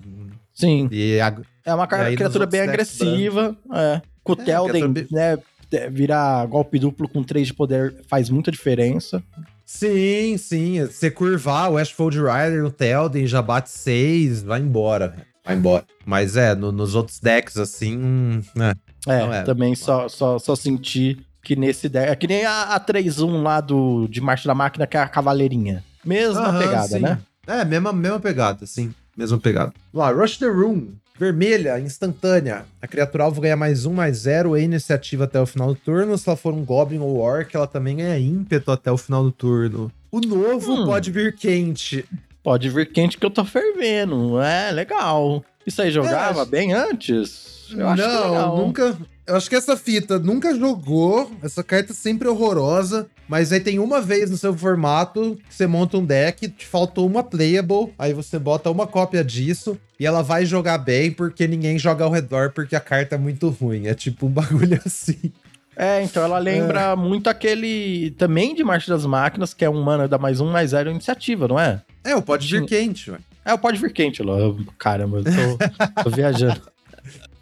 Sim, 0.54 0.88
E 0.92 1.20
a- 1.20 1.36
É 1.66 1.74
uma 1.74 1.88
criatura 1.88 2.46
bem 2.46 2.62
agressiva. 2.62 3.56
É. 3.74 4.02
Com 4.24 4.34
o 4.34 4.42
É, 4.42 4.46
Telden, 4.46 4.94
criatura 4.94 5.08
né? 5.12 5.38
é, 5.74 5.90
Virar 5.90 6.46
golpe 6.48 6.78
duplo 6.80 7.08
com 7.08 7.24
3 7.24 7.48
de 7.48 7.54
poder 7.54 7.96
faz 8.08 8.30
muita 8.30 8.52
diferença. 8.52 9.24
Sim, 9.66 10.36
sim. 10.38 10.86
Você 10.86 11.10
curvar 11.10 11.72
o 11.72 11.76
Westfold 11.76 12.18
Rider 12.18 12.62
no 12.62 12.70
Telden, 12.72 13.26
já 13.26 13.42
bate 13.42 13.70
6, 13.70 14.44
vai 14.44 14.60
embora. 14.60 15.16
Vai 15.46 15.56
embora. 15.56 15.86
Mas 16.06 16.36
é, 16.36 16.54
no- 16.54 16.72
nos 16.74 16.94
outros 16.94 17.20
decks, 17.20 17.56
assim. 17.58 17.98
hum, 17.98 18.42
é. 18.60 18.74
É, 19.08 19.38
é. 19.40 19.42
também 19.44 19.74
só, 19.76 20.08
só, 20.08 20.38
só 20.38 20.56
senti 20.56 21.18
que 21.44 21.56
nesse. 21.56 21.90
É 21.96 22.16
que 22.16 22.28
nem 22.28 22.46
a, 22.46 22.76
a 22.76 22.80
3-1 22.80 23.42
lá 23.42 23.60
do, 23.62 24.08
de 24.08 24.22
Marcha 24.22 24.48
da 24.48 24.54
Máquina, 24.56 24.86
que 24.86 24.96
é 24.96 25.00
a 25.00 25.08
Cavaleirinha. 25.08 25.84
Mesma 26.06 26.48
Aham, 26.48 26.60
pegada, 26.60 26.88
sim. 26.88 27.00
né? 27.00 27.20
É, 27.48 27.66
mesma, 27.66 27.92
mesma 27.92 28.20
pegada, 28.20 28.66
sim. 28.66 28.94
Mesma 29.18 29.38
pegada. 29.40 29.74
Lá, 29.94 30.12
Rush 30.12 30.38
the 30.38 30.48
Room. 30.48 30.90
Vermelha, 31.20 31.80
instantânea. 31.80 32.66
A 32.82 32.88
criatura 32.88 33.26
alvo 33.26 33.42
ganha 33.42 33.56
mais 33.56 33.86
um, 33.86 33.94
mais 33.94 34.18
zero 34.18 34.58
em 34.58 34.64
iniciativa 34.64 35.26
até 35.26 35.40
o 35.40 35.46
final 35.46 35.68
do 35.68 35.76
turno. 35.76 36.18
Se 36.18 36.28
ela 36.28 36.36
for 36.36 36.52
um 36.54 36.64
Goblin 36.66 36.98
ou 37.00 37.18
Orc, 37.18 37.56
ela 37.56 37.68
também 37.68 37.98
ganha 37.98 38.18
ímpeto 38.18 38.72
até 38.72 38.92
o 38.92 38.98
final 38.98 39.24
do 39.24 39.32
turno. 39.32 39.92
O 40.12 40.20
novo 40.20 40.74
Hum. 40.74 40.86
pode 40.86 41.12
vir 41.12 41.36
quente. 41.36 42.06
Pode 42.44 42.70
vir 42.70 42.92
quente 42.92 43.18
que 43.20 43.26
eu 43.26 43.30
tô 43.30 43.46
fervendo. 43.46 44.42
É, 44.42 44.72
legal. 44.72 45.44
Isso 45.66 45.80
aí 45.84 45.92
jogava 45.92 46.42
acho- 46.42 46.50
bem 46.50 46.74
antes? 46.74 47.61
Eu 47.78 47.88
acho 47.90 48.02
que 48.04 48.08
não, 48.10 48.32
legal. 48.32 48.58
nunca. 48.58 48.98
Eu 49.28 49.36
acho 49.36 49.50
que 49.50 49.56
essa 49.56 49.78
fita 49.78 50.20
nunca 50.20 50.54
jogou. 50.58 51.32
Essa 51.42 51.64
carta 51.64 51.92
é 51.92 51.96
sempre 51.96 52.28
horrorosa. 52.28 53.08
Mas 53.28 53.52
aí 53.54 53.60
tem 53.62 53.80
uma 53.80 54.02
vez 54.02 54.30
no 54.30 54.38
seu 54.38 54.54
formato 54.56 55.38
que 55.48 55.56
você 55.56 55.66
monta 55.66 55.98
um 55.98 56.06
deck, 56.06 56.50
te 56.50 56.66
faltou 56.68 57.08
uma 57.08 57.24
playable. 57.24 57.94
Aí 57.98 58.14
você 58.14 58.38
bota 58.38 58.70
uma 58.70 58.86
cópia 58.86 59.24
disso 59.24 59.78
e 60.00 60.06
ela 60.06 60.22
vai 60.22 60.46
jogar 60.46 60.78
bem 60.80 61.12
porque 61.12 61.48
ninguém 61.48 61.80
joga 61.80 62.04
ao 62.04 62.12
redor 62.12 62.52
porque 62.52 62.76
a 62.76 62.80
carta 62.82 63.16
é 63.16 63.18
muito 63.18 63.48
ruim. 63.50 63.88
É 63.88 63.94
tipo 63.94 64.26
um 64.26 64.30
bagulho 64.32 64.80
assim. 64.86 65.32
É, 65.78 66.04
então 66.04 66.22
ela 66.24 66.38
lembra 66.38 66.96
muito 66.98 67.30
aquele 67.30 68.12
também 68.18 68.54
de 68.54 68.64
Marcha 68.64 68.92
das 68.92 69.06
Máquinas, 69.06 69.54
que 69.54 69.64
é 69.64 69.70
um 69.70 69.82
mana 69.82 70.08
da 70.08 70.18
mais 70.18 70.42
um, 70.42 70.52
mais 70.52 70.72
zero 70.72 70.92
iniciativa, 70.92 71.48
não 71.48 71.58
é? 71.58 71.82
É, 72.04 72.14
o 72.14 72.22
pode 72.22 72.46
vir 72.48 72.66
quente, 72.66 73.10
ué. 73.10 73.18
É, 73.46 73.54
o 73.54 73.58
pode 73.58 73.80
vir 73.80 73.92
quente. 73.94 74.20
Eu- 74.20 74.60
Caramba, 74.78 75.20
eu 75.20 75.24
tô, 75.24 76.04
tô 76.04 76.10
viajando. 76.10 76.62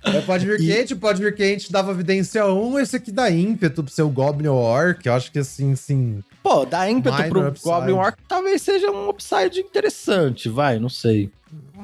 É, 0.04 0.22
pode 0.22 0.46
vir 0.46 0.60
E- 0.62 0.66
quente, 0.68 0.96
pode 0.96 1.22
vir 1.22 1.36
quente, 1.36 1.72
dava 1.72 1.92
evidência 1.92 2.46
1, 2.46 2.80
esse 2.80 2.96
aqui 2.96 3.12
dá 3.12 3.30
ímpeto 3.30 3.84
pro 3.84 3.94
seu 3.94 4.10
Goblin 4.10 4.48
Orc. 4.48 5.06
Eu 5.06 5.14
acho 5.14 5.32
que 5.32 5.40
assim, 5.40 5.76
sim. 5.76 6.24
Pô, 6.42 6.66
dá 6.66 6.90
ímpeto 6.90 7.16
Minor 7.16 7.30
pro 7.30 7.48
upside. 7.50 7.70
Goblin 7.70 7.94
Orc 7.94 8.18
talvez 8.28 8.62
seja 8.62 8.90
um 8.92 9.10
upside 9.10 9.60
interessante, 9.60 10.48
vai, 10.50 10.80
não 10.80 10.90
sei. 10.90 11.30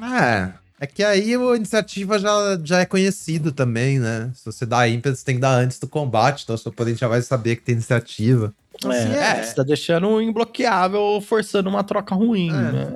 É. 0.02 0.52
É 0.78 0.86
que 0.86 1.02
aí 1.02 1.34
a 1.34 1.56
iniciativa 1.56 2.18
já, 2.18 2.60
já 2.62 2.80
é 2.80 2.84
conhecido 2.84 3.50
também, 3.50 3.98
né? 3.98 4.30
Se 4.34 4.44
você 4.44 4.66
dá 4.66 4.86
ímpeto, 4.86 5.16
você 5.16 5.24
tem 5.24 5.36
que 5.36 5.40
dar 5.40 5.54
antes 5.54 5.78
do 5.78 5.88
combate, 5.88 6.42
então 6.44 6.56
seu 6.56 6.70
oponente 6.70 7.00
já 7.00 7.08
vai 7.08 7.22
saber 7.22 7.56
que 7.56 7.62
tem 7.62 7.74
iniciativa. 7.74 8.52
É, 8.84 8.88
Assim, 8.88 9.12
é, 9.14 9.42
você 9.42 9.54
tá 9.54 9.62
deixando 9.62 10.20
imbloqueável 10.20 11.20
forçando 11.20 11.68
uma 11.68 11.82
troca 11.84 12.14
ruim, 12.14 12.48
É. 12.50 12.52
né? 12.52 12.94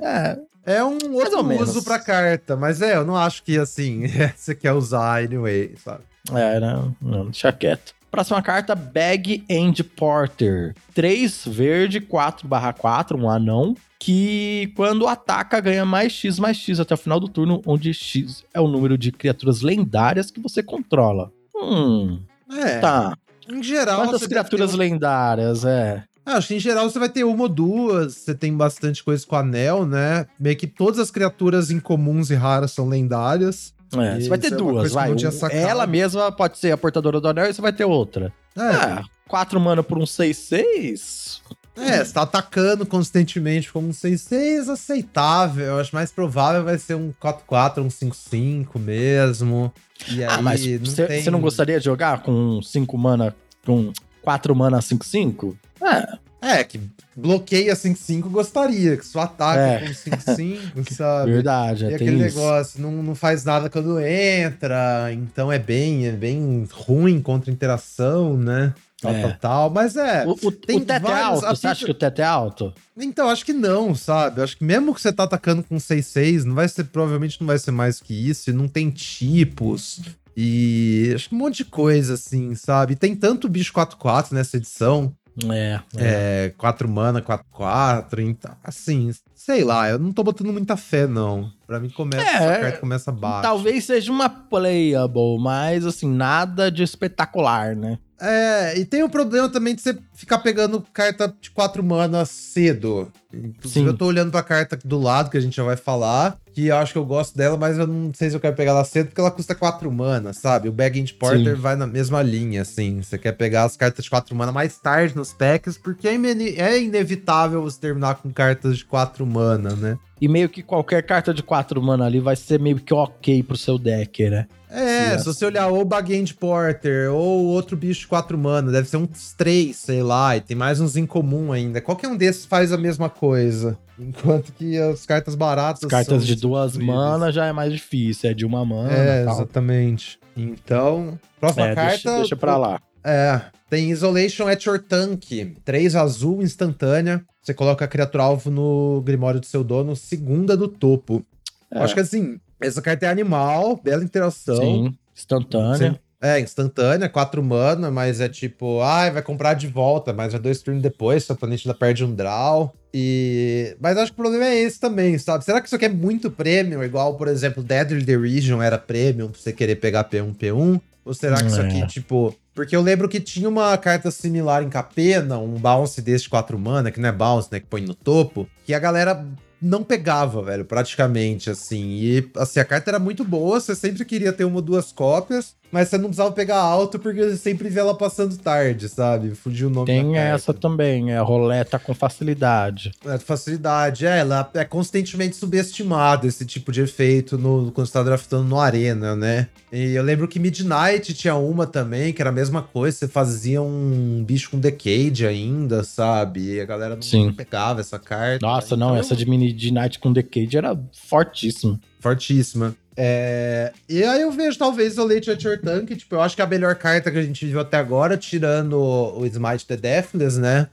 É, 0.65 0.73
É 0.77 0.83
um 0.83 0.97
outro 1.13 1.39
ou 1.39 1.61
uso 1.61 1.83
pra 1.83 1.97
carta, 1.97 2.55
mas 2.55 2.81
é, 2.81 2.95
eu 2.95 3.03
não 3.05 3.15
acho 3.17 3.41
que 3.43 3.57
assim, 3.57 4.03
você 4.35 4.53
quer 4.53 4.73
usar 4.73 5.23
anyway, 5.23 5.73
sabe? 5.83 6.03
É, 6.33 6.59
não, 6.59 6.95
não, 7.01 7.23
deixa 7.25 7.51
quieto. 7.51 7.93
Próxima 8.11 8.41
carta, 8.41 8.75
Bag 8.75 9.43
and 9.49 9.73
Porter. 9.95 10.75
3 10.93 11.45
verde, 11.47 12.01
4 12.01 12.45
barra 12.47 12.73
4, 12.73 13.17
um 13.17 13.29
anão. 13.29 13.73
Que 13.97 14.71
quando 14.75 15.07
ataca 15.07 15.59
ganha 15.61 15.85
mais 15.85 16.11
X 16.11 16.37
mais 16.37 16.57
X 16.57 16.79
até 16.79 16.93
o 16.93 16.97
final 16.97 17.19
do 17.19 17.27
turno, 17.29 17.61
onde 17.65 17.93
X 17.93 18.43
é 18.53 18.59
o 18.59 18.67
número 18.67 18.97
de 18.97 19.11
criaturas 19.11 19.61
lendárias 19.61 20.29
que 20.29 20.39
você 20.41 20.61
controla. 20.61 21.31
Hum, 21.55 22.19
É, 22.51 22.79
tá. 22.79 23.15
Em 23.51 23.63
geral. 23.63 24.05
Quantas 24.05 24.25
criaturas 24.27 24.71
ter 24.71 24.77
lendárias, 24.77 25.65
é? 25.65 26.03
Ah, 26.25 26.35
acho 26.35 26.49
que 26.49 26.55
em 26.55 26.59
geral 26.59 26.89
você 26.89 26.99
vai 26.99 27.09
ter 27.09 27.23
uma 27.23 27.43
ou 27.43 27.49
duas, 27.49 28.15
você 28.15 28.35
tem 28.35 28.55
bastante 28.55 29.03
coisa 29.03 29.25
com 29.25 29.35
anel, 29.35 29.85
né? 29.85 30.27
Meio 30.39 30.55
que 30.55 30.67
todas 30.67 30.99
as 30.99 31.09
criaturas 31.09 31.71
incomuns 31.71 32.29
e 32.29 32.35
raras 32.35 32.71
são 32.71 32.87
lendárias. 32.87 33.73
É, 33.93 34.19
você 34.19 34.29
vai 34.29 34.37
ter 34.37 34.53
é 34.53 34.55
duas, 34.55 34.91
vai. 34.93 35.11
Ela 35.51 35.85
mesma 35.85 36.31
pode 36.31 36.57
ser 36.57 36.71
a 36.71 36.77
portadora 36.77 37.19
do 37.19 37.27
anel 37.27 37.49
e 37.49 37.53
você 37.53 37.61
vai 37.61 37.73
ter 37.73 37.83
outra. 37.83 38.31
É, 38.57 38.99
É, 38.99 39.03
4 39.27 39.59
mana 39.59 39.83
por 39.83 39.97
um 39.97 40.03
6-6. 40.03 41.41
É, 41.75 42.03
você 42.03 42.13
tá 42.13 42.21
atacando 42.23 42.85
constantemente 42.85 43.71
como 43.71 43.87
um 43.87 43.91
6-6, 43.91 44.69
aceitável. 44.69 45.65
Eu 45.65 45.79
acho 45.79 45.95
mais 45.95 46.11
provável 46.11 46.63
vai 46.63 46.77
ser 46.77 46.95
um 46.95 47.13
4-4, 47.21 47.79
um 47.79 47.87
5-5 47.87 48.77
mesmo. 48.79 49.71
E 50.09 50.23
aí, 50.23 50.29
Ah, 50.29 50.41
mas 50.41 50.65
não 50.65 50.85
você 50.85 51.05
tem... 51.07 51.23
você 51.23 51.31
não 51.31 51.41
gostaria 51.41 51.79
de 51.79 51.85
jogar 51.85 52.21
com 52.23 52.61
5 52.61 52.97
mana, 52.97 53.35
com 53.65 53.91
4 54.21 54.55
mana 54.55 54.79
5-5? 54.79 55.55
É, 55.81 56.17
É, 56.43 56.63
que 56.63 56.79
bloqueia 57.15 57.75
5-5 57.75 58.21
gostaria, 58.29 58.97
que 58.97 59.05
só 59.05 59.21
ataca 59.21 59.61
É. 59.61 59.79
com 59.79 59.93
5-5, 59.93 60.59
sabe? 60.91 61.31
verdade, 61.33 61.85
E 61.85 61.91
é, 61.91 61.95
aquele 61.95 62.17
tem 62.17 62.27
isso. 62.27 62.37
negócio, 62.39 62.81
não, 62.81 62.91
não 63.03 63.13
faz 63.13 63.43
nada 63.45 63.69
quando 63.69 63.99
entra, 63.99 65.11
então 65.13 65.51
é 65.51 65.59
bem, 65.59 66.07
é 66.07 66.11
bem 66.11 66.67
ruim 66.71 67.21
contra 67.21 67.51
interação, 67.51 68.35
né? 68.37 68.73
Tal, 69.01 69.11
É. 69.11 69.21
tal, 69.21 69.37
tal. 69.39 69.69
Mas 69.71 69.95
é. 69.95 70.25
O, 70.25 70.29
o, 70.31 70.47
o 70.47 70.51
tem 70.51 70.79
teto 70.79 71.07
é 71.07 71.21
alto, 71.21 71.41
você 71.47 71.67
acha 71.67 71.85
que 71.85 71.91
o 71.91 71.95
teto 71.95 72.19
é 72.19 72.23
alto? 72.25 72.73
Então, 72.95 73.29
acho 73.29 73.43
que 73.43 73.53
não, 73.53 73.95
sabe? 73.95 74.41
Acho 74.41 74.55
que 74.57 74.63
mesmo 74.63 74.93
que 74.93 75.01
você 75.01 75.11
tá 75.11 75.23
atacando 75.23 75.63
com 75.63 75.75
6-6, 75.77 76.43
não 76.43 76.53
vai 76.55 76.67
ser, 76.67 76.83
provavelmente 76.85 77.39
não 77.41 77.47
vai 77.47 77.57
ser 77.57 77.71
mais 77.71 77.99
que 77.99 78.13
isso, 78.13 78.49
e 78.49 78.53
não 78.53 78.67
tem 78.67 78.91
tipos. 78.91 80.01
E 80.37 81.11
acho 81.15 81.29
que 81.29 81.35
um 81.35 81.39
monte 81.39 81.57
de 81.57 81.65
coisa, 81.65 82.13
assim, 82.13 82.53
sabe? 82.55 82.95
Tem 82.95 83.15
tanto 83.15 83.49
bicho 83.49 83.73
4-4 83.73 84.31
nessa 84.33 84.57
edição. 84.57 85.13
É, 85.49 85.79
é. 85.97 86.45
É, 86.47 86.53
4 86.57 86.89
mana, 86.89 87.21
4-4, 87.21 88.19
então, 88.19 88.51
assim, 88.63 89.11
sei 89.33 89.63
lá, 89.63 89.89
eu 89.89 89.97
não 89.97 90.11
tô 90.11 90.23
botando 90.23 90.51
muita 90.51 90.75
fé, 90.75 91.07
não. 91.07 91.49
Pra 91.65 91.79
mim 91.79 91.89
começa, 91.89 92.21
É, 92.29 92.33
essa 92.35 92.59
carta 92.61 92.77
começa 92.79 93.11
baixo. 93.13 93.41
Talvez 93.43 93.85
seja 93.85 94.11
uma 94.11 94.29
playable, 94.29 95.39
mas 95.39 95.85
assim, 95.85 96.09
nada 96.13 96.69
de 96.69 96.83
espetacular, 96.83 97.75
né? 97.75 97.97
É, 98.21 98.77
e 98.77 98.85
tem 98.85 99.01
o 99.01 99.09
problema 99.09 99.49
também 99.49 99.73
de 99.73 99.81
você 99.81 99.97
ficar 100.13 100.37
pegando 100.37 100.85
carta 100.93 101.33
de 101.41 101.49
4 101.49 101.83
mana 101.83 102.23
cedo. 102.23 103.11
Inclusive, 103.33 103.85
Sim. 103.85 103.87
eu 103.87 103.97
tô 103.97 104.05
olhando 104.05 104.29
pra 104.29 104.43
carta 104.43 104.77
do 104.85 104.99
lado, 104.99 105.31
que 105.31 105.37
a 105.37 105.41
gente 105.41 105.55
já 105.55 105.63
vai 105.63 105.75
falar, 105.75 106.37
que 106.53 106.67
eu 106.67 106.75
acho 106.75 106.91
que 106.91 106.99
eu 106.99 107.05
gosto 107.05 107.35
dela, 107.35 107.57
mas 107.57 107.79
eu 107.79 107.87
não 107.87 108.13
sei 108.13 108.29
se 108.29 108.35
eu 108.35 108.39
quero 108.39 108.55
pegar 108.55 108.71
ela 108.71 108.83
cedo, 108.83 109.07
porque 109.07 109.19
ela 109.19 109.31
custa 109.31 109.55
4 109.55 109.91
mana, 109.91 110.33
sabe? 110.33 110.69
O 110.69 110.71
Bag 110.71 111.01
and 111.01 111.05
Porter 111.17 111.55
Sim. 111.55 111.61
vai 111.61 111.75
na 111.75 111.87
mesma 111.87 112.21
linha, 112.21 112.61
assim. 112.61 113.01
Você 113.01 113.17
quer 113.17 113.31
pegar 113.31 113.63
as 113.63 113.75
cartas 113.75 114.03
de 114.03 114.11
4 114.11 114.35
mana 114.35 114.51
mais 114.51 114.77
tarde 114.77 115.15
nos 115.15 115.33
packs, 115.33 115.79
porque 115.79 116.07
é, 116.07 116.13
é 116.13 116.79
inevitável 116.79 117.63
você 117.63 117.79
terminar 117.79 118.15
com 118.15 118.31
cartas 118.31 118.77
de 118.77 118.85
4 118.85 119.25
mana, 119.25 119.75
né? 119.75 119.97
E 120.19 120.27
meio 120.27 120.47
que 120.47 120.61
qualquer 120.61 121.01
carta 121.01 121.33
de 121.33 121.41
4 121.41 121.81
mana 121.81 122.05
ali 122.05 122.19
vai 122.19 122.35
ser 122.35 122.59
meio 122.59 122.79
que 122.79 122.93
ok 122.93 123.41
pro 123.41 123.57
seu 123.57 123.79
deck, 123.79 124.29
né? 124.29 124.45
É, 124.71 125.17
se 125.17 125.25
você 125.25 125.45
olhar 125.45 125.67
ou 125.67 125.83
Bagend 125.83 126.33
Porter 126.35 127.11
ou 127.13 127.45
outro 127.47 127.75
bicho 127.75 128.01
de 128.01 128.07
4 128.07 128.37
mana, 128.37 128.71
deve 128.71 128.87
ser 128.87 128.97
uns 128.97 129.33
3, 129.33 129.75
sei 129.75 130.01
lá, 130.01 130.37
e 130.37 130.41
tem 130.41 130.55
mais 130.55 130.79
uns 130.79 130.95
em 130.95 131.05
comum 131.05 131.51
ainda. 131.51 131.81
Qualquer 131.81 132.07
um 132.07 132.15
desses 132.15 132.45
faz 132.45 132.71
a 132.71 132.77
mesma 132.77 133.09
coisa. 133.09 133.77
Enquanto 133.99 134.51
que 134.53 134.77
as 134.77 135.05
cartas 135.05 135.35
baratas. 135.35 135.83
As 135.83 135.89
cartas 135.89 136.07
são 136.07 136.17
de 136.25 136.35
duas 136.35 136.71
substituíveis. 136.73 136.97
mana 137.09 137.31
já 137.31 137.45
é 137.45 137.51
mais 137.51 137.73
difícil, 137.73 138.29
é 138.29 138.33
de 138.33 138.45
uma 138.45 138.65
mana 138.65 138.91
É, 138.91 139.25
tal. 139.25 139.33
exatamente. 139.35 140.17
Então, 140.37 141.19
próxima 141.39 141.67
É, 141.67 141.75
carta. 141.75 141.91
deixa, 141.91 142.15
deixa 142.17 142.35
pra 142.35 142.55
lá. 142.57 142.79
É, 143.03 143.41
tem 143.69 143.89
Isolation 143.91 144.47
at 144.47 144.63
Your 144.65 144.79
Tank. 144.79 145.25
3 145.65 145.95
azul 145.95 146.41
instantânea. 146.41 147.21
Você 147.43 147.53
coloca 147.53 147.83
a 147.83 147.87
criatura 147.87 148.23
alvo 148.23 148.49
no 148.51 149.01
Grimório 149.03 149.39
do 149.39 149.45
seu 149.45 149.63
dono, 149.63 149.95
segunda 149.95 150.55
do 150.55 150.67
topo. 150.67 151.25
É. 151.71 151.79
Acho 151.79 151.93
que 151.93 151.99
assim, 151.99 152.39
essa 152.61 152.81
carta 152.81 153.05
é 153.05 153.09
animal, 153.09 153.79
bela 153.83 154.03
interação. 154.03 154.55
Sim, 154.57 154.97
instantânea. 155.15 155.99
É, 156.23 156.39
instantânea, 156.39 157.09
4 157.09 157.41
mana, 157.41 157.89
mas 157.89 158.21
é 158.21 158.29
tipo, 158.29 158.79
ai, 158.81 159.09
vai 159.09 159.23
comprar 159.23 159.55
de 159.55 159.65
volta, 159.67 160.13
mas 160.13 160.35
é 160.35 160.39
dois 160.39 160.61
turnos 160.61 160.83
depois, 160.83 161.23
seu 161.23 161.33
oponente 161.33 161.67
ainda 161.67 161.77
perde 161.77 162.05
um 162.05 162.13
draw. 162.13 162.71
E. 162.93 163.75
Mas 163.79 163.97
acho 163.97 164.11
que 164.11 164.19
o 164.19 164.21
problema 164.21 164.45
é 164.45 164.55
esse 164.61 164.79
também, 164.79 165.17
sabe? 165.17 165.43
Será 165.43 165.59
que 165.59 165.65
isso 165.65 165.75
aqui 165.75 165.85
é 165.85 165.89
muito 165.89 166.29
premium, 166.29 166.83
igual, 166.83 167.15
por 167.15 167.27
exemplo, 167.27 167.63
Deadly 167.63 168.03
Derision 168.03 168.61
era 168.61 168.77
premium 168.77 169.29
pra 169.29 169.39
você 169.41 169.51
querer 169.51 169.77
pegar 169.77 170.03
P1, 170.03 170.35
P1? 170.35 170.79
Ou 171.03 171.13
será 171.15 171.37
que 171.37 171.47
isso 171.47 171.59
É. 171.59 171.65
aqui, 171.67 171.87
tipo. 171.87 172.35
Porque 172.53 172.75
eu 172.75 172.81
lembro 172.81 173.09
que 173.09 173.19
tinha 173.19 173.49
uma 173.49 173.75
carta 173.77 174.11
similar 174.11 174.61
em 174.61 174.69
Capena, 174.69 175.39
um 175.39 175.53
bounce 175.55 176.01
desse 176.01 176.25
de 176.25 176.29
4 176.29 176.59
mana, 176.59 176.91
que 176.91 176.99
não 176.99 177.09
é 177.09 177.11
bounce, 177.11 177.47
né? 177.51 177.59
Que 177.59 177.65
põe 177.65 177.81
no 177.81 177.95
topo, 177.95 178.47
que 178.65 178.73
a 178.75 178.79
galera 178.79 179.25
não 179.61 179.83
pegava, 179.83 180.41
velho, 180.41 180.65
praticamente, 180.65 181.49
assim. 181.49 181.91
E, 181.99 182.31
assim, 182.35 182.59
a 182.59 182.65
carta 182.65 182.89
era 182.89 182.99
muito 182.99 183.23
boa, 183.23 183.59
você 183.59 183.75
sempre 183.75 184.03
queria 184.03 184.33
ter 184.33 184.43
uma 184.43 184.55
ou 184.55 184.61
duas 184.61 184.91
cópias, 184.91 185.55
mas 185.71 185.87
você 185.87 185.97
não 185.97 186.05
precisava 186.05 186.31
pegar 186.31 186.57
alto 186.57 186.99
porque 186.99 187.23
você 187.23 187.37
sempre 187.37 187.69
vê 187.69 187.79
ela 187.79 187.95
passando 187.95 188.37
tarde, 188.37 188.89
sabe? 188.89 189.35
Fugiu 189.35 189.67
o 189.67 189.71
nome 189.71 189.85
Tem 189.87 190.17
essa 190.17 190.53
também, 190.53 191.11
é 191.11 191.17
a 191.17 191.21
roleta 191.21 191.79
com 191.79 191.93
facilidade. 191.93 192.91
É, 193.05 193.17
facilidade, 193.17 194.05
é, 194.05 194.19
ela 194.19 194.49
é 194.53 194.65
constantemente 194.65 195.35
subestimada, 195.35 196.27
esse 196.27 196.45
tipo 196.45 196.71
de 196.71 196.81
efeito 196.81 197.37
no, 197.37 197.71
quando 197.71 197.87
você 197.87 197.93
tá 197.93 198.03
draftando 198.03 198.43
no 198.43 198.59
Arena, 198.59 199.15
né? 199.15 199.47
E 199.71 199.93
eu 199.93 200.03
lembro 200.03 200.27
que 200.27 200.39
Midnight 200.39 201.13
tinha 201.13 201.35
uma 201.35 201.65
também, 201.65 202.11
que 202.11 202.21
era 202.21 202.29
a 202.29 202.33
mesma 202.33 202.61
coisa, 202.61 202.97
você 202.97 203.07
fazia 203.07 203.61
um 203.61 204.23
bicho 204.23 204.51
com 204.51 204.59
Decade 204.59 205.25
ainda, 205.25 205.83
sabe? 205.83 206.55
E 206.55 206.59
a 206.59 206.65
galera 206.65 206.95
não 206.95 207.01
Sim. 207.01 207.31
pegava 207.31 207.79
essa 207.79 207.97
carta. 207.97 208.45
Nossa, 208.45 208.75
não, 208.75 208.91
Então, 208.91 208.99
essa 208.99 209.15
de 209.15 209.25
Midnight 209.25 209.99
com 209.99 210.11
Decade 210.11 210.57
era 210.57 210.77
fortíssima. 210.91 211.79
Fortíssima. 211.99 212.75
É, 212.95 213.71
E 213.89 214.03
aí 214.03 214.21
eu 214.21 214.31
vejo 214.31 214.57
talvez 214.57 214.97
o 214.97 215.05
Late 215.07 215.31
at 215.31 215.43
Your 215.43 215.59
Tank, 215.59 215.95
tipo, 215.95 216.15
eu 216.15 216.21
acho 216.21 216.35
que 216.35 216.41
é 216.41 216.45
a 216.45 216.47
melhor 216.47 216.75
carta 216.75 217.11
que 217.11 217.17
a 217.17 217.23
gente 217.23 217.45
viu 217.45 217.59
até 217.59 217.77
agora, 217.77 218.17
tirando 218.17 218.73
o 218.79 219.25
Smite 219.25 219.65
the 219.65 219.77
Deathless, 219.77 220.37
né? 220.39 220.67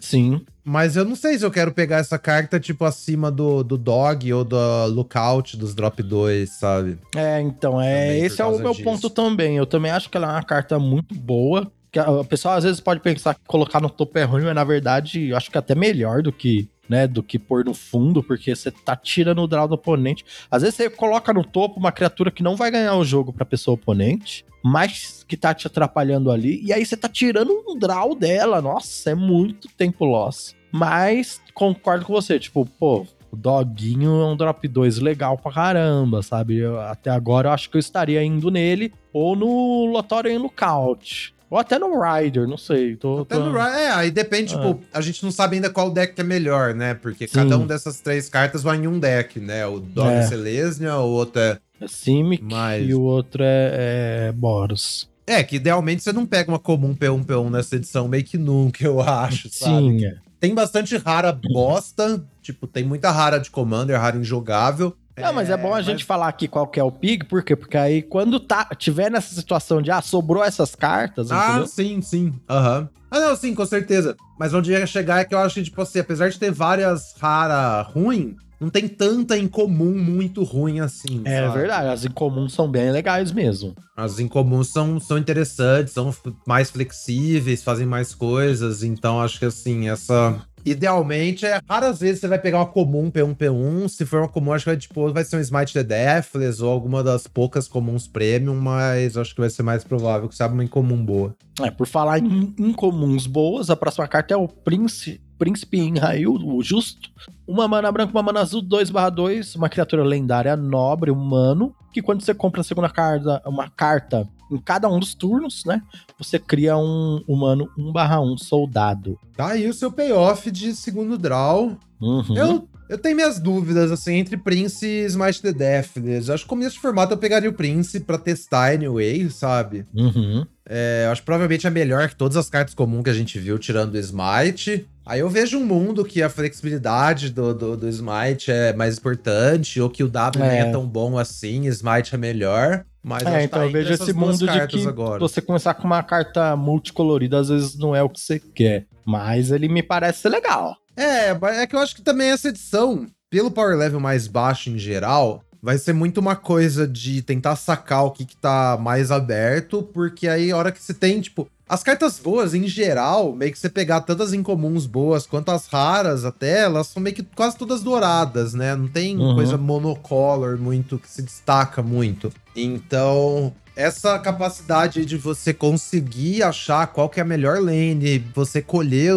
Sim. 0.00 0.40
Mas 0.64 0.96
eu 0.96 1.04
não 1.04 1.14
sei 1.14 1.36
se 1.38 1.44
eu 1.44 1.50
quero 1.50 1.72
pegar 1.72 1.98
essa 1.98 2.18
carta, 2.18 2.58
tipo, 2.58 2.86
acima 2.86 3.30
do, 3.30 3.62
do 3.62 3.76
Dog 3.76 4.32
ou 4.32 4.42
do 4.44 4.56
Lookout 4.86 5.58
dos 5.58 5.74
Drop 5.74 6.02
2, 6.02 6.48
sabe? 6.58 6.96
É, 7.14 7.38
então, 7.40 7.78
é, 7.80 8.06
Também 8.06 8.24
esse 8.24 8.40
é 8.40 8.44
o 8.46 8.58
meu 8.58 8.70
disso. 8.70 8.82
ponto 8.82 9.10
também. 9.10 9.56
Eu 9.58 9.66
também 9.66 9.90
acho 9.90 10.08
que 10.08 10.16
ela 10.16 10.28
é 10.28 10.30
uma 10.32 10.42
carta 10.42 10.78
muito 10.78 11.14
boa. 11.14 11.70
Que 11.92 11.98
a- 11.98 12.10
o 12.10 12.24
pessoal 12.24 12.56
às 12.56 12.64
vezes 12.64 12.80
pode 12.80 13.00
pensar 13.00 13.34
que 13.34 13.40
colocar 13.46 13.78
no 13.78 13.90
topo 13.90 14.18
é 14.18 14.24
ruim, 14.24 14.44
mas 14.44 14.54
na 14.54 14.64
verdade 14.64 15.28
eu 15.28 15.36
acho 15.36 15.50
que 15.50 15.56
é 15.56 15.60
até 15.60 15.74
melhor 15.74 16.22
do 16.22 16.32
que, 16.32 16.66
né, 16.88 17.06
do 17.06 17.22
que 17.22 17.38
pôr 17.38 17.64
no 17.64 17.74
fundo, 17.74 18.22
porque 18.22 18.54
você 18.54 18.70
tá 18.70 18.94
tirando 18.94 19.40
o 19.42 19.46
draw 19.46 19.66
do 19.66 19.74
oponente. 19.74 20.24
Às 20.50 20.62
vezes 20.62 20.74
você 20.76 20.90
coloca 20.90 21.32
no 21.32 21.44
topo 21.44 21.78
uma 21.80 21.92
criatura 21.92 22.30
que 22.30 22.42
não 22.42 22.56
vai 22.56 22.70
ganhar 22.70 22.94
o 22.96 23.04
jogo 23.04 23.32
pra 23.32 23.44
pessoa 23.44 23.74
oponente, 23.74 24.44
mas 24.62 25.24
que 25.26 25.36
tá 25.36 25.52
te 25.54 25.66
atrapalhando 25.66 26.30
ali, 26.30 26.62
e 26.64 26.72
aí 26.72 26.84
você 26.84 26.96
tá 26.96 27.08
tirando 27.08 27.52
um 27.68 27.78
draw 27.78 28.14
dela. 28.14 28.60
Nossa, 28.62 29.10
é 29.10 29.14
muito 29.14 29.68
tempo 29.76 30.04
loss. 30.04 30.54
Mas 30.72 31.40
concordo 31.54 32.04
com 32.04 32.12
você, 32.12 32.38
tipo, 32.38 32.66
pô, 32.78 33.06
o 33.30 33.36
Doguinho 33.36 34.20
é 34.22 34.26
um 34.26 34.36
drop 34.36 34.66
2 34.66 34.98
legal 34.98 35.36
pra 35.36 35.52
caramba, 35.52 36.22
sabe? 36.22 36.58
Eu- 36.58 36.80
até 36.80 37.10
agora 37.10 37.48
eu 37.48 37.52
acho 37.52 37.68
que 37.70 37.76
eu 37.76 37.80
estaria 37.80 38.22
indo 38.22 38.50
nele 38.50 38.92
ou 39.12 39.34
no 39.36 39.86
Lotório 39.86 40.30
em 40.30 40.38
Lookout. 40.38 41.33
Ou 41.54 41.60
até 41.60 41.78
no 41.78 42.00
Rider, 42.02 42.48
não 42.48 42.58
sei. 42.58 42.96
Tô, 42.96 43.20
Até 43.20 43.36
tô- 43.36 43.44
no 43.44 43.52
Ra- 43.52 43.78
É, 43.80 43.88
aí 43.92 44.10
depende, 44.10 44.54
tipo, 44.56 44.80
a 44.92 45.00
gente 45.00 45.22
não 45.22 45.30
sabe 45.30 45.54
ainda 45.54 45.70
qual 45.70 45.88
deck 45.88 46.20
é 46.20 46.24
melhor, 46.24 46.74
né? 46.74 46.94
Porque 46.94 47.28
Sim. 47.28 47.34
cada 47.34 47.56
um 47.56 47.64
dessas 47.64 48.00
três 48.00 48.28
cartas 48.28 48.60
vai 48.64 48.76
em 48.76 48.88
um 48.88 48.98
deck, 48.98 49.38
né? 49.38 49.64
O 49.64 49.78
Dog 49.78 50.08
É. 50.10 50.22
Selesnya, 50.22 50.96
o 50.96 51.08
outro 51.10 51.40
é. 51.40 51.58
É 51.80 51.86
Simic 51.86 52.42
Mas- 52.42 52.88
e 52.88 52.92
o 52.92 53.02
outro 53.02 53.44
é, 53.44 54.26
é 54.30 54.32
Boros. 54.32 55.08
É, 55.24 55.44
que 55.44 55.54
idealmente 55.54 56.02
você 56.02 56.12
não 56.12 56.26
pega 56.26 56.50
uma 56.50 56.58
comum 56.58 56.92
P1 56.92 57.24
P1 57.24 57.48
nessa 57.50 57.76
edição, 57.76 58.08
meio 58.08 58.24
que 58.24 58.36
nunca, 58.36 58.84
eu 58.84 59.00
acho, 59.00 59.48
sabe? 59.48 59.76
Sim, 60.00 60.06
é. 60.06 60.16
Tem 60.40 60.52
bastante 60.56 60.96
rara 60.96 61.32
bosta, 61.32 62.20
tipo, 62.42 62.66
tem 62.66 62.82
muita 62.82 63.12
rara 63.12 63.38
de 63.38 63.48
Commander, 63.48 63.96
rara 63.98 64.16
injogável. 64.16 64.92
Não, 65.16 65.32
mas 65.32 65.48
é 65.48 65.56
bom 65.56 65.68
a 65.72 65.76
mas- 65.76 65.86
gente 65.86 66.04
falar 66.04 66.28
aqui 66.28 66.48
qual 66.48 66.66
que 66.66 66.80
é 66.80 66.82
o 66.84 66.90
pig, 66.90 67.24
por 67.24 67.42
quê? 67.42 67.54
Porque 67.54 67.76
aí 67.76 68.02
quando 68.02 68.40
tá, 68.40 68.64
tiver 68.76 69.10
nessa 69.10 69.34
situação 69.34 69.80
de, 69.80 69.90
ah, 69.90 70.02
sobrou 70.02 70.42
essas 70.42 70.74
cartas, 70.74 71.30
Ah, 71.30 71.44
entendeu? 71.50 71.66
sim, 71.66 72.02
sim. 72.02 72.34
Aham. 72.48 72.88
Ah, 73.10 73.20
não, 73.20 73.36
sim, 73.36 73.54
com 73.54 73.64
certeza. 73.64 74.16
Mas 74.38 74.52
onde 74.52 74.72
ia 74.72 74.84
chegar 74.86 75.20
é 75.20 75.24
que 75.24 75.32
eu 75.34 75.38
acho 75.38 75.54
que, 75.54 75.62
tipo 75.62 75.80
assim, 75.80 76.00
apesar 76.00 76.28
de 76.30 76.38
ter 76.38 76.50
várias 76.50 77.14
rara 77.20 77.80
ruim, 77.82 78.34
não 78.60 78.68
tem 78.68 78.88
tanta 78.88 79.38
incomum 79.38 79.94
muito 79.94 80.42
ruim 80.42 80.80
assim. 80.80 81.22
É 81.24 81.42
sabe? 81.46 81.58
verdade, 81.58 81.88
as 81.88 82.04
incomuns 82.04 82.52
são 82.52 82.68
bem 82.68 82.90
legais 82.90 83.30
mesmo. 83.30 83.74
As 83.96 84.18
incomuns 84.18 84.72
são, 84.72 84.98
são 84.98 85.16
interessantes, 85.16 85.92
são 85.92 86.12
mais 86.44 86.70
flexíveis, 86.70 87.62
fazem 87.62 87.86
mais 87.86 88.12
coisas, 88.14 88.82
então 88.82 89.20
acho 89.20 89.38
que 89.38 89.44
assim, 89.44 89.88
essa 89.88 90.40
Idealmente, 90.64 91.44
é 91.44 91.60
raras 91.68 92.00
vezes 92.00 92.20
você 92.20 92.28
vai 92.28 92.38
pegar 92.38 92.58
uma 92.58 92.66
comum 92.66 93.10
P1P1. 93.10 93.88
Se 93.88 94.06
for 94.06 94.20
uma 94.20 94.28
comum, 94.28 94.52
acho 94.52 94.64
que 94.64 94.70
vai, 94.70 94.76
tipo, 94.78 95.12
vai 95.12 95.24
ser 95.24 95.36
um 95.36 95.40
Smite 95.40 95.74
The 95.74 95.84
Deathless 95.84 96.62
ou 96.62 96.70
alguma 96.70 97.02
das 97.02 97.26
poucas 97.26 97.68
comuns 97.68 98.06
Premium, 98.06 98.54
mas 98.54 99.16
acho 99.16 99.34
que 99.34 99.40
vai 99.40 99.50
ser 99.50 99.62
mais 99.62 99.84
provável 99.84 100.28
que 100.28 100.34
seja 100.34 100.50
uma 100.50 100.64
incomum 100.64 101.04
boa. 101.04 101.34
É, 101.60 101.70
por 101.70 101.86
falar 101.86 102.18
em 102.18 102.54
incomuns 102.58 103.26
boas, 103.26 103.68
a 103.68 103.76
próxima 103.76 104.08
carta 104.08 104.32
é 104.32 104.36
o 104.36 104.48
Prince, 104.48 105.20
Príncipe 105.38 105.78
Inrail, 105.78 106.32
o 106.32 106.62
Justo. 106.62 107.10
Uma 107.46 107.68
mana 107.68 107.92
branca, 107.92 108.12
uma 108.12 108.22
mana 108.22 108.40
azul, 108.40 108.62
2/2, 108.62 109.56
uma 109.56 109.68
criatura 109.68 110.02
lendária 110.02 110.56
nobre, 110.56 111.10
humano, 111.10 111.74
que 111.92 112.00
quando 112.00 112.22
você 112.22 112.32
compra 112.32 112.62
a 112.62 112.64
segunda 112.64 112.88
carta, 112.88 113.42
uma 113.46 113.68
carta 113.68 114.26
em 114.54 114.60
cada 114.60 114.88
um 114.88 114.98
dos 114.98 115.14
turnos, 115.14 115.64
né? 115.64 115.82
Você 116.18 116.38
cria 116.38 116.76
um 116.76 117.22
humano 117.26 117.68
1/1 117.78 118.38
soldado. 118.38 119.18
Tá 119.36 119.48
aí 119.48 119.68
o 119.68 119.74
seu 119.74 119.90
payoff 119.90 120.50
de 120.50 120.74
segundo 120.74 121.18
draw. 121.18 121.76
Uhum. 122.00 122.36
Eu, 122.36 122.68
eu 122.88 122.98
tenho 122.98 123.16
minhas 123.16 123.38
dúvidas, 123.38 123.90
assim, 123.90 124.14
entre 124.14 124.36
Prince 124.36 124.86
e 124.86 125.04
Smite 125.06 125.40
the 125.40 125.52
Deathless. 125.52 126.30
Acho 126.30 126.44
que 126.44 126.48
como 126.48 126.62
esse 126.64 126.78
formato 126.78 127.14
eu 127.14 127.18
pegaria 127.18 127.48
o 127.48 127.54
Prince 127.54 128.00
pra 128.00 128.18
testar 128.18 128.72
anyway, 128.72 129.28
sabe? 129.30 129.86
Uhum. 129.94 130.46
É, 130.66 131.08
acho 131.10 131.22
que 131.22 131.26
provavelmente 131.26 131.66
é 131.66 131.70
melhor 131.70 132.08
que 132.08 132.16
todas 132.16 132.36
as 132.36 132.48
cartas 132.48 132.74
comuns 132.74 133.04
que 133.04 133.10
a 133.10 133.14
gente 133.14 133.38
viu, 133.38 133.58
tirando 133.58 133.94
o 133.94 133.98
Smite. 133.98 134.86
Aí 135.04 135.20
eu 135.20 135.28
vejo 135.28 135.58
um 135.58 135.64
mundo 135.64 136.04
que 136.04 136.22
a 136.22 136.30
flexibilidade 136.30 137.30
do, 137.30 137.54
do, 137.54 137.76
do 137.76 137.88
Smite 137.88 138.50
é 138.50 138.72
mais 138.72 138.96
importante, 138.96 139.80
ou 139.80 139.90
que 139.90 140.02
o 140.02 140.08
W 140.08 140.44
é. 140.44 140.48
nem 140.48 140.60
é 140.60 140.70
tão 140.70 140.86
bom 140.86 141.18
assim, 141.18 141.66
Smite 141.66 142.14
é 142.14 142.18
melhor. 142.18 142.84
Mas 143.04 143.22
é, 143.26 143.44
então 143.44 143.60
tá 143.60 143.66
eu 143.66 143.70
vejo 143.70 143.92
esse 143.92 144.14
mundo 144.14 144.38
de 144.38 144.66
que 144.66 144.88
agora. 144.88 145.20
você 145.20 145.42
começar 145.42 145.74
com 145.74 145.84
uma 145.84 146.02
carta 146.02 146.56
multicolorida 146.56 147.38
às 147.38 147.50
vezes 147.50 147.76
não 147.76 147.94
é 147.94 148.02
o 148.02 148.08
que 148.08 148.18
você 148.18 148.38
quer. 148.38 148.86
Mas 149.04 149.50
ele 149.50 149.68
me 149.68 149.82
parece 149.82 150.20
ser 150.22 150.30
legal. 150.30 150.74
É, 150.96 151.30
é 151.60 151.66
que 151.66 151.76
eu 151.76 151.80
acho 151.80 151.94
que 151.94 152.00
também 152.00 152.30
essa 152.30 152.48
edição, 152.48 153.06
pelo 153.28 153.50
power 153.50 153.76
level 153.76 154.00
mais 154.00 154.26
baixo 154.26 154.70
em 154.70 154.78
geral, 154.78 155.43
vai 155.64 155.78
ser 155.78 155.94
muito 155.94 156.18
uma 156.18 156.36
coisa 156.36 156.86
de 156.86 157.22
tentar 157.22 157.56
sacar 157.56 158.04
o 158.04 158.10
que, 158.10 158.26
que 158.26 158.36
tá 158.36 158.78
mais 158.78 159.10
aberto, 159.10 159.82
porque 159.82 160.28
aí 160.28 160.52
a 160.52 160.56
hora 160.58 160.70
que 160.70 160.80
você 160.80 160.92
tem, 160.92 161.22
tipo, 161.22 161.48
as 161.66 161.82
cartas 161.82 162.18
boas, 162.18 162.52
em 162.52 162.68
geral, 162.68 163.32
meio 163.34 163.50
que 163.50 163.58
você 163.58 163.70
pegar 163.70 164.02
tantas 164.02 164.34
incomuns 164.34 164.84
boas 164.84 165.26
quanto 165.26 165.50
as 165.50 165.66
raras 165.66 166.26
até, 166.26 166.64
elas 166.64 166.88
são 166.88 167.02
meio 167.02 167.16
que 167.16 167.22
quase 167.22 167.56
todas 167.56 167.82
douradas, 167.82 168.52
né? 168.52 168.76
Não 168.76 168.88
tem 168.88 169.16
uhum. 169.16 169.34
coisa 169.34 169.56
monocolor 169.56 170.58
muito 170.58 170.98
que 170.98 171.10
se 171.10 171.22
destaca 171.22 171.82
muito. 171.82 172.30
Então, 172.54 173.50
essa 173.74 174.18
capacidade 174.18 175.06
de 175.06 175.16
você 175.16 175.54
conseguir 175.54 176.42
achar 176.42 176.86
qual 176.88 177.08
que 177.08 177.20
é 177.20 177.22
a 177.22 177.26
melhor 177.26 177.58
lane, 177.58 178.22
você 178.34 178.60
colher 178.60 179.14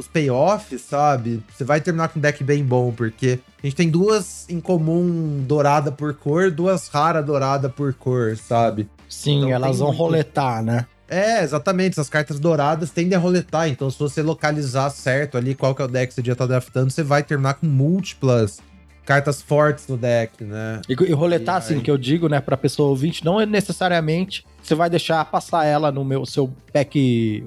os 0.00 0.08
payoffs, 0.08 0.80
sabe? 0.82 1.42
Você 1.50 1.64
vai 1.64 1.80
terminar 1.80 2.08
com 2.08 2.18
um 2.18 2.22
deck 2.22 2.42
bem 2.44 2.64
bom, 2.64 2.92
porque 2.92 3.38
a 3.62 3.66
gente 3.66 3.76
tem 3.76 3.88
duas 3.88 4.48
em 4.48 4.60
comum 4.60 5.42
dourada 5.46 5.90
por 5.90 6.14
cor, 6.14 6.50
duas 6.50 6.88
raras 6.88 7.24
dourada 7.24 7.68
por 7.68 7.94
cor, 7.94 8.36
sabe? 8.36 8.88
Sim, 9.08 9.38
então, 9.38 9.50
elas 9.50 9.78
vão 9.78 9.88
muito... 9.88 9.98
roletar, 9.98 10.62
né? 10.62 10.86
É, 11.08 11.42
exatamente. 11.42 11.92
Essas 11.92 12.08
cartas 12.08 12.38
douradas 12.38 12.90
tendem 12.90 13.16
a 13.16 13.20
roletar. 13.20 13.68
Então, 13.68 13.90
se 13.90 13.98
você 13.98 14.22
localizar 14.22 14.90
certo 14.90 15.38
ali 15.38 15.54
qual 15.54 15.74
que 15.74 15.82
é 15.82 15.84
o 15.84 15.88
deck 15.88 16.08
que 16.08 16.14
você 16.14 16.22
já 16.26 16.34
tá 16.34 16.46
draftando, 16.46 16.90
você 16.90 17.02
vai 17.02 17.22
terminar 17.22 17.54
com 17.54 17.66
múltiplas 17.66 18.60
cartas 19.04 19.40
fortes 19.40 19.86
no 19.86 19.96
deck, 19.96 20.42
né? 20.42 20.82
E, 20.88 20.92
e 20.92 21.12
roletar, 21.12 21.56
e, 21.56 21.58
assim, 21.58 21.74
aí... 21.76 21.80
que 21.80 21.90
eu 21.90 21.96
digo, 21.96 22.28
né, 22.28 22.40
pra 22.40 22.56
pessoa 22.56 22.88
ouvinte, 22.88 23.24
não 23.24 23.40
é 23.40 23.46
necessariamente 23.46 24.44
você 24.66 24.74
vai 24.74 24.90
deixar 24.90 25.24
passar 25.24 25.64
ela 25.64 25.92
no 25.92 26.04
meu 26.04 26.26
seu 26.26 26.52
pack 26.72 27.44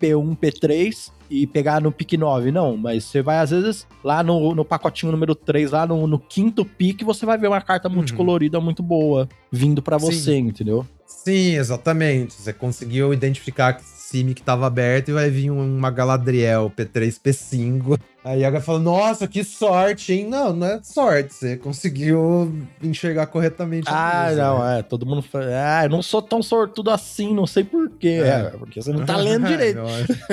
P1, 0.00 0.36
P3 0.36 1.10
e 1.30 1.46
pegar 1.46 1.80
no 1.80 1.92
pick 1.92 2.14
9, 2.14 2.50
não, 2.50 2.76
mas 2.76 3.04
você 3.04 3.20
vai 3.20 3.38
às 3.38 3.50
vezes 3.50 3.86
lá 4.02 4.22
no, 4.22 4.54
no 4.54 4.64
pacotinho 4.64 5.12
número 5.12 5.34
3, 5.34 5.72
lá 5.72 5.86
no, 5.86 6.06
no 6.06 6.18
quinto 6.18 6.64
pick, 6.64 7.02
você 7.02 7.26
vai 7.26 7.36
ver 7.36 7.48
uma 7.48 7.60
carta 7.60 7.88
uhum. 7.88 7.96
multicolorida 7.96 8.60
muito 8.60 8.82
boa 8.82 9.28
vindo 9.52 9.82
para 9.82 9.98
você, 9.98 10.38
entendeu? 10.38 10.86
Sim, 11.06 11.56
exatamente. 11.56 12.34
Você 12.34 12.52
conseguiu 12.52 13.12
identificar 13.12 13.74
que 13.74 13.82
sim 14.08 14.32
que 14.32 14.42
tava 14.42 14.66
aberto 14.66 15.10
e 15.10 15.12
vai 15.12 15.28
vir 15.28 15.50
uma 15.50 15.90
Galadriel 15.90 16.72
P3, 16.74 17.20
P5. 17.20 17.98
Aí 18.24 18.44
a 18.44 18.60
fala, 18.60 18.78
nossa, 18.78 19.28
que 19.28 19.44
sorte, 19.44 20.14
hein? 20.14 20.26
Não, 20.26 20.52
não 20.52 20.66
é 20.66 20.82
sorte, 20.82 21.34
você 21.34 21.56
conseguiu 21.56 22.52
enxergar 22.82 23.26
corretamente. 23.26 23.88
Ah, 23.88 24.32
não, 24.34 24.64
né? 24.64 24.78
é, 24.78 24.82
todo 24.82 25.04
mundo 25.04 25.20
fala, 25.22 25.46
ah, 25.46 25.84
eu 25.84 25.90
não 25.90 26.02
sou 26.02 26.22
tão 26.22 26.42
sortudo 26.42 26.90
assim, 26.90 27.34
não 27.34 27.46
sei 27.46 27.64
porquê. 27.64 28.20
É, 28.22 28.28
é 28.28 28.50
porque 28.58 28.80
você 28.80 28.92
não 28.92 29.04
tá 29.04 29.16
lendo 29.16 29.46
direito. 29.48 29.80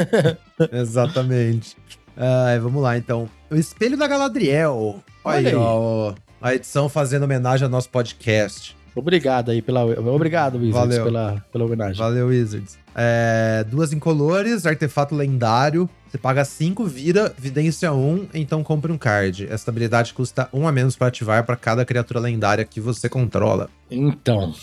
Exatamente. 0.71 1.75
Ah, 2.15 2.57
vamos 2.61 2.81
lá, 2.81 2.97
então. 2.97 3.29
O 3.49 3.55
Espelho 3.55 3.97
da 3.97 4.07
Galadriel. 4.07 5.03
Olha, 5.23 5.37
Olha 5.37 5.49
aí, 5.49 5.55
ó, 5.55 6.13
a 6.41 6.55
edição 6.55 6.87
fazendo 6.87 7.23
homenagem 7.23 7.65
ao 7.65 7.69
nosso 7.69 7.89
podcast. 7.89 8.75
Obrigado 8.95 9.51
aí 9.51 9.61
pela. 9.61 9.83
Obrigado, 9.83 10.55
Wizards, 10.55 10.73
Valeu. 10.73 11.03
Pela, 11.03 11.45
pela 11.51 11.65
homenagem. 11.65 11.97
Valeu, 11.97 12.27
Wizards. 12.27 12.84
É, 12.95 13.65
duas 13.67 13.91
incolores, 13.91 14.65
artefato 14.65 15.13
lendário. 15.13 15.89
Você 16.07 16.17
paga 16.17 16.45
5, 16.45 16.85
vira, 16.85 17.33
vidência 17.37 17.91
1, 17.91 17.95
um, 17.97 18.27
então 18.33 18.63
compre 18.63 18.91
um 18.91 18.97
card. 18.97 19.47
Essa 19.49 19.69
habilidade 19.69 20.13
custa 20.13 20.47
1 20.53 20.59
um 20.59 20.67
a 20.67 20.71
menos 20.71 20.95
para 20.95 21.07
ativar 21.07 21.43
para 21.43 21.57
cada 21.57 21.83
criatura 21.83 22.19
lendária 22.19 22.63
que 22.63 22.79
você 22.79 23.09
controla. 23.09 23.69
Então, 23.91 24.53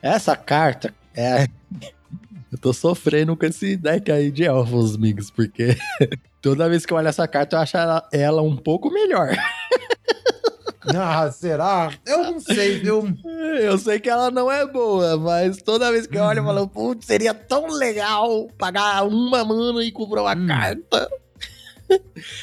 essa 0.00 0.36
carta 0.36 0.94
é. 1.14 1.48
Eu 2.52 2.58
tô 2.58 2.70
sofrendo 2.74 3.34
com 3.34 3.46
esse 3.46 3.78
deck 3.78 4.12
aí 4.12 4.30
de 4.30 4.44
elfos, 4.44 4.94
amigos, 4.94 5.30
porque 5.30 5.74
toda 6.42 6.68
vez 6.68 6.84
que 6.84 6.92
eu 6.92 6.98
olho 6.98 7.08
essa 7.08 7.26
carta 7.26 7.56
eu 7.56 7.60
acho 7.60 7.78
ela, 7.78 8.06
ela 8.12 8.42
um 8.42 8.54
pouco 8.54 8.90
melhor. 8.92 9.30
Ah, 10.96 11.30
será? 11.30 11.92
Eu 12.04 12.24
não 12.24 12.40
sei, 12.40 12.80
viu? 12.80 13.16
Eu 13.60 13.78
sei 13.78 14.00
que 14.00 14.10
ela 14.10 14.30
não 14.30 14.50
é 14.50 14.66
boa, 14.66 15.16
mas 15.16 15.58
toda 15.58 15.92
vez 15.92 16.06
que 16.06 16.16
eu 16.16 16.22
olho, 16.22 16.40
eu 16.40 16.44
falo, 16.44 16.68
putz, 16.68 17.06
seria 17.06 17.32
tão 17.32 17.68
legal 17.68 18.48
pagar 18.58 19.06
uma 19.06 19.44
mana 19.44 19.84
e 19.84 19.92
comprar 19.92 20.22
uma 20.22 20.36
hum. 20.36 20.46
carta. 20.46 21.08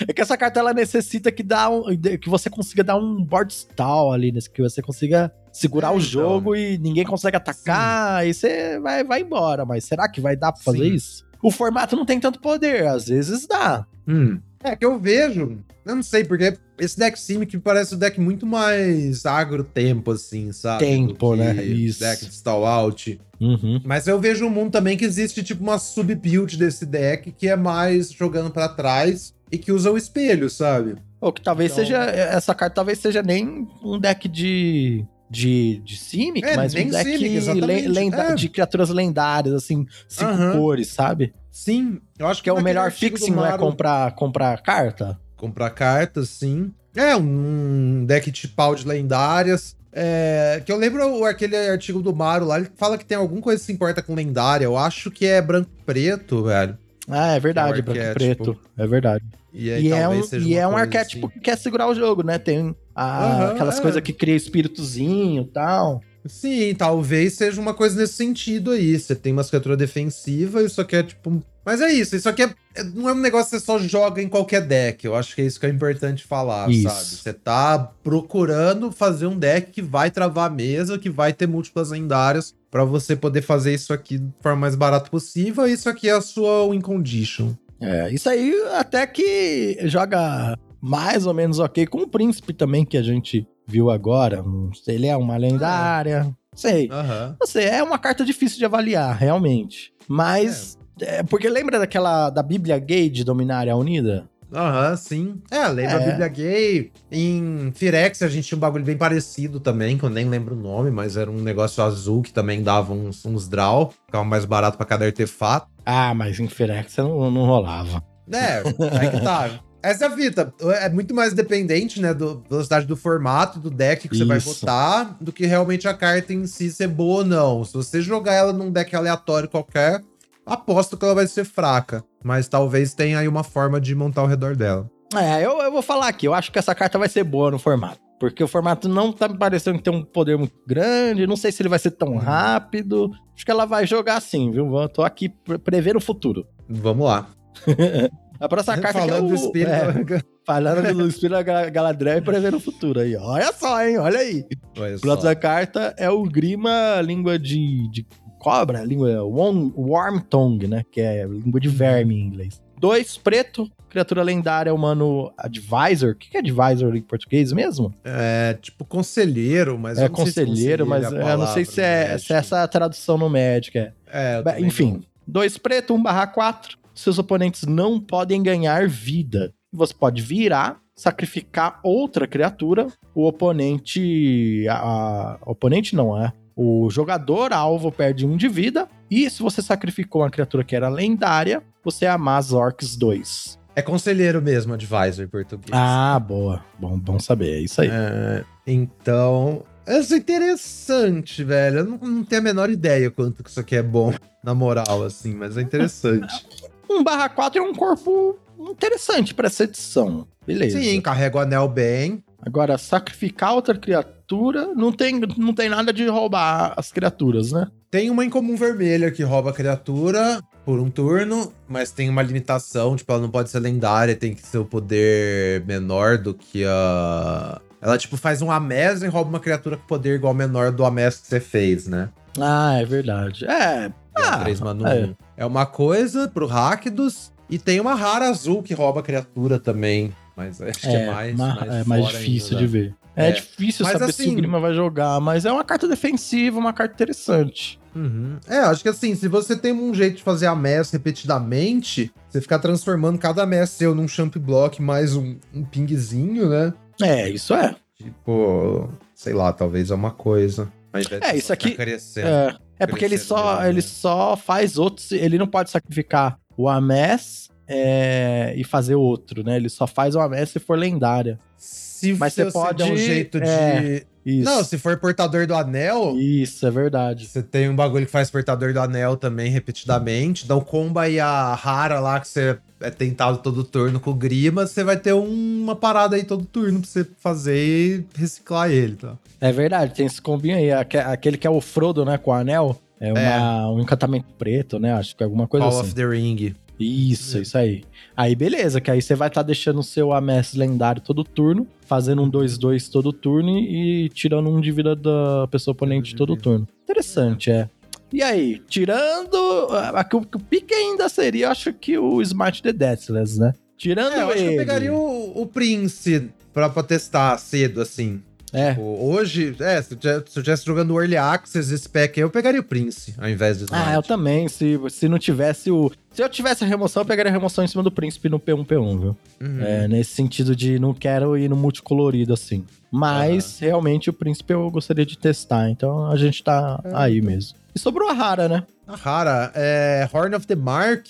É 0.07 0.13
que 0.13 0.21
essa 0.21 0.37
carta 0.37 0.59
ela 0.59 0.75
necessita 0.75 1.31
que, 1.31 1.41
dá 1.41 1.71
um, 1.71 1.83
que 2.21 2.29
você 2.29 2.51
consiga 2.51 2.83
dar 2.83 2.97
um 2.97 3.23
board 3.23 3.51
stall 3.51 4.11
ali, 4.11 4.31
né? 4.31 4.39
que 4.53 4.61
você 4.61 4.79
consiga 4.79 5.33
segurar 5.51 5.87
é, 5.87 5.91
o 5.91 5.93
então. 5.93 6.01
jogo 6.01 6.55
então. 6.55 6.71
e 6.71 6.77
ninguém 6.77 7.03
consegue 7.03 7.35
atacar, 7.35 8.21
Sim. 8.21 8.29
e 8.29 8.33
você 8.35 8.79
vai, 8.79 9.03
vai 9.03 9.21
embora. 9.21 9.65
Mas 9.65 9.85
será 9.85 10.07
que 10.07 10.21
vai 10.21 10.35
dar 10.35 10.51
pra 10.51 10.61
fazer 10.61 10.89
Sim. 10.89 10.93
isso? 10.93 11.25
O 11.41 11.49
formato 11.49 11.95
não 11.95 12.05
tem 12.05 12.19
tanto 12.19 12.39
poder, 12.39 12.85
às 12.85 13.07
vezes 13.07 13.47
dá. 13.47 13.87
Hum. 14.07 14.39
É 14.63 14.75
que 14.75 14.85
eu 14.85 14.99
vejo, 14.99 15.63
eu 15.85 15.95
não 15.95 16.03
sei, 16.03 16.23
porque 16.23 16.57
esse 16.77 16.97
deck 16.97 17.19
Simic 17.19 17.57
parece 17.59 17.95
um 17.95 17.97
deck 17.97 18.19
muito 18.19 18.45
mais 18.45 19.25
agro-tempo, 19.25 20.11
assim, 20.11 20.51
sabe? 20.51 20.85
Tempo, 20.85 21.35
né? 21.35 21.63
Isso. 21.63 22.01
Deck 22.01 22.25
de 22.25 22.33
Stall 22.33 22.65
Out. 22.65 23.21
Uhum. 23.39 23.81
Mas 23.85 24.05
eu 24.07 24.19
vejo 24.19 24.45
um 24.45 24.49
mundo 24.49 24.71
também 24.71 24.97
que 24.97 25.05
existe, 25.05 25.41
tipo, 25.41 25.63
uma 25.63 25.79
sub-build 25.79 26.57
desse 26.57 26.85
deck 26.85 27.31
que 27.31 27.47
é 27.47 27.55
mais 27.55 28.11
jogando 28.11 28.51
para 28.51 28.67
trás 28.67 29.33
e 29.51 29.57
que 29.57 29.71
usa 29.71 29.91
o 29.91 29.97
espelho, 29.97 30.49
sabe? 30.49 30.95
Ou 31.21 31.31
que 31.31 31.41
talvez 31.41 31.71
então... 31.71 31.83
seja. 31.83 31.97
Essa 31.97 32.53
carta 32.53 32.75
talvez 32.75 32.99
seja 32.99 33.23
nem 33.23 33.67
um 33.83 33.97
deck 33.97 34.27
de 34.27 35.05
de, 35.29 35.79
de 35.85 35.97
Simic, 35.97 36.47
é, 36.47 36.55
mas 36.55 36.73
deck 36.73 36.91
Simic, 36.91 37.87
lenda, 37.87 38.23
é. 38.23 38.35
de 38.35 38.49
criaturas 38.49 38.89
lendárias, 38.89 39.53
assim, 39.53 39.85
cinco 40.07 40.31
uhum. 40.31 40.51
cores, 40.53 40.87
sabe? 40.87 41.33
Sim, 41.51 41.99
eu 42.17 42.27
acho 42.27 42.41
que, 42.41 42.45
que 42.45 42.49
é 42.49 42.53
o 42.53 42.61
melhor 42.61 42.91
fixing, 42.91 43.31
não 43.31 43.45
é 43.45 43.57
comprar, 43.57 44.13
comprar 44.15 44.61
carta? 44.61 45.19
Comprar 45.35 45.69
cartas, 45.71 46.29
sim. 46.29 46.73
É, 46.95 47.15
um 47.15 48.05
deck 48.05 48.31
de 48.31 48.47
pau 48.47 48.75
de 48.75 48.87
lendárias. 48.87 49.77
É, 49.91 50.61
que 50.63 50.71
eu 50.71 50.77
lembro 50.77 51.25
aquele 51.25 51.55
artigo 51.55 52.01
do 52.01 52.15
Maru 52.15 52.45
lá, 52.45 52.59
ele 52.59 52.69
fala 52.75 52.97
que 52.97 53.05
tem 53.05 53.17
alguma 53.17 53.41
coisa 53.41 53.59
que 53.59 53.65
se 53.65 53.71
importa 53.71 54.01
com 54.01 54.13
lendária. 54.13 54.65
Eu 54.65 54.77
acho 54.77 55.09
que 55.09 55.25
é 55.25 55.41
branco 55.41 55.69
preto, 55.85 56.43
velho. 56.43 56.77
Ah, 57.07 57.35
é 57.35 57.39
verdade, 57.39 57.79
é 57.79 57.81
branco 57.81 57.99
e 57.99 58.13
preto. 58.13 58.59
É 58.77 58.85
verdade. 58.85 59.25
E, 59.51 59.71
aí, 59.71 59.87
e 59.87 59.91
é 59.91 60.07
um, 60.07 60.21
e 60.39 60.55
é 60.55 60.67
um 60.67 60.77
arquétipo 60.77 61.25
assim. 61.25 61.33
que 61.35 61.41
quer 61.41 61.57
segurar 61.57 61.87
o 61.87 61.95
jogo, 61.95 62.21
né? 62.23 62.37
Tem 62.37 62.75
a, 62.99 63.25
uhum, 63.25 63.51
aquelas 63.51 63.79
é. 63.79 63.81
coisas 63.81 64.01
que 64.01 64.11
cria 64.11 64.35
espíritozinho 64.35 65.43
e 65.43 65.45
tal. 65.45 66.01
Sim, 66.25 66.75
talvez 66.75 67.33
seja 67.33 67.61
uma 67.61 67.73
coisa 67.73 67.99
nesse 67.99 68.13
sentido 68.13 68.71
aí. 68.71 68.99
Você 68.99 69.15
tem 69.15 69.31
uma 69.31 69.43
criatura 69.43 69.77
defensiva, 69.77 70.61
isso 70.61 70.81
aqui 70.81 70.97
é 70.97 71.03
tipo. 71.03 71.41
Mas 71.65 71.81
é 71.81 71.93
isso, 71.93 72.15
isso 72.15 72.27
aqui 72.27 72.43
é, 72.43 72.53
é, 72.75 72.83
não 72.83 73.07
é 73.07 73.13
um 73.13 73.19
negócio 73.19 73.51
que 73.51 73.59
você 73.59 73.65
só 73.65 73.79
joga 73.79 74.21
em 74.21 74.27
qualquer 74.27 74.61
deck. 74.61 75.05
Eu 75.05 75.15
acho 75.15 75.33
que 75.33 75.41
é 75.41 75.45
isso 75.45 75.59
que 75.59 75.65
é 75.65 75.69
importante 75.69 76.25
falar, 76.25 76.69
isso. 76.69 76.89
sabe? 76.89 77.05
Você 77.05 77.33
tá 77.33 77.91
procurando 78.03 78.91
fazer 78.91 79.27
um 79.27 79.37
deck 79.37 79.71
que 79.71 79.81
vai 79.81 80.11
travar 80.11 80.47
a 80.47 80.53
mesa, 80.53 80.97
que 80.97 81.09
vai 81.09 81.31
ter 81.31 81.47
múltiplas 81.47 81.91
lendárias, 81.91 82.53
para 82.69 82.83
você 82.83 83.15
poder 83.15 83.43
fazer 83.43 83.73
isso 83.73 83.93
aqui 83.93 84.17
de 84.17 84.33
forma 84.41 84.61
mais 84.61 84.75
barata 84.75 85.09
possível. 85.09 85.65
Isso 85.67 85.87
aqui 85.87 86.09
é 86.09 86.13
a 86.13 86.21
sua 86.21 86.69
win 86.69 86.81
condition. 86.81 87.53
É, 87.79 88.11
isso 88.11 88.27
aí 88.27 88.53
até 88.73 89.07
que 89.07 89.77
joga 89.83 90.57
mais 90.81 91.25
ou 91.25 91.33
menos 91.33 91.59
ok. 91.59 91.85
Com 91.87 91.99
o 92.03 92.07
príncipe 92.07 92.53
também, 92.53 92.85
que 92.85 92.97
a 92.97 93.03
gente 93.03 93.47
viu 93.67 93.89
agora. 93.89 94.41
Não 94.41 94.73
sei, 94.73 94.95
ele 94.95 95.07
é 95.07 95.15
uma 95.17 95.37
lendária. 95.37 96.23
Não 96.23 96.35
sei. 96.55 96.89
Aham. 96.91 97.35
Não 97.39 97.47
sei, 97.47 97.65
é 97.65 97.83
uma 97.83 97.97
carta 97.99 98.25
difícil 98.25 98.57
de 98.57 98.65
avaliar, 98.65 99.15
realmente. 99.15 99.93
Mas. 100.07 100.77
é, 101.01 101.23
porque 101.23 101.47
lembra 101.49 101.79
daquela 101.79 102.29
da 102.29 102.41
Bíblia 102.43 102.77
Gay 102.79 103.09
de 103.09 103.23
Dominária 103.23 103.75
Unida? 103.75 104.29
Aham, 104.51 104.95
sim. 104.97 105.39
É, 105.51 105.67
lembra 105.67 105.97
a 105.97 106.01
É. 106.01 106.05
Bíblia 106.09 106.27
Gay. 106.27 106.91
Em 107.11 107.71
Firex 107.75 108.23
a 108.23 108.27
gente 108.27 108.47
tinha 108.47 108.57
um 108.57 108.59
bagulho 108.59 108.83
bem 108.83 108.97
parecido 108.97 109.59
também, 109.59 109.95
que 109.95 110.03
eu 110.03 110.09
nem 110.09 110.27
lembro 110.27 110.55
o 110.55 110.59
nome, 110.59 110.89
mas 110.89 111.15
era 111.17 111.29
um 111.29 111.39
negócio 111.39 111.83
azul 111.83 112.23
que 112.23 112.33
também 112.33 112.63
dava 112.63 112.91
uns, 112.91 113.23
uns 113.25 113.47
draw. 113.47 113.93
Ficava 114.07 114.23
mais 114.23 114.45
barato 114.45 114.75
pra 114.75 114.87
cada 114.87 115.05
artefato. 115.05 115.67
Ah, 115.85 116.15
mas 116.15 116.39
em 116.39 116.47
Firex 116.47 116.97
não, 116.97 117.29
não 117.29 117.45
rolava. 117.45 118.03
É, 118.31 118.63
aí 118.99 119.09
que 119.11 119.21
tá. 119.21 119.49
Essa 119.81 120.05
é 120.05 120.07
a 120.07 120.11
fita. 120.11 120.53
É 120.81 120.89
muito 120.89 121.13
mais 121.15 121.33
dependente, 121.33 122.01
né, 122.01 122.13
da 122.13 122.35
velocidade 122.49 122.85
do 122.85 122.95
formato, 122.97 123.59
do 123.59 123.69
deck 123.69 124.07
que 124.09 124.17
você 124.17 124.25
vai 124.25 124.37
Isso. 124.37 124.59
botar, 124.59 125.15
do 125.21 125.31
que 125.31 125.45
realmente 125.45 125.87
a 125.87 125.93
carta 125.93 126.33
em 126.33 126.45
si 126.45 126.69
ser 126.71 126.87
boa 126.87 127.19
ou 127.19 127.25
não. 127.25 127.63
Se 127.63 127.73
você 127.73 128.01
jogar 128.01 128.33
ela 128.33 128.51
num 128.53 128.71
deck 128.71 128.93
aleatório 128.95 129.47
qualquer, 129.47 130.01
aposto 130.45 130.97
que 130.97 131.05
ela 131.05 131.15
vai 131.15 131.27
ser 131.27 131.45
fraca. 131.45 132.03
Mas 132.23 132.47
talvez 132.47 132.93
tenha 132.93 133.19
aí 133.19 133.27
uma 133.27 133.43
forma 133.43 133.79
de 133.79 133.95
montar 133.95 134.21
ao 134.21 134.27
redor 134.27 134.55
dela. 134.55 134.89
É, 135.15 135.43
eu, 135.45 135.59
eu 135.61 135.71
vou 135.71 135.81
falar 135.81 136.07
aqui, 136.07 136.27
eu 136.27 136.33
acho 136.33 136.51
que 136.51 136.59
essa 136.59 136.75
carta 136.75 136.99
vai 136.99 137.07
ser 137.09 137.23
boa 137.23 137.49
no 137.49 137.57
formato. 137.57 137.99
Porque 138.19 138.43
o 138.43 138.47
formato 138.49 138.89
não 138.89 139.13
tá 139.13 139.29
me 139.29 139.37
parecendo 139.37 139.77
que 139.77 139.83
tem 139.85 139.93
um 139.93 140.03
poder 140.03 140.37
muito 140.37 140.53
grande, 140.67 141.25
não 141.25 141.37
sei 141.37 141.53
se 141.53 141.61
ele 141.61 141.69
vai 141.69 141.79
ser 141.79 141.91
tão 141.91 142.17
rápido. 142.17 143.09
Acho 143.33 143.45
que 143.45 143.51
ela 143.51 143.65
vai 143.65 143.87
jogar 143.87 144.17
assim, 144.17 144.51
viu? 144.51 144.75
Eu 144.77 144.89
tô 144.89 145.03
aqui 145.03 145.29
pre- 145.29 145.57
prevendo 145.57 145.95
o 145.95 146.01
futuro. 146.01 146.45
Vamos 146.67 147.05
lá. 147.07 147.27
A 148.39 148.47
próxima 148.47 148.77
carta 148.77 148.99
Falando 148.99 149.09
que 149.09 149.17
é 149.17 149.21
do 149.21 149.31
o- 149.33 149.35
espírito. 149.35 150.13
é, 150.13 150.21
falando 150.45 150.93
do 150.93 151.07
espírito 151.07 151.31
da 151.31 151.43
Gal- 151.43 151.71
Galadriel 151.71 152.17
e 152.17 152.21
prevendo 152.21 152.57
o 152.57 152.59
futuro 152.59 152.99
aí. 153.01 153.15
Olha 153.15 153.51
só, 153.53 153.83
hein? 153.85 153.97
Olha 153.97 154.19
aí. 154.19 154.45
Olha 154.77 154.95
A 154.95 154.99
próxima 154.99 155.35
carta 155.35 155.93
é 155.97 156.09
o 156.09 156.23
Grima, 156.23 157.01
língua 157.01 157.37
de, 157.37 157.89
de 157.91 158.05
cobra, 158.39 158.83
língua 158.83 159.21
worm, 159.23 159.71
worm 159.75 160.19
tongue, 160.19 160.67
né? 160.67 160.83
Que 160.91 161.01
é 161.01 161.25
língua 161.25 161.59
de 161.59 161.67
verme 161.67 162.15
em 162.15 162.25
inglês. 162.27 162.61
Dois, 162.79 163.17
preto, 163.17 163.69
criatura 163.89 164.23
lendária, 164.23 164.73
humano 164.73 165.33
advisor. 165.37 166.11
O 166.11 166.15
que 166.15 166.37
é 166.37 166.39
advisor 166.39 166.95
em 166.95 167.01
português 167.01 167.51
mesmo? 167.51 167.93
É 168.05 168.57
tipo 168.61 168.85
conselheiro, 168.85 169.77
mas 169.77 169.97
é 169.99 170.05
eu 170.05 170.09
não 170.09 170.15
sei 170.15 170.25
se 170.27 170.45
conselheiro, 170.45 170.87
mas 170.87 171.03
conselheiro 171.03 171.27
eu 171.27 171.33
é 171.33 171.37
não 171.37 171.45
sei 171.47 171.65
palavra 171.65 171.73
se 171.73 171.81
é, 171.81 172.13
no 172.13 172.19
se 172.19 172.33
é 172.33 172.35
essa 172.37 172.63
a 172.63 172.67
tradução 172.69 173.17
no 173.17 173.29
Magic. 173.29 173.77
É. 173.77 173.91
É, 174.07 174.41
Enfim, 174.61 175.01
dois 175.27 175.57
preto, 175.57 175.93
um 175.93 176.01
barra 176.01 176.25
quatro. 176.25 176.78
Seus 176.99 177.17
oponentes 177.17 177.63
não 177.63 177.99
podem 177.99 178.43
ganhar 178.43 178.87
vida. 178.87 179.53
Você 179.71 179.93
pode 179.93 180.21
virar, 180.21 180.79
sacrificar 180.95 181.79
outra 181.83 182.27
criatura. 182.27 182.87
O 183.15 183.25
oponente. 183.25 184.65
A, 184.69 184.75
a- 184.75 185.37
oponente 185.45 185.95
não, 185.95 186.21
é. 186.21 186.33
O 186.55 186.89
jogador 186.89 187.53
alvo 187.53 187.89
perde 187.89 188.25
um 188.25 188.35
de 188.35 188.49
vida. 188.49 188.87
E 189.09 189.29
se 189.29 189.41
você 189.41 189.61
sacrificou 189.61 190.21
uma 190.23 190.29
criatura 190.29 190.61
que 190.63 190.75
era 190.75 190.89
lendária, 190.89 191.63
você 191.83 192.05
amassa 192.05 192.55
Orcs 192.57 192.97
2. 192.97 193.57
não. 193.57 193.59
É 193.75 193.81
conselheiro 193.81 194.41
mesmo, 194.41 194.73
advisor 194.73 195.23
em 195.23 195.27
português. 195.29 195.69
Ah, 195.71 196.19
boa. 196.19 196.65
Bom, 196.77 196.99
bom 196.99 197.17
saber. 197.17 197.59
É 197.59 197.61
isso 197.61 197.79
aí. 197.81 197.87
É, 197.89 198.43
então. 198.67 199.63
Isso 199.87 200.13
é 200.13 200.17
interessante, 200.17 201.43
velho. 201.45 201.77
Eu 201.79 201.85
não, 201.85 201.97
não 201.97 202.23
tenho 202.25 202.41
a 202.41 202.43
menor 202.43 202.69
ideia 202.69 203.09
quanto 203.09 203.41
que 203.41 203.49
isso 203.49 203.59
aqui 203.59 203.77
é 203.77 203.81
bom, 203.81 204.13
na 204.43 204.53
moral, 204.53 205.03
assim, 205.03 205.33
mas 205.33 205.55
é 205.55 205.61
interessante. 205.61 206.45
1 206.89 207.03
barra 207.03 207.29
4 207.29 207.59
é 207.59 207.63
um 207.63 207.73
corpo 207.73 208.37
interessante 208.59 209.33
para 209.33 209.47
essa 209.47 209.63
edição. 209.63 210.27
Beleza. 210.45 210.79
Sim, 210.79 210.99
carrega 210.99 211.37
o 211.37 211.41
anel 211.41 211.67
bem. 211.67 212.23
Agora, 212.41 212.77
sacrificar 212.77 213.53
outra 213.53 213.77
criatura, 213.77 214.73
não 214.73 214.91
tem, 214.91 215.19
não 215.37 215.53
tem 215.53 215.69
nada 215.69 215.91
de 215.91 216.07
roubar 216.07 216.73
as 216.75 216.91
criaturas, 216.91 217.51
né? 217.51 217.67
Tem 217.91 218.09
uma 218.09 218.23
incomum 218.23 218.55
vermelha 218.55 219.11
que 219.11 219.23
rouba 219.23 219.49
a 219.49 219.53
criatura 219.53 220.41
por 220.63 220.79
um 220.79 220.89
turno, 220.89 221.51
mas 221.67 221.91
tem 221.91 222.09
uma 222.09 222.21
limitação, 222.21 222.95
tipo, 222.95 223.11
ela 223.11 223.21
não 223.21 223.29
pode 223.29 223.49
ser 223.49 223.59
lendária, 223.59 224.15
tem 224.15 224.33
que 224.33 224.45
ser 224.45 224.59
o 224.59 224.65
poder 224.65 225.65
menor 225.65 226.17
do 226.17 226.33
que 226.33 226.63
a. 226.65 227.59
Ela, 227.81 227.97
tipo, 227.97 228.17
faz 228.17 228.41
um 228.41 228.51
Amés 228.51 229.01
e 229.01 229.07
rouba 229.07 229.29
uma 229.29 229.39
criatura 229.39 229.77
com 229.77 229.85
poder 229.87 230.15
igual 230.15 230.31
ao 230.31 230.37
menor 230.37 230.71
do 230.71 230.85
Amés 230.85 231.17
que 231.17 231.27
você 231.27 231.39
fez, 231.39 231.87
né? 231.87 232.09
Ah, 232.39 232.77
é 232.79 232.85
verdade. 232.85 233.45
É. 233.45 233.91
É, 234.19 234.27
Ah, 234.27 234.37
3 234.39 234.59
mana 234.59 234.89
é. 234.93 235.05
1. 235.05 235.15
É 235.37 235.45
uma 235.45 235.65
coisa 235.65 236.27
pro 236.27 236.45
Rakdos. 236.47 237.31
E 237.49 237.57
tem 237.57 237.79
uma 237.79 237.95
rara 237.95 238.29
azul 238.29 238.61
que 238.61 238.73
rouba 238.75 238.99
a 238.99 239.03
criatura 239.03 239.57
também. 239.59 240.13
Mas 240.37 240.61
acho 240.61 240.79
que 240.81 240.87
é 240.87 241.11
mais. 241.11 241.35
ma- 241.35 241.55
mais 241.55 241.71
é 241.71 241.83
mais 241.83 242.07
difícil 242.09 242.57
ainda, 242.57 242.67
de 242.69 242.77
né? 242.77 242.83
ver. 242.85 242.95
É, 243.15 243.29
É. 243.29 243.31
difícil 243.31 243.83
Mas 243.83 243.93
saber 243.99 244.13
se 244.13 244.21
assim- 244.21 244.31
o 244.31 244.35
Grima 244.35 244.59
vai 244.59 244.73
jogar, 244.73 245.19
mas 245.19 245.43
é 245.45 245.51
uma 245.51 245.63
carta 245.63 245.87
defensiva, 245.87 246.57
uma 246.59 246.71
carta 246.71 246.93
interessante. 246.93 247.77
Uhum. 247.95 248.37
É, 248.47 248.59
acho 248.59 248.83
que 248.83 248.87
assim, 248.87 249.15
se 249.15 249.27
você 249.27 249.57
tem 249.57 249.73
um 249.73 249.93
jeito 249.93 250.17
de 250.17 250.23
fazer 250.23 250.45
a 250.45 250.55
mess 250.55 250.91
repetidamente, 250.91 252.11
você 252.29 252.39
ficar 252.39 252.59
transformando 252.59 253.17
cada 253.17 253.45
mess 253.45 253.71
seu 253.71 253.93
num 253.95 254.07
champ 254.07 254.35
block 254.37 254.81
mais 254.81 255.15
um, 255.15 255.35
um 255.53 255.63
pingzinho, 255.63 256.49
né? 256.49 256.73
É, 257.01 257.29
isso 257.29 257.53
é. 257.53 257.75
Tipo, 257.97 258.89
sei 259.15 259.33
lá, 259.33 259.51
talvez 259.51 259.91
é 259.91 259.95
uma 259.95 260.11
coisa. 260.11 260.71
De 260.93 261.15
É, 261.25 261.35
isso 261.35 261.51
aqui- 261.51 261.71
ficar 261.71 261.83
Crescendo. 261.83 262.27
É, 262.27 262.57
é 262.79 262.87
porque 262.87 263.05
ele 263.05 263.17
só, 263.17 263.45
mesmo, 263.51 263.61
né? 263.61 263.69
ele 263.69 263.81
só 263.81 264.35
faz 264.37 264.77
outros. 264.77 265.11
Ele 265.11 265.37
não 265.37 265.47
pode 265.47 265.69
sacrificar 265.69 266.39
o 266.57 266.67
Amess 266.69 267.49
é, 267.67 268.53
e 268.55 268.63
fazer 268.63 268.95
outro, 268.95 269.43
né? 269.43 269.57
Ele 269.57 269.69
só 269.69 269.85
faz 269.85 270.15
o 270.15 270.19
Amess 270.19 270.49
se 270.51 270.59
for 270.59 270.77
lendária. 270.77 271.39
Se 271.57 272.13
Mas 272.13 272.33
você 272.33 272.51
pode- 272.51 272.83
der 272.83 272.91
um 272.91 272.97
jeito 272.97 273.39
de. 273.39 274.07
É. 274.25 274.29
Isso. 274.29 274.43
Não, 274.49 274.63
se 274.63 274.77
for 274.77 274.97
portador 274.97 275.47
do 275.47 275.55
anel, 275.55 276.15
Isso, 276.17 276.65
é 276.67 276.71
verdade. 276.71 277.25
Você 277.27 277.41
tem 277.41 277.69
um 277.69 277.75
bagulho 277.75 278.05
que 278.05 278.11
faz 278.11 278.29
portador 278.29 278.73
do 278.73 278.79
anel 278.79 279.15
também 279.17 279.49
repetidamente. 279.49 280.43
Então, 280.45 280.59
comba 280.61 281.03
aí 281.03 281.19
a 281.19 281.53
rara 281.55 281.99
lá 281.99 282.19
que 282.19 282.27
você 282.27 282.57
é 282.81 282.89
tentado 282.89 283.39
todo 283.39 283.63
turno 283.63 283.99
com 283.99 284.11
o 284.11 284.13
Grima, 284.13 284.65
você 284.67 284.83
vai 284.83 284.97
ter 284.97 285.13
um- 285.13 285.61
uma 285.63 285.75
parada 285.75 286.15
aí 286.15 286.23
todo 286.23 286.45
turno 286.45 286.79
pra 286.79 286.89
você 286.89 287.05
fazer 287.19 287.57
e 287.57 288.05
reciclar 288.17 288.69
ele, 288.71 288.95
tá? 288.95 289.17
É 289.41 289.51
verdade, 289.51 289.93
tem 289.95 290.05
esse 290.05 290.21
combinho 290.21 290.55
aí. 290.57 290.71
Aque- 290.71 290.97
Aquele 290.97 291.37
que 291.37 291.47
é 291.47 291.49
o 291.49 291.59
Frodo, 291.61 292.05
né, 292.05 292.17
com 292.17 292.31
o 292.31 292.33
anel. 292.33 292.79
É, 293.01 293.11
uma- 293.13 293.71
um 293.71 293.79
encantamento 293.79 294.27
preto, 294.37 294.77
né? 294.79 294.91
Acho 294.93 295.15
que 295.15 295.23
é 295.23 295.25
alguma 295.25 295.47
coisa 295.47 295.65
Call 295.65 295.79
assim. 295.79 295.87
of 295.87 295.95
the 295.95 296.05
Ring. 296.05 296.53
Isso, 296.79 297.39
isso 297.39 297.57
aí. 297.57 297.83
Aí 298.15 298.35
beleza, 298.35 298.79
que 298.79 298.89
aí 298.89 299.01
você 299.01 299.13
vai 299.15 299.27
estar 299.27 299.43
deixando 299.43 299.79
o 299.79 299.83
seu 299.83 300.13
Amess 300.13 300.53
lendário 300.53 301.01
todo 301.01 301.23
turno, 301.23 301.67
fazendo 301.85 302.21
um 302.21 302.29
2-2 302.31 302.89
todo 302.89 303.11
turno 303.11 303.57
e 303.59 304.09
tirando 304.09 304.49
um 304.49 304.61
de 304.61 304.71
vida 304.71 304.95
da 304.95 305.47
pessoa 305.51 305.73
oponente 305.73 306.15
todo 306.15 306.37
turno. 306.37 306.67
Interessante, 306.83 307.51
é. 307.51 307.69
E 308.11 308.23
aí, 308.23 308.61
tirando. 308.67 309.35
a- 309.71 310.01
a- 310.01 310.09
O, 310.13 310.17
o 310.17 310.39
pique 310.39 310.73
ainda 310.73 311.07
seria, 311.09 311.45
eu 311.47 311.51
acho 311.51 311.71
que 311.73 311.97
o 311.97 312.21
Smart 312.21 312.63
the 312.63 312.73
Deathless, 312.73 313.39
né? 313.39 313.53
Tirando 313.77 314.13
É, 314.13 314.21
eu 314.23 314.29
acho 314.29 314.37
ele. 314.39 314.47
que 314.47 314.53
eu 314.53 314.57
pegaria 314.57 314.93
o, 314.93 315.41
o 315.41 315.45
Prince 315.45 316.29
pra, 316.53 316.69
pra 316.69 316.81
testar 316.83 317.37
cedo, 317.37 317.81
assim. 317.81 318.21
É, 318.51 318.71
Tipo, 318.71 318.81
hoje, 318.81 319.55
é, 319.59 319.81
se 319.81 319.93
eu 319.93 319.97
tivesse- 319.97 320.25
se 320.31 320.39
eu 320.39 320.41
estivesse 320.41 320.65
jogando 320.65 320.99
Early 320.99 321.17
Access, 321.17 321.71
esse 321.73 321.87
pack 321.87 322.19
aí, 322.19 322.23
eu 322.23 322.29
pegaria 322.31 322.59
o 322.59 322.63
Prince, 322.63 323.13
ao 323.17 323.29
invés 323.29 323.57
do 323.59 323.65
Smite. 323.65 323.83
Ah, 323.87 323.93
eu 323.93 324.01
também. 324.01 324.47
Se, 324.47 324.79
se 324.89 325.07
não 325.07 325.19
tivesse 325.19 325.69
o. 325.69 325.91
Se 326.11 326.23
eu 326.23 326.27
tivesse 326.29 326.63
a 326.63 326.67
remoção, 326.67 327.01
eu 327.03 327.05
pegaria 327.05 327.31
a 327.31 327.33
remoção 327.33 327.63
em 327.63 327.67
cima 327.67 327.83
do 327.83 327.91
príncipe 327.91 328.27
no 328.27 328.39
P1P1, 328.39 328.99
viu? 328.99 329.17
Uhum. 329.39 329.61
É, 329.61 329.87
nesse 329.87 330.11
sentido 330.15 330.55
de 330.55 330.79
não 330.79 330.93
quero 330.95 331.37
ir 331.37 331.47
no 331.47 331.55
multicolorido 331.55 332.33
assim. 332.33 332.65
Mas 332.91 333.59
realmente 333.59 334.09
o 334.09 334.13
príncipe 334.13 334.51
eu 334.53 334.69
gostaria 334.71 335.05
de 335.05 335.17
testar. 335.17 335.69
Então 335.69 336.07
a 336.11 336.15
gente 336.17 336.43
tá 336.43 336.81
É. 336.85 336.89
aí 336.93 337.21
mesmo. 337.21 337.55
E 337.75 337.77
sobrou 337.79 338.09
a 338.09 338.13
rara, 338.13 338.49
né? 338.49 338.63
A 338.87 338.95
rara 338.95 339.51
é 339.53 340.09
Horn 340.11 340.35
of 340.35 340.47
the 340.47 340.55
Mark. 340.55 341.05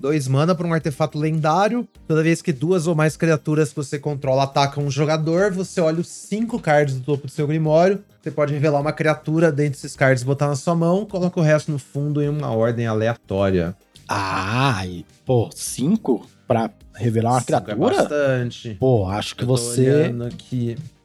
Dois 0.00 0.26
mana 0.26 0.54
para 0.54 0.66
um 0.66 0.72
artefato 0.72 1.18
lendário. 1.18 1.86
Toda 2.08 2.22
vez 2.22 2.40
que 2.40 2.54
duas 2.54 2.86
ou 2.86 2.94
mais 2.94 3.18
criaturas 3.18 3.68
que 3.68 3.76
você 3.76 3.98
controla 3.98 4.44
atacam 4.44 4.84
um 4.84 4.90
jogador, 4.90 5.52
você 5.52 5.78
olha 5.80 6.00
os 6.00 6.08
cinco 6.08 6.58
cards 6.58 6.94
do 6.94 7.02
topo 7.02 7.26
do 7.26 7.30
seu 7.30 7.46
grimório. 7.46 8.02
Você 8.22 8.30
pode 8.30 8.52
revelar 8.54 8.80
uma 8.80 8.92
criatura 8.94 9.52
dentro 9.52 9.72
desses 9.72 9.94
cards 9.94 10.22
botar 10.22 10.48
na 10.48 10.56
sua 10.56 10.74
mão. 10.74 11.04
Coloca 11.04 11.38
o 11.38 11.42
resto 11.42 11.70
no 11.70 11.78
fundo 11.78 12.22
em 12.22 12.30
uma 12.30 12.50
ordem 12.50 12.86
aleatória. 12.86 13.76
Ah, 14.08 14.84
e, 14.86 15.04
pô, 15.26 15.50
cinco 15.54 16.26
pra 16.48 16.70
revelar 16.94 17.32
uma 17.32 17.40
Cinco 17.40 17.52
é 17.52 17.60
criatura? 17.60 17.96
bastante. 17.96 18.76
Pô, 18.80 19.06
acho 19.06 19.36
que 19.36 19.44
você 19.44 20.12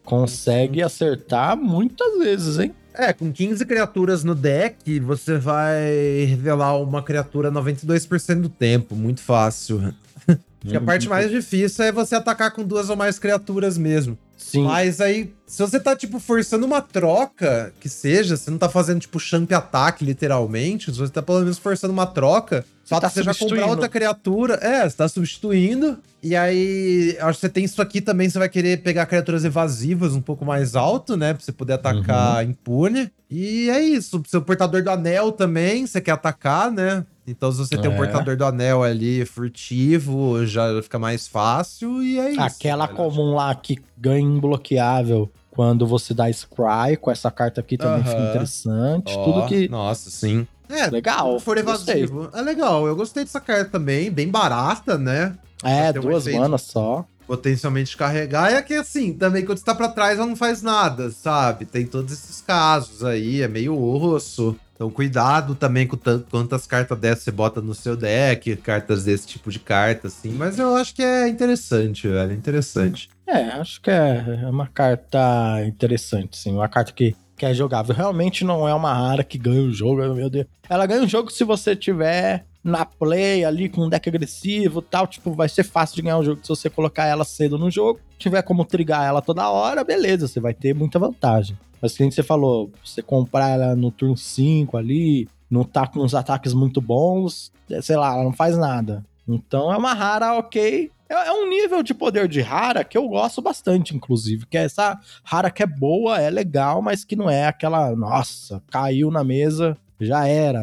consegue 0.04 0.82
acertar 0.82 1.58
muitas 1.58 2.18
vezes, 2.18 2.60
hein? 2.60 2.74
É, 2.98 3.14
com 3.14 3.32
15 3.32 3.66
criaturas 3.66 4.24
no 4.24 4.34
deck, 4.34 5.00
você 5.00 5.38
vai 5.38 6.26
revelar 6.28 6.78
uma 6.78 7.04
criatura 7.04 7.52
92% 7.52 8.42
do 8.42 8.50
tempo. 8.50 8.96
Muito 8.96 9.22
fácil. 9.22 9.94
Acho 10.28 10.72
que 10.72 10.78
a 10.78 10.82
parte 10.82 11.08
mais 11.08 11.30
difícil 11.30 11.86
é 11.86 11.92
você 11.92 12.16
atacar 12.16 12.52
com 12.52 12.64
duas 12.64 12.90
ou 12.90 12.96
mais 12.96 13.20
criaturas 13.20 13.78
mesmo. 13.78 14.18
Sim. 14.38 14.64
Mas 14.64 15.00
aí, 15.00 15.34
se 15.46 15.62
você 15.62 15.80
tá, 15.80 15.96
tipo, 15.96 16.20
forçando 16.20 16.66
uma 16.66 16.82
troca, 16.82 17.74
que 17.80 17.88
seja, 17.88 18.36
você 18.36 18.52
não 18.52 18.58
tá 18.58 18.70
fazendo, 18.70 19.00
tipo, 19.00 19.20
champ 19.20 19.52
ataque, 19.52 20.04
literalmente, 20.04 20.92
se 20.92 20.98
você 20.98 21.12
tá 21.12 21.22
pelo 21.22 21.40
menos 21.40 21.58
forçando 21.58 21.94
uma 21.94 22.06
troca, 22.06 22.66
só 22.84 23.00
tá 23.00 23.10
você 23.10 23.24
já 23.24 23.34
comprar 23.34 23.66
outra 23.66 23.90
criatura. 23.90 24.56
É, 24.56 24.88
você 24.88 24.96
tá 24.96 25.08
substituindo. 25.08 25.98
E 26.22 26.36
aí, 26.36 27.18
acho 27.20 27.40
que 27.40 27.42
você 27.42 27.50
tem 27.50 27.66
isso 27.66 27.82
aqui 27.82 28.02
também, 28.02 28.30
você 28.30 28.38
vai 28.38 28.50
querer 28.50 28.82
pegar 28.82 29.06
criaturas 29.06 29.46
evasivas 29.46 30.14
um 30.14 30.22
pouco 30.22 30.46
mais 30.46 30.76
alto, 30.76 31.16
né? 31.16 31.34
Pra 31.34 31.44
você 31.44 31.52
poder 31.52 31.74
atacar 31.74 32.44
uhum. 32.44 32.52
impune. 32.52 33.12
E 33.30 33.70
é 33.70 33.82
isso. 33.82 34.22
Seu 34.28 34.42
portador 34.42 34.84
do 34.84 34.90
anel 34.90 35.32
também, 35.32 35.86
você 35.86 36.00
quer 36.00 36.12
atacar, 36.12 36.72
né? 36.72 37.06
Então, 37.28 37.52
se 37.52 37.58
você 37.58 37.76
é. 37.76 37.78
tem 37.78 37.90
um 37.90 37.94
é. 37.94 37.98
portador 37.98 38.38
do 38.38 38.46
anel 38.46 38.84
ali 38.84 39.26
furtivo, 39.26 40.46
já 40.46 40.82
fica 40.82 41.00
mais 41.00 41.28
fácil 41.28 42.04
e 42.04 42.20
é 42.20 42.32
isso. 42.32 42.42
Aquela 42.42 42.88
comum 42.88 43.34
lá 43.34 43.54
que 43.56 43.80
ganha 43.98 44.20
imbloqueável 44.20 45.30
quando 45.50 45.88
você 45.88 46.14
dá 46.14 46.32
Scry, 46.32 46.98
com 47.00 47.10
essa 47.10 47.32
carta 47.32 47.62
aqui 47.62 47.78
também 47.78 48.04
fica 48.04 48.30
interessante. 48.30 49.14
Oh, 49.18 49.24
tudo 49.24 49.48
que. 49.48 49.70
Nossa, 49.70 50.10
sim. 50.10 50.46
É, 50.70 50.88
legal. 50.88 51.40
Se 51.40 51.46
for 51.46 51.58
evasivo. 51.58 52.24
Gostei. 52.24 52.40
É 52.40 52.44
legal. 52.44 52.86
Eu 52.86 52.96
gostei 52.96 53.24
dessa 53.24 53.40
carta 53.40 53.72
também. 53.72 54.12
Bem 54.12 54.28
barata, 54.28 54.98
né? 54.98 55.36
É, 55.64 55.94
duas 55.94 56.28
um 56.28 56.40
manas 56.40 56.64
só. 56.64 57.06
Potencialmente 57.26 57.96
carregar. 57.96 58.52
É 58.52 58.62
que 58.62 58.74
assim, 58.74 59.14
também 59.14 59.46
quando 59.46 59.58
você 59.58 59.64
tá 59.64 59.74
pra 59.74 59.88
trás, 59.88 60.20
ela 60.20 60.28
não 60.28 60.36
faz 60.36 60.62
nada, 60.62 61.10
sabe? 61.10 61.66
Tem 61.66 61.86
todos 61.86 62.12
esses 62.14 62.42
casos 62.42 63.04
aí. 63.04 63.42
É 63.42 63.48
meio 63.48 63.80
osso. 63.80 64.56
Então, 64.76 64.90
cuidado 64.90 65.56
também 65.56 65.88
com 65.88 65.98
quantas 66.30 66.68
cartas 66.68 67.00
dessas 67.00 67.24
você 67.24 67.32
bota 67.32 67.62
no 67.62 67.74
seu 67.74 67.96
deck, 67.96 68.58
cartas 68.58 69.06
desse 69.06 69.26
tipo 69.26 69.50
de 69.50 69.58
carta, 69.58 70.08
assim. 70.08 70.32
Mas 70.34 70.60
eu 70.60 70.76
acho 70.76 70.94
que 70.94 71.02
é 71.02 71.30
interessante, 71.30 72.08
velho. 72.10 72.34
Interessante. 72.34 73.10
É, 73.26 73.44
acho 73.54 73.82
que 73.82 73.90
é, 73.90 74.42
é 74.44 74.50
uma 74.50 74.68
carta 74.68 75.64
interessante, 75.66 76.38
sim. 76.38 76.54
Uma 76.54 76.68
carta 76.68 76.92
que, 76.92 77.16
que 77.38 77.46
é 77.46 77.54
jogável. 77.54 77.96
Realmente 77.96 78.44
não 78.44 78.68
é 78.68 78.74
uma 78.74 78.94
rara 78.94 79.24
que 79.24 79.38
ganha 79.38 79.62
o 79.62 79.72
jogo, 79.72 80.14
meu 80.14 80.30
Deus. 80.30 80.46
Ela 80.70 80.86
ganha 80.86 81.04
o 81.04 81.08
jogo 81.08 81.32
se 81.32 81.46
você 81.46 81.74
tiver 81.74 82.46
na 82.62 82.84
play 82.84 83.46
ali 83.46 83.70
com 83.70 83.86
um 83.86 83.90
deck 83.90 84.10
agressivo 84.10 84.82
tal, 84.82 85.08
tipo, 85.08 85.32
vai 85.32 85.48
ser 85.48 85.64
fácil 85.64 85.96
de 85.96 86.02
ganhar 86.02 86.18
o 86.18 86.24
jogo 86.24 86.42
se 86.42 86.50
você 86.50 86.70
colocar 86.70 87.06
ela 87.06 87.24
cedo 87.24 87.58
no 87.58 87.72
jogo. 87.72 88.02
Tiver 88.18 88.42
como 88.42 88.66
trigar 88.66 89.06
ela 89.06 89.22
toda 89.22 89.50
hora, 89.50 89.86
beleza, 89.86 90.28
você 90.28 90.40
vai 90.42 90.54
ter 90.54 90.74
muita 90.74 91.00
vantagem. 91.00 91.58
Mas 91.86 91.98
que 91.98 92.12
você 92.12 92.24
falou, 92.24 92.72
você 92.84 93.02
comprar 93.02 93.50
ela 93.50 93.76
no 93.76 93.92
turno 93.92 94.18
5 94.18 94.78
ali, 94.78 95.28
não 95.50 95.64
tá 95.64 95.88
com 95.88 96.00
uns 96.00 96.14
ataques 96.14 96.54
muito 96.54 96.82
bons, 96.82 97.52
é, 97.70 97.82
sei 97.82 97.96
lá, 97.96 98.14
ela 98.14 98.24
não 98.24 98.34
faz 98.34 98.58
nada. 98.58 99.06
Então 99.28 99.72
é 99.72 99.78
uma 99.78 99.94
rara, 99.94 100.34
ok. 100.34 100.92
É, 101.08 101.14
é 101.14 101.32
um 101.32 101.48
nível 101.48 101.84
de 101.84 101.94
poder 101.94 102.28
de 102.28 102.42
rara 102.42 102.84
que 102.84 102.98
eu 102.98 103.08
gosto 103.08 103.42
bastante, 103.42 103.96
inclusive. 103.96 104.46
Que 104.46 104.58
é 104.58 104.64
essa 104.64 105.00
rara 105.24 105.52
que 105.52 105.64
é 105.64 105.68
boa, 105.68 106.20
é 106.20 106.30
legal, 106.30 106.82
mas 106.82 107.04
que 107.04 107.16
não 107.16 107.30
é 107.30 107.46
aquela, 107.46 107.96
nossa, 107.96 108.62
caiu 108.72 109.12
na 109.12 109.24
mesa, 109.24 109.78
já 110.00 110.28
era. 110.28 110.62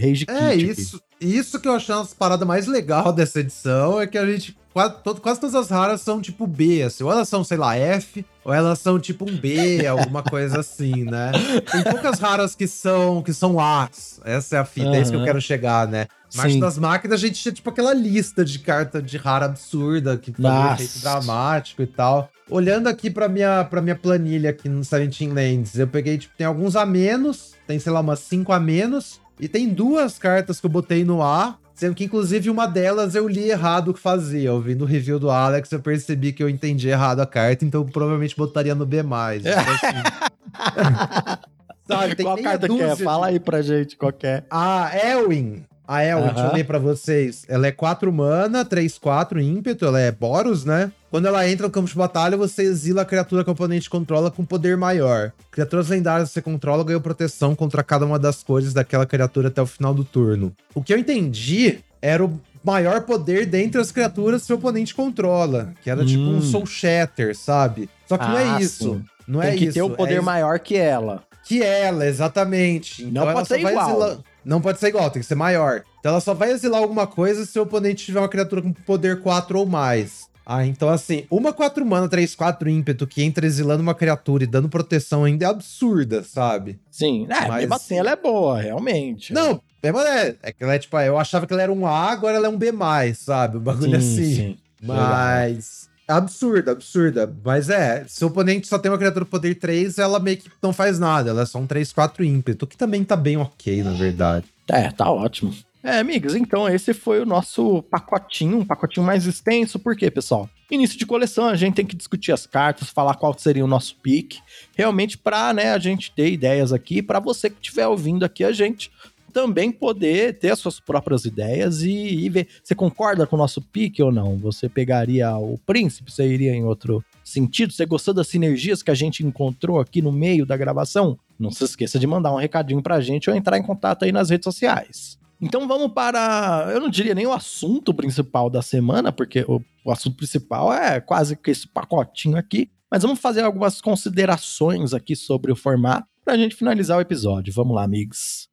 Rage 0.00 0.26
É 0.28 0.54
isso. 0.54 1.00
Isso 1.20 1.60
que 1.60 1.66
eu 1.66 1.72
achei 1.72 1.94
uma 1.94 2.06
parada 2.18 2.44
mais 2.44 2.66
legal 2.66 3.12
dessa 3.14 3.40
edição 3.40 4.00
é 4.00 4.06
que 4.06 4.18
a 4.18 4.26
gente. 4.26 4.56
Quase, 4.78 4.94
todo, 5.02 5.20
quase 5.20 5.40
todas 5.40 5.56
as 5.56 5.70
raras 5.70 6.00
são 6.02 6.20
tipo 6.20 6.46
B, 6.46 6.84
assim. 6.84 7.02
Ou 7.02 7.10
elas 7.10 7.28
são, 7.28 7.42
sei 7.42 7.56
lá, 7.56 7.76
F, 7.76 8.24
ou 8.44 8.54
elas 8.54 8.78
são 8.78 8.96
tipo 8.96 9.28
um 9.28 9.36
B, 9.36 9.84
alguma 9.90 10.22
coisa 10.22 10.60
assim, 10.60 11.02
né? 11.02 11.32
Tem 11.72 11.82
poucas 11.82 12.20
raras 12.20 12.54
que 12.54 12.68
são 12.68 13.20
que 13.20 13.34
são 13.34 13.58
As. 13.58 14.20
Essa 14.24 14.54
é 14.54 14.58
a 14.60 14.64
fita, 14.64 14.86
uhum. 14.86 14.94
é 14.94 15.00
isso 15.00 15.10
que 15.10 15.16
eu 15.16 15.24
quero 15.24 15.40
chegar, 15.40 15.88
né? 15.88 16.06
Mas 16.32 16.54
das 16.60 16.78
máquinas 16.78 17.20
a 17.20 17.26
gente 17.26 17.42
tinha 17.42 17.52
tipo 17.52 17.68
aquela 17.70 17.92
lista 17.92 18.44
de 18.44 18.60
carta 18.60 19.02
de 19.02 19.16
rara 19.16 19.46
absurda 19.46 20.16
que 20.16 20.30
fazia 20.30 20.74
efeito 20.74 21.00
dramático 21.00 21.82
e 21.82 21.86
tal. 21.86 22.30
Olhando 22.48 22.86
aqui 22.86 23.10
pra 23.10 23.28
minha, 23.28 23.64
pra 23.64 23.82
minha 23.82 23.96
planilha 23.96 24.50
aqui 24.50 24.68
no 24.68 24.84
Seventeen 24.84 25.32
Lands, 25.32 25.76
eu 25.76 25.88
peguei, 25.88 26.18
tipo, 26.18 26.36
tem 26.38 26.46
alguns 26.46 26.76
a 26.76 26.86
menos, 26.86 27.54
tem, 27.66 27.80
sei 27.80 27.90
lá, 27.90 27.98
umas 27.98 28.20
5 28.20 28.52
a 28.52 28.60
menos. 28.60 29.20
E 29.40 29.48
tem 29.48 29.68
duas 29.68 30.18
cartas 30.20 30.60
que 30.60 30.66
eu 30.66 30.70
botei 30.70 31.04
no 31.04 31.20
A, 31.20 31.56
sendo 31.78 31.94
que 31.94 32.04
inclusive 32.04 32.50
uma 32.50 32.66
delas 32.66 33.14
eu 33.14 33.28
li 33.28 33.50
errado 33.50 33.92
o 33.92 33.94
que 33.94 34.00
fazia. 34.00 34.52
Ouvindo 34.52 34.82
o 34.82 34.86
review 34.86 35.16
do 35.18 35.30
Alex, 35.30 35.70
eu 35.70 35.78
percebi 35.78 36.32
que 36.32 36.42
eu 36.42 36.48
entendi 36.48 36.88
errado 36.88 37.20
a 37.20 37.26
carta, 37.26 37.64
então 37.64 37.82
eu 37.82 37.86
provavelmente 37.86 38.36
botaria 38.36 38.74
no 38.74 38.84
B. 38.84 38.98
Então, 39.08 39.62
assim... 39.62 41.38
Sabe, 41.86 42.16
tem 42.16 42.26
qual 42.26 42.36
carta 42.36 42.68
que 42.68 42.82
é? 42.82 42.96
Fala 42.96 43.28
aí 43.28 43.38
pra 43.38 43.62
gente 43.62 43.96
qual 43.96 44.12
é. 44.22 44.42
A 44.50 44.90
Elwin. 44.94 45.64
A 45.88 46.04
Elwin, 46.04 46.26
-huh. 46.26 46.34
deixa 46.34 46.48
eu 46.50 46.54
ler 46.54 46.64
pra 46.64 46.78
vocês. 46.78 47.44
Ela 47.48 47.66
é 47.66 47.72
4 47.72 48.12
mana, 48.12 48.62
3, 48.62 48.98
4 48.98 49.40
ímpeto, 49.40 49.86
ela 49.86 49.98
é 49.98 50.12
Boros, 50.12 50.66
né? 50.66 50.92
Quando 51.10 51.26
ela 51.26 51.48
entra 51.48 51.66
no 51.66 51.72
campo 51.72 51.88
de 51.88 51.94
batalha, 51.94 52.36
você 52.36 52.64
exila 52.64 53.00
a 53.00 53.04
criatura 53.06 53.42
que 53.42 53.48
o 53.48 53.54
oponente 53.54 53.88
controla 53.88 54.30
com 54.30 54.44
poder 54.44 54.76
maior. 54.76 55.32
Criaturas 55.50 55.88
lendárias 55.88 56.28
que 56.28 56.34
você 56.34 56.42
controla 56.42 56.84
ganham 56.84 57.00
proteção 57.00 57.54
contra 57.54 57.82
cada 57.82 58.04
uma 58.04 58.18
das 58.18 58.42
cores 58.42 58.74
daquela 58.74 59.06
criatura 59.06 59.48
até 59.48 59.62
o 59.62 59.66
final 59.66 59.94
do 59.94 60.04
turno. 60.04 60.52
O 60.74 60.82
que 60.82 60.92
eu 60.92 60.98
entendi 60.98 61.78
era 62.02 62.22
o 62.22 62.38
maior 62.62 63.00
poder 63.00 63.46
dentre 63.46 63.80
as 63.80 63.90
criaturas 63.90 64.42
que 64.42 64.48
seu 64.48 64.56
oponente 64.56 64.94
controla. 64.94 65.72
Que 65.82 65.88
era 65.88 66.02
hum. 66.02 66.06
tipo 66.06 66.22
um 66.22 66.36
hum. 66.36 66.42
Soul 66.42 66.66
Shatter, 66.66 67.34
sabe? 67.34 67.88
Só 68.06 68.18
que 68.18 68.24
ah, 68.24 68.28
não 68.28 68.38
é 68.38 68.44
ah, 68.44 68.60
isso. 68.60 68.94
Sim. 68.94 69.04
Não 69.26 69.40
Tem 69.40 69.50
é 69.50 69.56
que 69.56 69.64
isso. 69.64 69.74
ter 69.74 69.82
um 69.82 69.90
poder 69.90 70.16
é 70.16 70.20
maior 70.20 70.58
que 70.58 70.76
ela. 70.76 71.22
Que 71.44 71.62
ela, 71.62 72.06
exatamente. 72.06 73.04
Então 73.04 73.24
não 73.24 73.32
pode 73.32 73.48
ser 73.48 73.60
igual. 73.60 73.90
Exilar... 73.90 74.18
Não 74.48 74.62
pode 74.62 74.80
ser 74.80 74.88
igual, 74.88 75.10
tem 75.10 75.20
que 75.20 75.28
ser 75.28 75.34
maior. 75.34 75.84
Então 76.00 76.12
ela 76.12 76.22
só 76.22 76.32
vai 76.32 76.50
exilar 76.52 76.80
alguma 76.80 77.06
coisa 77.06 77.44
se 77.44 77.58
o 77.58 77.64
oponente 77.64 78.06
tiver 78.06 78.18
uma 78.18 78.30
criatura 78.30 78.62
com 78.62 78.72
poder 78.72 79.20
4 79.20 79.58
ou 79.58 79.66
mais. 79.66 80.26
Ah, 80.46 80.64
então 80.64 80.88
assim, 80.88 81.26
uma 81.30 81.52
4 81.52 81.84
mana, 81.84 82.08
3, 82.08 82.34
4 82.34 82.70
ímpeto 82.70 83.06
que 83.06 83.22
entra 83.22 83.44
exilando 83.44 83.82
uma 83.82 83.94
criatura 83.94 84.44
e 84.44 84.46
dando 84.46 84.66
proteção 84.66 85.24
ainda 85.24 85.44
é 85.44 85.48
absurda, 85.48 86.22
sabe? 86.22 86.80
Sim, 86.90 87.26
é, 87.28 87.46
Mas... 87.46 87.60
mesmo 87.60 87.74
assim 87.74 87.98
ela 87.98 88.12
é 88.12 88.16
boa, 88.16 88.58
realmente. 88.58 89.34
Não, 89.34 89.60
mesmo 89.82 89.98
é, 90.00 90.34
é 90.42 90.50
que 90.50 90.64
ela 90.64 90.72
é 90.72 90.78
tipo, 90.78 90.98
eu 90.98 91.18
achava 91.18 91.46
que 91.46 91.52
ela 91.52 91.62
era 91.62 91.72
um 91.72 91.86
A, 91.86 92.10
agora 92.10 92.36
ela 92.38 92.46
é 92.46 92.50
um 92.50 92.56
B+, 92.56 92.72
sabe? 93.14 93.58
Um 93.58 93.60
bagulho 93.60 94.00
sim, 94.00 94.14
assim. 94.14 94.34
Sim. 94.34 94.58
Mas... 94.82 95.87
Absurda, 96.08 96.72
absurda. 96.72 97.32
Mas 97.44 97.68
é, 97.68 98.04
se 98.08 98.24
o 98.24 98.28
oponente 98.28 98.66
só 98.66 98.78
tem 98.78 98.90
uma 98.90 98.96
criatura 98.96 99.26
poder 99.26 99.56
3, 99.56 99.98
ela 99.98 100.18
meio 100.18 100.38
que 100.38 100.50
não 100.62 100.72
faz 100.72 100.98
nada. 100.98 101.28
Ela 101.28 101.42
é 101.42 101.46
só 101.46 101.58
um 101.58 101.66
3, 101.66 101.92
4 101.92 102.24
ímpeto, 102.24 102.66
que 102.66 102.78
também 102.78 103.04
tá 103.04 103.14
bem 103.14 103.36
ok, 103.36 103.82
na 103.82 103.92
verdade. 103.92 104.46
É, 104.68 104.90
tá 104.90 105.10
ótimo. 105.10 105.54
É, 105.82 105.98
amigos, 105.98 106.34
então 106.34 106.68
esse 106.68 106.92
foi 106.92 107.20
o 107.20 107.26
nosso 107.26 107.82
pacotinho, 107.84 108.58
um 108.58 108.64
pacotinho 108.64 109.06
mais 109.06 109.26
extenso. 109.26 109.78
Por 109.78 109.94
quê, 109.94 110.10
pessoal? 110.10 110.48
Início 110.70 110.98
de 110.98 111.06
coleção, 111.06 111.46
a 111.46 111.54
gente 111.54 111.76
tem 111.76 111.86
que 111.86 111.96
discutir 111.96 112.32
as 112.32 112.46
cartas, 112.46 112.90
falar 112.90 113.14
qual 113.14 113.36
seria 113.38 113.64
o 113.64 113.68
nosso 113.68 113.94
pick, 114.02 114.38
realmente 114.76 115.16
para 115.16 115.52
né, 115.52 115.72
a 115.72 115.78
gente 115.78 116.10
ter 116.10 116.32
ideias 116.32 116.72
aqui, 116.72 117.00
para 117.00 117.20
você 117.20 117.48
que 117.48 117.56
estiver 117.62 117.86
ouvindo 117.86 118.24
aqui 118.24 118.44
a 118.44 118.52
gente 118.52 118.90
também 119.38 119.70
poder 119.70 120.36
ter 120.36 120.50
as 120.50 120.58
suas 120.58 120.80
próprias 120.80 121.24
ideias 121.24 121.82
e, 121.82 121.92
e 121.92 122.28
ver. 122.28 122.48
Você 122.60 122.74
concorda 122.74 123.24
com 123.24 123.36
o 123.36 123.38
nosso 123.38 123.62
pick 123.62 124.00
ou 124.00 124.10
não? 124.10 124.36
Você 124.38 124.68
pegaria 124.68 125.32
o 125.36 125.56
príncipe? 125.64 126.10
Você 126.10 126.26
iria 126.26 126.52
em 126.52 126.64
outro 126.64 127.04
sentido? 127.24 127.72
Você 127.72 127.86
gostou 127.86 128.12
das 128.12 128.26
sinergias 128.26 128.82
que 128.82 128.90
a 128.90 128.96
gente 128.96 129.24
encontrou 129.24 129.78
aqui 129.78 130.02
no 130.02 130.10
meio 130.10 130.44
da 130.44 130.56
gravação? 130.56 131.16
Não 131.38 131.52
se 131.52 131.62
esqueça 131.62 132.00
de 132.00 132.06
mandar 132.06 132.32
um 132.32 132.38
recadinho 132.38 132.82
pra 132.82 133.00
gente 133.00 133.30
ou 133.30 133.36
entrar 133.36 133.56
em 133.56 133.62
contato 133.62 134.04
aí 134.04 134.10
nas 134.10 134.28
redes 134.28 134.42
sociais. 134.42 135.16
Então 135.40 135.68
vamos 135.68 135.92
para, 135.92 136.68
eu 136.72 136.80
não 136.80 136.90
diria 136.90 137.14
nem 137.14 137.24
o 137.24 137.32
assunto 137.32 137.94
principal 137.94 138.50
da 138.50 138.60
semana, 138.60 139.12
porque 139.12 139.44
o, 139.46 139.62
o 139.84 139.92
assunto 139.92 140.16
principal 140.16 140.72
é 140.72 141.00
quase 141.00 141.36
que 141.36 141.52
esse 141.52 141.68
pacotinho 141.68 142.36
aqui, 142.36 142.68
mas 142.90 143.04
vamos 143.04 143.20
fazer 143.20 143.44
algumas 143.44 143.80
considerações 143.80 144.92
aqui 144.92 145.14
sobre 145.14 145.52
o 145.52 145.56
formato 145.56 146.08
para 146.24 146.34
a 146.34 146.36
gente 146.36 146.56
finalizar 146.56 146.98
o 146.98 147.00
episódio. 147.00 147.54
Vamos 147.54 147.76
lá, 147.76 147.84
amigos. 147.84 148.47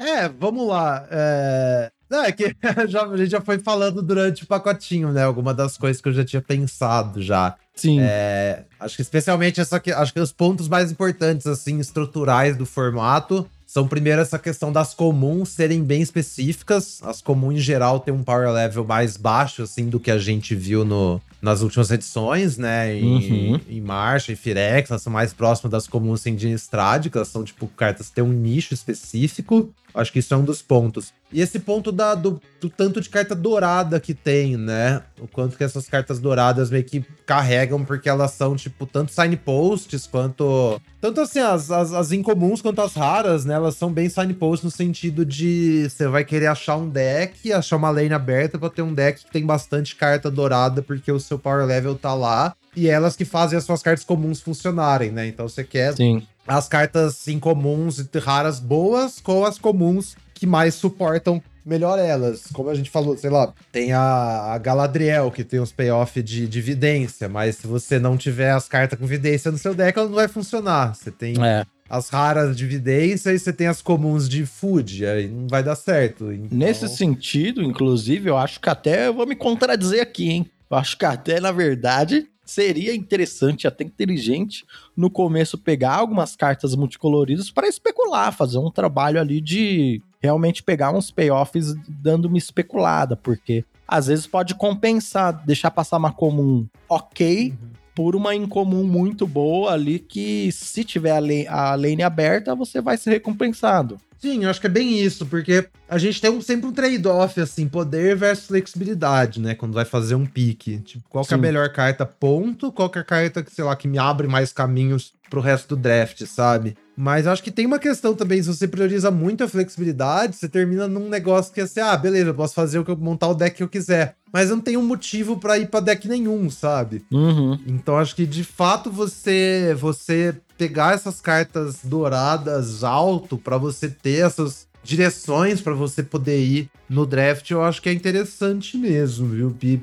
É, 0.00 0.28
vamos 0.28 0.66
lá. 0.66 1.06
É... 1.10 1.90
é 2.10 2.32
que 2.32 2.56
já, 2.88 3.04
a 3.04 3.16
gente 3.16 3.30
já 3.30 3.40
foi 3.40 3.58
falando 3.58 4.02
durante 4.02 4.44
o 4.44 4.46
pacotinho, 4.46 5.12
né? 5.12 5.22
Alguma 5.24 5.52
das 5.52 5.76
coisas 5.76 6.00
que 6.00 6.08
eu 6.08 6.12
já 6.12 6.24
tinha 6.24 6.40
pensado 6.40 7.20
já. 7.22 7.56
Sim. 7.74 7.98
É, 8.00 8.64
acho 8.78 8.96
que 8.96 9.02
especialmente 9.02 9.60
essa 9.60 9.80
que 9.80 9.90
acho 9.90 10.12
que 10.12 10.20
os 10.20 10.32
pontos 10.32 10.68
mais 10.68 10.90
importantes 10.92 11.46
assim 11.46 11.78
estruturais 11.78 12.54
do 12.56 12.66
formato 12.66 13.48
são 13.66 13.86
primeiro 13.88 14.20
essa 14.20 14.38
questão 14.38 14.72
das 14.72 14.92
comuns 14.92 15.50
serem 15.50 15.82
bem 15.82 16.02
específicas. 16.02 17.00
As 17.02 17.22
comuns 17.22 17.54
em 17.54 17.58
geral 17.58 18.00
têm 18.00 18.12
um 18.12 18.22
power 18.22 18.50
level 18.50 18.84
mais 18.84 19.16
baixo 19.16 19.62
assim 19.62 19.88
do 19.88 20.00
que 20.00 20.10
a 20.10 20.18
gente 20.18 20.54
viu 20.54 20.84
no 20.84 21.20
nas 21.40 21.62
últimas 21.62 21.90
edições, 21.90 22.58
né? 22.58 22.94
Em, 22.94 23.52
uhum. 23.52 23.60
em 23.68 23.80
Marcha, 23.80 24.32
em 24.32 24.36
Firex, 24.36 24.90
elas 24.90 25.02
são 25.02 25.12
mais 25.12 25.32
próximas 25.32 25.70
das 25.70 25.86
comuns 25.86 26.22
que 26.22 27.16
elas 27.16 27.28
são, 27.28 27.44
tipo, 27.44 27.66
cartas 27.68 28.08
que 28.08 28.14
têm 28.14 28.24
um 28.24 28.32
nicho 28.32 28.74
específico. 28.74 29.72
Acho 29.94 30.12
que 30.12 30.20
isso 30.20 30.32
é 30.32 30.36
um 30.36 30.44
dos 30.44 30.62
pontos. 30.62 31.12
E 31.32 31.40
esse 31.40 31.60
ponto 31.60 31.92
da, 31.92 32.14
do, 32.14 32.40
do, 32.60 32.68
tanto 32.68 33.00
de 33.00 33.08
carta 33.08 33.34
dourada 33.34 34.00
que 34.00 34.14
tem, 34.14 34.56
né? 34.56 35.02
O 35.20 35.28
quanto 35.28 35.56
que 35.56 35.62
essas 35.62 35.88
cartas 35.88 36.18
douradas 36.18 36.70
meio 36.70 36.84
que 36.84 37.04
carregam, 37.24 37.84
porque 37.84 38.08
elas 38.08 38.32
são, 38.32 38.56
tipo, 38.56 38.84
tanto 38.84 39.12
signposts 39.12 40.06
quanto. 40.08 40.80
Tanto 41.00 41.20
assim, 41.20 41.38
as, 41.38 41.70
as, 41.70 41.92
as 41.92 42.12
incomuns 42.12 42.60
quanto 42.60 42.80
as 42.80 42.94
raras, 42.94 43.44
né? 43.44 43.54
Elas 43.54 43.76
são 43.76 43.92
bem 43.92 44.08
signposts 44.08 44.64
no 44.64 44.70
sentido 44.70 45.24
de 45.24 45.88
você 45.88 46.08
vai 46.08 46.24
querer 46.24 46.46
achar 46.46 46.76
um 46.76 46.88
deck, 46.88 47.52
achar 47.52 47.76
uma 47.76 47.90
lane 47.90 48.12
aberta 48.12 48.58
pra 48.58 48.68
ter 48.68 48.82
um 48.82 48.92
deck 48.92 49.24
que 49.24 49.30
tem 49.30 49.46
bastante 49.46 49.94
carta 49.94 50.30
dourada, 50.30 50.82
porque 50.82 51.12
o 51.12 51.20
seu 51.30 51.38
power 51.38 51.64
level 51.64 51.94
tá 51.94 52.14
lá. 52.14 52.54
E 52.76 52.88
elas 52.88 53.16
que 53.16 53.24
fazem 53.24 53.58
as 53.58 53.64
suas 53.64 53.82
cartas 53.82 54.04
comuns 54.04 54.40
funcionarem, 54.40 55.10
né? 55.10 55.26
Então 55.26 55.48
você 55.48 55.64
quer 55.64 55.94
Sim 55.96 56.22
as 56.50 56.68
cartas 56.68 57.28
incomuns 57.28 57.98
e 57.98 58.18
raras 58.18 58.58
boas 58.58 59.20
com 59.20 59.44
as 59.44 59.58
comuns 59.58 60.16
que 60.34 60.46
mais 60.46 60.74
suportam 60.74 61.40
melhor 61.64 61.98
elas. 61.98 62.46
Como 62.52 62.68
a 62.68 62.74
gente 62.74 62.90
falou, 62.90 63.16
sei 63.16 63.30
lá, 63.30 63.52
tem 63.70 63.92
a, 63.92 64.52
a 64.52 64.58
Galadriel, 64.58 65.30
que 65.30 65.44
tem 65.44 65.60
os 65.60 65.70
payoff 65.70 66.20
de, 66.22 66.48
de 66.48 66.60
vidência, 66.60 67.28
mas 67.28 67.56
se 67.56 67.66
você 67.66 67.98
não 67.98 68.16
tiver 68.16 68.50
as 68.50 68.66
cartas 68.66 68.98
com 68.98 69.06
vidência 69.06 69.52
no 69.52 69.58
seu 69.58 69.74
deck, 69.74 69.96
ela 69.96 70.08
não 70.08 70.16
vai 70.16 70.26
funcionar. 70.26 70.94
Você 70.94 71.10
tem 71.10 71.34
é. 71.44 71.64
as 71.88 72.08
raras 72.08 72.56
de 72.56 72.66
vidência 72.66 73.32
e 73.32 73.38
você 73.38 73.52
tem 73.52 73.68
as 73.68 73.80
comuns 73.80 74.28
de 74.28 74.44
food, 74.44 75.06
aí 75.06 75.28
não 75.28 75.46
vai 75.46 75.62
dar 75.62 75.76
certo. 75.76 76.32
Então... 76.32 76.58
Nesse 76.58 76.88
sentido, 76.88 77.62
inclusive, 77.62 78.28
eu 78.28 78.36
acho 78.36 78.58
que 78.58 78.68
até 78.68 79.06
eu 79.06 79.14
vou 79.14 79.26
me 79.26 79.36
contradizer 79.36 80.02
aqui, 80.02 80.30
hein? 80.30 80.50
Eu 80.70 80.76
acho 80.76 80.96
que 80.96 81.04
até, 81.04 81.40
na 81.40 81.50
verdade, 81.50 82.28
seria 82.44 82.94
interessante, 82.94 83.66
até 83.66 83.84
inteligente, 83.84 84.64
no 84.96 85.10
começo 85.10 85.58
pegar 85.58 85.96
algumas 85.96 86.36
cartas 86.36 86.74
multicoloridas 86.74 87.50
para 87.50 87.68
especular, 87.68 88.32
fazer 88.32 88.58
um 88.58 88.70
trabalho 88.70 89.20
ali 89.20 89.40
de 89.40 90.02
realmente 90.20 90.62
pegar 90.62 90.92
uns 90.92 91.10
payoffs 91.10 91.74
dando 91.88 92.26
uma 92.26 92.38
especulada, 92.38 93.16
porque 93.16 93.64
às 93.86 94.06
vezes 94.06 94.26
pode 94.26 94.54
compensar, 94.54 95.44
deixar 95.44 95.70
passar 95.70 95.96
uma 95.96 96.12
comum 96.12 96.66
ok. 96.88 97.50
Uhum. 97.50 97.70
Por 97.92 98.16
uma 98.16 98.34
incomum 98.34 98.84
muito 98.84 99.26
boa 99.26 99.72
ali, 99.72 99.98
que 99.98 100.50
se 100.52 100.84
tiver 100.84 101.10
a 101.10 101.18
lane, 101.18 101.46
a 101.48 101.74
lane 101.74 102.02
aberta, 102.02 102.54
você 102.54 102.80
vai 102.80 102.96
ser 102.96 103.10
recompensado. 103.10 104.00
Sim, 104.20 104.44
eu 104.44 104.50
acho 104.50 104.60
que 104.60 104.66
é 104.66 104.70
bem 104.70 105.00
isso, 105.00 105.24
porque 105.24 105.66
a 105.88 105.96
gente 105.96 106.20
tem 106.20 106.30
um, 106.30 106.42
sempre 106.42 106.68
um 106.68 106.72
trade-off, 106.72 107.40
assim, 107.40 107.66
poder 107.66 108.14
versus 108.14 108.46
flexibilidade, 108.46 109.40
né? 109.40 109.54
Quando 109.54 109.72
vai 109.72 109.86
fazer 109.86 110.14
um 110.14 110.26
pique. 110.26 110.78
Tipo, 110.80 111.08
qual 111.08 111.24
que 111.24 111.32
é 111.32 111.36
a 111.36 111.40
melhor 111.40 111.72
carta, 111.72 112.04
ponto, 112.04 112.70
qual 112.70 112.90
que 112.90 112.98
é 112.98 113.00
a 113.00 113.04
carta 113.04 113.42
que, 113.42 113.50
sei 113.50 113.64
lá, 113.64 113.74
que 113.74 113.88
me 113.88 113.98
abre 113.98 114.28
mais 114.28 114.52
caminhos 114.52 115.14
pro 115.30 115.40
resto 115.40 115.74
do 115.74 115.80
draft, 115.80 116.22
sabe? 116.26 116.76
Mas 117.00 117.26
acho 117.26 117.42
que 117.42 117.50
tem 117.50 117.64
uma 117.64 117.78
questão 117.78 118.14
também, 118.14 118.42
se 118.42 118.48
você 118.48 118.68
prioriza 118.68 119.10
muito 119.10 119.42
a 119.42 119.48
flexibilidade, 119.48 120.36
você 120.36 120.46
termina 120.46 120.86
num 120.86 121.08
negócio 121.08 121.50
que 121.50 121.58
é 121.58 121.62
assim, 121.62 121.80
ah, 121.80 121.96
beleza, 121.96 122.28
eu 122.28 122.34
posso 122.34 122.52
fazer 122.52 122.78
o 122.78 122.84
que 122.84 122.90
eu 122.90 122.96
montar 122.96 123.28
o 123.28 123.34
deck 123.34 123.56
que 123.56 123.62
eu 123.62 123.68
quiser. 123.70 124.16
Mas 124.30 124.50
eu 124.50 124.56
não 124.56 124.62
tenho 124.62 124.80
um 124.80 124.86
motivo 124.86 125.38
para 125.38 125.58
ir 125.58 125.68
para 125.68 125.80
deck 125.80 126.06
nenhum, 126.06 126.50
sabe? 126.50 127.02
Uhum. 127.10 127.58
Então 127.66 127.96
acho 127.96 128.14
que 128.14 128.26
de 128.26 128.44
fato 128.44 128.90
você 128.90 129.74
você 129.80 130.36
pegar 130.58 130.92
essas 130.92 131.22
cartas 131.22 131.78
douradas 131.82 132.84
alto 132.84 133.38
para 133.38 133.56
você 133.56 133.88
ter 133.88 134.26
essas 134.26 134.68
direções 134.84 135.62
para 135.62 135.72
você 135.72 136.02
poder 136.02 136.38
ir 136.38 136.70
no 136.86 137.06
draft, 137.06 137.50
eu 137.50 137.62
acho 137.62 137.80
que 137.80 137.88
é 137.88 137.94
interessante 137.94 138.76
mesmo, 138.76 139.26
viu, 139.26 139.50
Pi? 139.58 139.82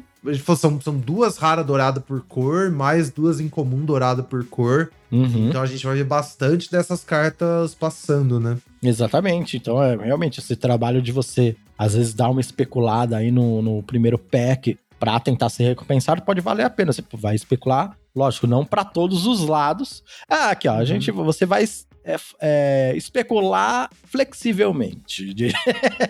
São, 0.57 0.81
são 0.81 0.97
duas 0.97 1.37
raras 1.37 1.65
douradas 1.65 2.03
por 2.03 2.21
cor, 2.21 2.71
mais 2.71 3.09
duas 3.11 3.39
em 3.39 3.47
comum 3.47 3.85
dourada 3.85 4.23
por 4.23 4.45
cor. 4.45 4.91
Uhum. 5.11 5.49
Então 5.49 5.61
a 5.61 5.65
gente 5.65 5.85
vai 5.85 5.95
ver 5.95 6.03
bastante 6.03 6.69
dessas 6.69 7.03
cartas 7.03 7.73
passando, 7.73 8.39
né? 8.39 8.57
Exatamente. 8.81 9.57
Então 9.57 9.81
é 9.81 9.95
realmente 9.95 10.39
esse 10.39 10.55
trabalho 10.55 11.01
de 11.01 11.11
você, 11.11 11.55
às 11.77 11.93
vezes, 11.93 12.13
dar 12.13 12.29
uma 12.29 12.41
especulada 12.41 13.17
aí 13.17 13.31
no, 13.31 13.61
no 13.61 13.83
primeiro 13.83 14.17
pack 14.17 14.77
para 14.99 15.19
tentar 15.19 15.49
ser 15.49 15.63
recompensado 15.63 16.21
pode 16.23 16.41
valer 16.41 16.63
a 16.63 16.69
pena. 16.69 16.91
Você 16.91 17.03
vai 17.13 17.35
especular, 17.35 17.95
lógico, 18.15 18.47
não 18.47 18.65
para 18.65 18.83
todos 18.83 19.25
os 19.25 19.41
lados. 19.41 20.03
Ah, 20.29 20.49
aqui, 20.49 20.67
ó, 20.67 20.73
uhum. 20.73 20.79
a 20.79 20.85
gente, 20.85 21.11
você 21.11 21.45
vai 21.45 21.63
é, 22.07 22.15
é, 22.39 22.93
especular 22.95 23.89
flexivelmente. 24.05 25.35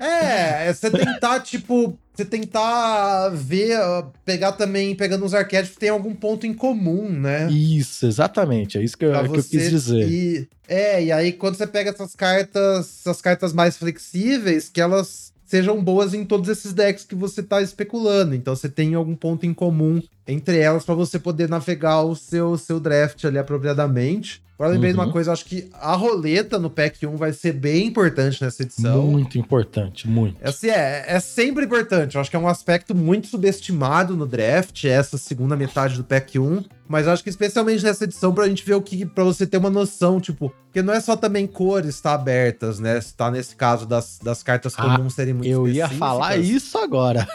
é, 0.00 0.66
é 0.68 0.72
você 0.72 0.90
tentar, 0.90 1.38
tipo, 1.40 1.96
você 2.12 2.24
tentar 2.24 3.28
ver, 3.28 3.78
pegar 4.24 4.52
também, 4.52 4.96
pegando 4.96 5.24
os 5.24 5.32
arquétipos, 5.32 5.78
tem 5.78 5.88
algum 5.88 6.14
ponto 6.14 6.48
em 6.48 6.52
comum, 6.52 7.08
né? 7.08 7.48
Isso, 7.48 8.06
exatamente, 8.06 8.76
é 8.76 8.82
isso 8.82 8.98
que, 8.98 9.04
eu, 9.04 9.14
é 9.14 9.22
que 9.22 9.36
eu 9.36 9.44
quis 9.44 9.70
dizer. 9.70 10.10
E, 10.10 10.48
é, 10.66 11.04
e 11.04 11.12
aí 11.12 11.32
quando 11.32 11.54
você 11.54 11.66
pega 11.66 11.90
essas 11.90 12.16
cartas, 12.16 12.98
essas 13.00 13.22
cartas 13.22 13.52
mais 13.52 13.76
flexíveis, 13.76 14.68
que 14.68 14.80
elas 14.80 15.30
sejam 15.50 15.82
boas 15.82 16.14
em 16.14 16.24
todos 16.24 16.48
esses 16.48 16.72
decks 16.72 17.04
que 17.04 17.14
você 17.14 17.40
está 17.40 17.60
especulando. 17.60 18.34
Então 18.36 18.54
você 18.54 18.68
tem 18.68 18.94
algum 18.94 19.16
ponto 19.16 19.44
em 19.44 19.52
comum 19.52 20.00
entre 20.30 20.58
elas 20.58 20.84
para 20.84 20.94
você 20.94 21.18
poder 21.18 21.48
navegar 21.48 22.02
o 22.02 22.14
seu, 22.14 22.56
seu 22.56 22.78
draft 22.78 23.24
ali 23.24 23.38
apropriadamente. 23.38 24.42
Agora 24.60 24.74
lembrei 24.74 24.90
uhum. 24.90 24.96
de 24.96 25.00
uma 25.00 25.06
uhum. 25.06 25.12
coisa, 25.12 25.30
eu 25.30 25.32
acho 25.32 25.46
que 25.46 25.70
a 25.72 25.94
roleta 25.94 26.58
no 26.58 26.68
pack 26.68 27.06
1 27.06 27.16
vai 27.16 27.32
ser 27.32 27.54
bem 27.54 27.86
importante 27.86 28.44
nessa 28.44 28.62
edição. 28.62 29.06
Muito 29.06 29.38
importante, 29.38 30.06
muito. 30.06 30.36
Assim, 30.46 30.68
é, 30.68 31.04
é 31.06 31.18
sempre 31.18 31.64
importante. 31.64 32.16
Eu 32.16 32.20
acho 32.20 32.28
que 32.28 32.36
é 32.36 32.38
um 32.38 32.46
aspecto 32.46 32.94
muito 32.94 33.26
subestimado 33.28 34.14
no 34.14 34.26
draft, 34.26 34.84
essa 34.84 35.16
segunda 35.16 35.56
metade 35.56 35.96
do 35.96 36.04
pack 36.04 36.38
1. 36.38 36.62
Mas 36.86 37.08
acho 37.08 37.22
que 37.22 37.30
especialmente 37.30 37.82
nessa 37.82 38.04
edição, 38.04 38.34
pra 38.34 38.48
gente 38.48 38.62
ver 38.62 38.74
o 38.74 38.82
que. 38.82 39.06
pra 39.06 39.24
você 39.24 39.46
ter 39.46 39.56
uma 39.56 39.70
noção, 39.70 40.20
tipo, 40.20 40.52
porque 40.66 40.82
não 40.82 40.92
é 40.92 41.00
só 41.00 41.16
também 41.16 41.46
cores 41.46 41.94
estar 41.94 42.10
tá 42.10 42.14
abertas, 42.16 42.78
né? 42.78 43.00
Se 43.00 43.14
tá 43.14 43.30
nesse 43.30 43.56
caso 43.56 43.86
das, 43.86 44.18
das 44.22 44.42
cartas 44.42 44.74
ah, 44.76 44.82
comuns 44.82 45.14
serem 45.14 45.32
muito 45.32 45.48
Eu 45.48 45.68
ia 45.68 45.88
falar 45.88 46.36
isso 46.36 46.76
agora. 46.76 47.26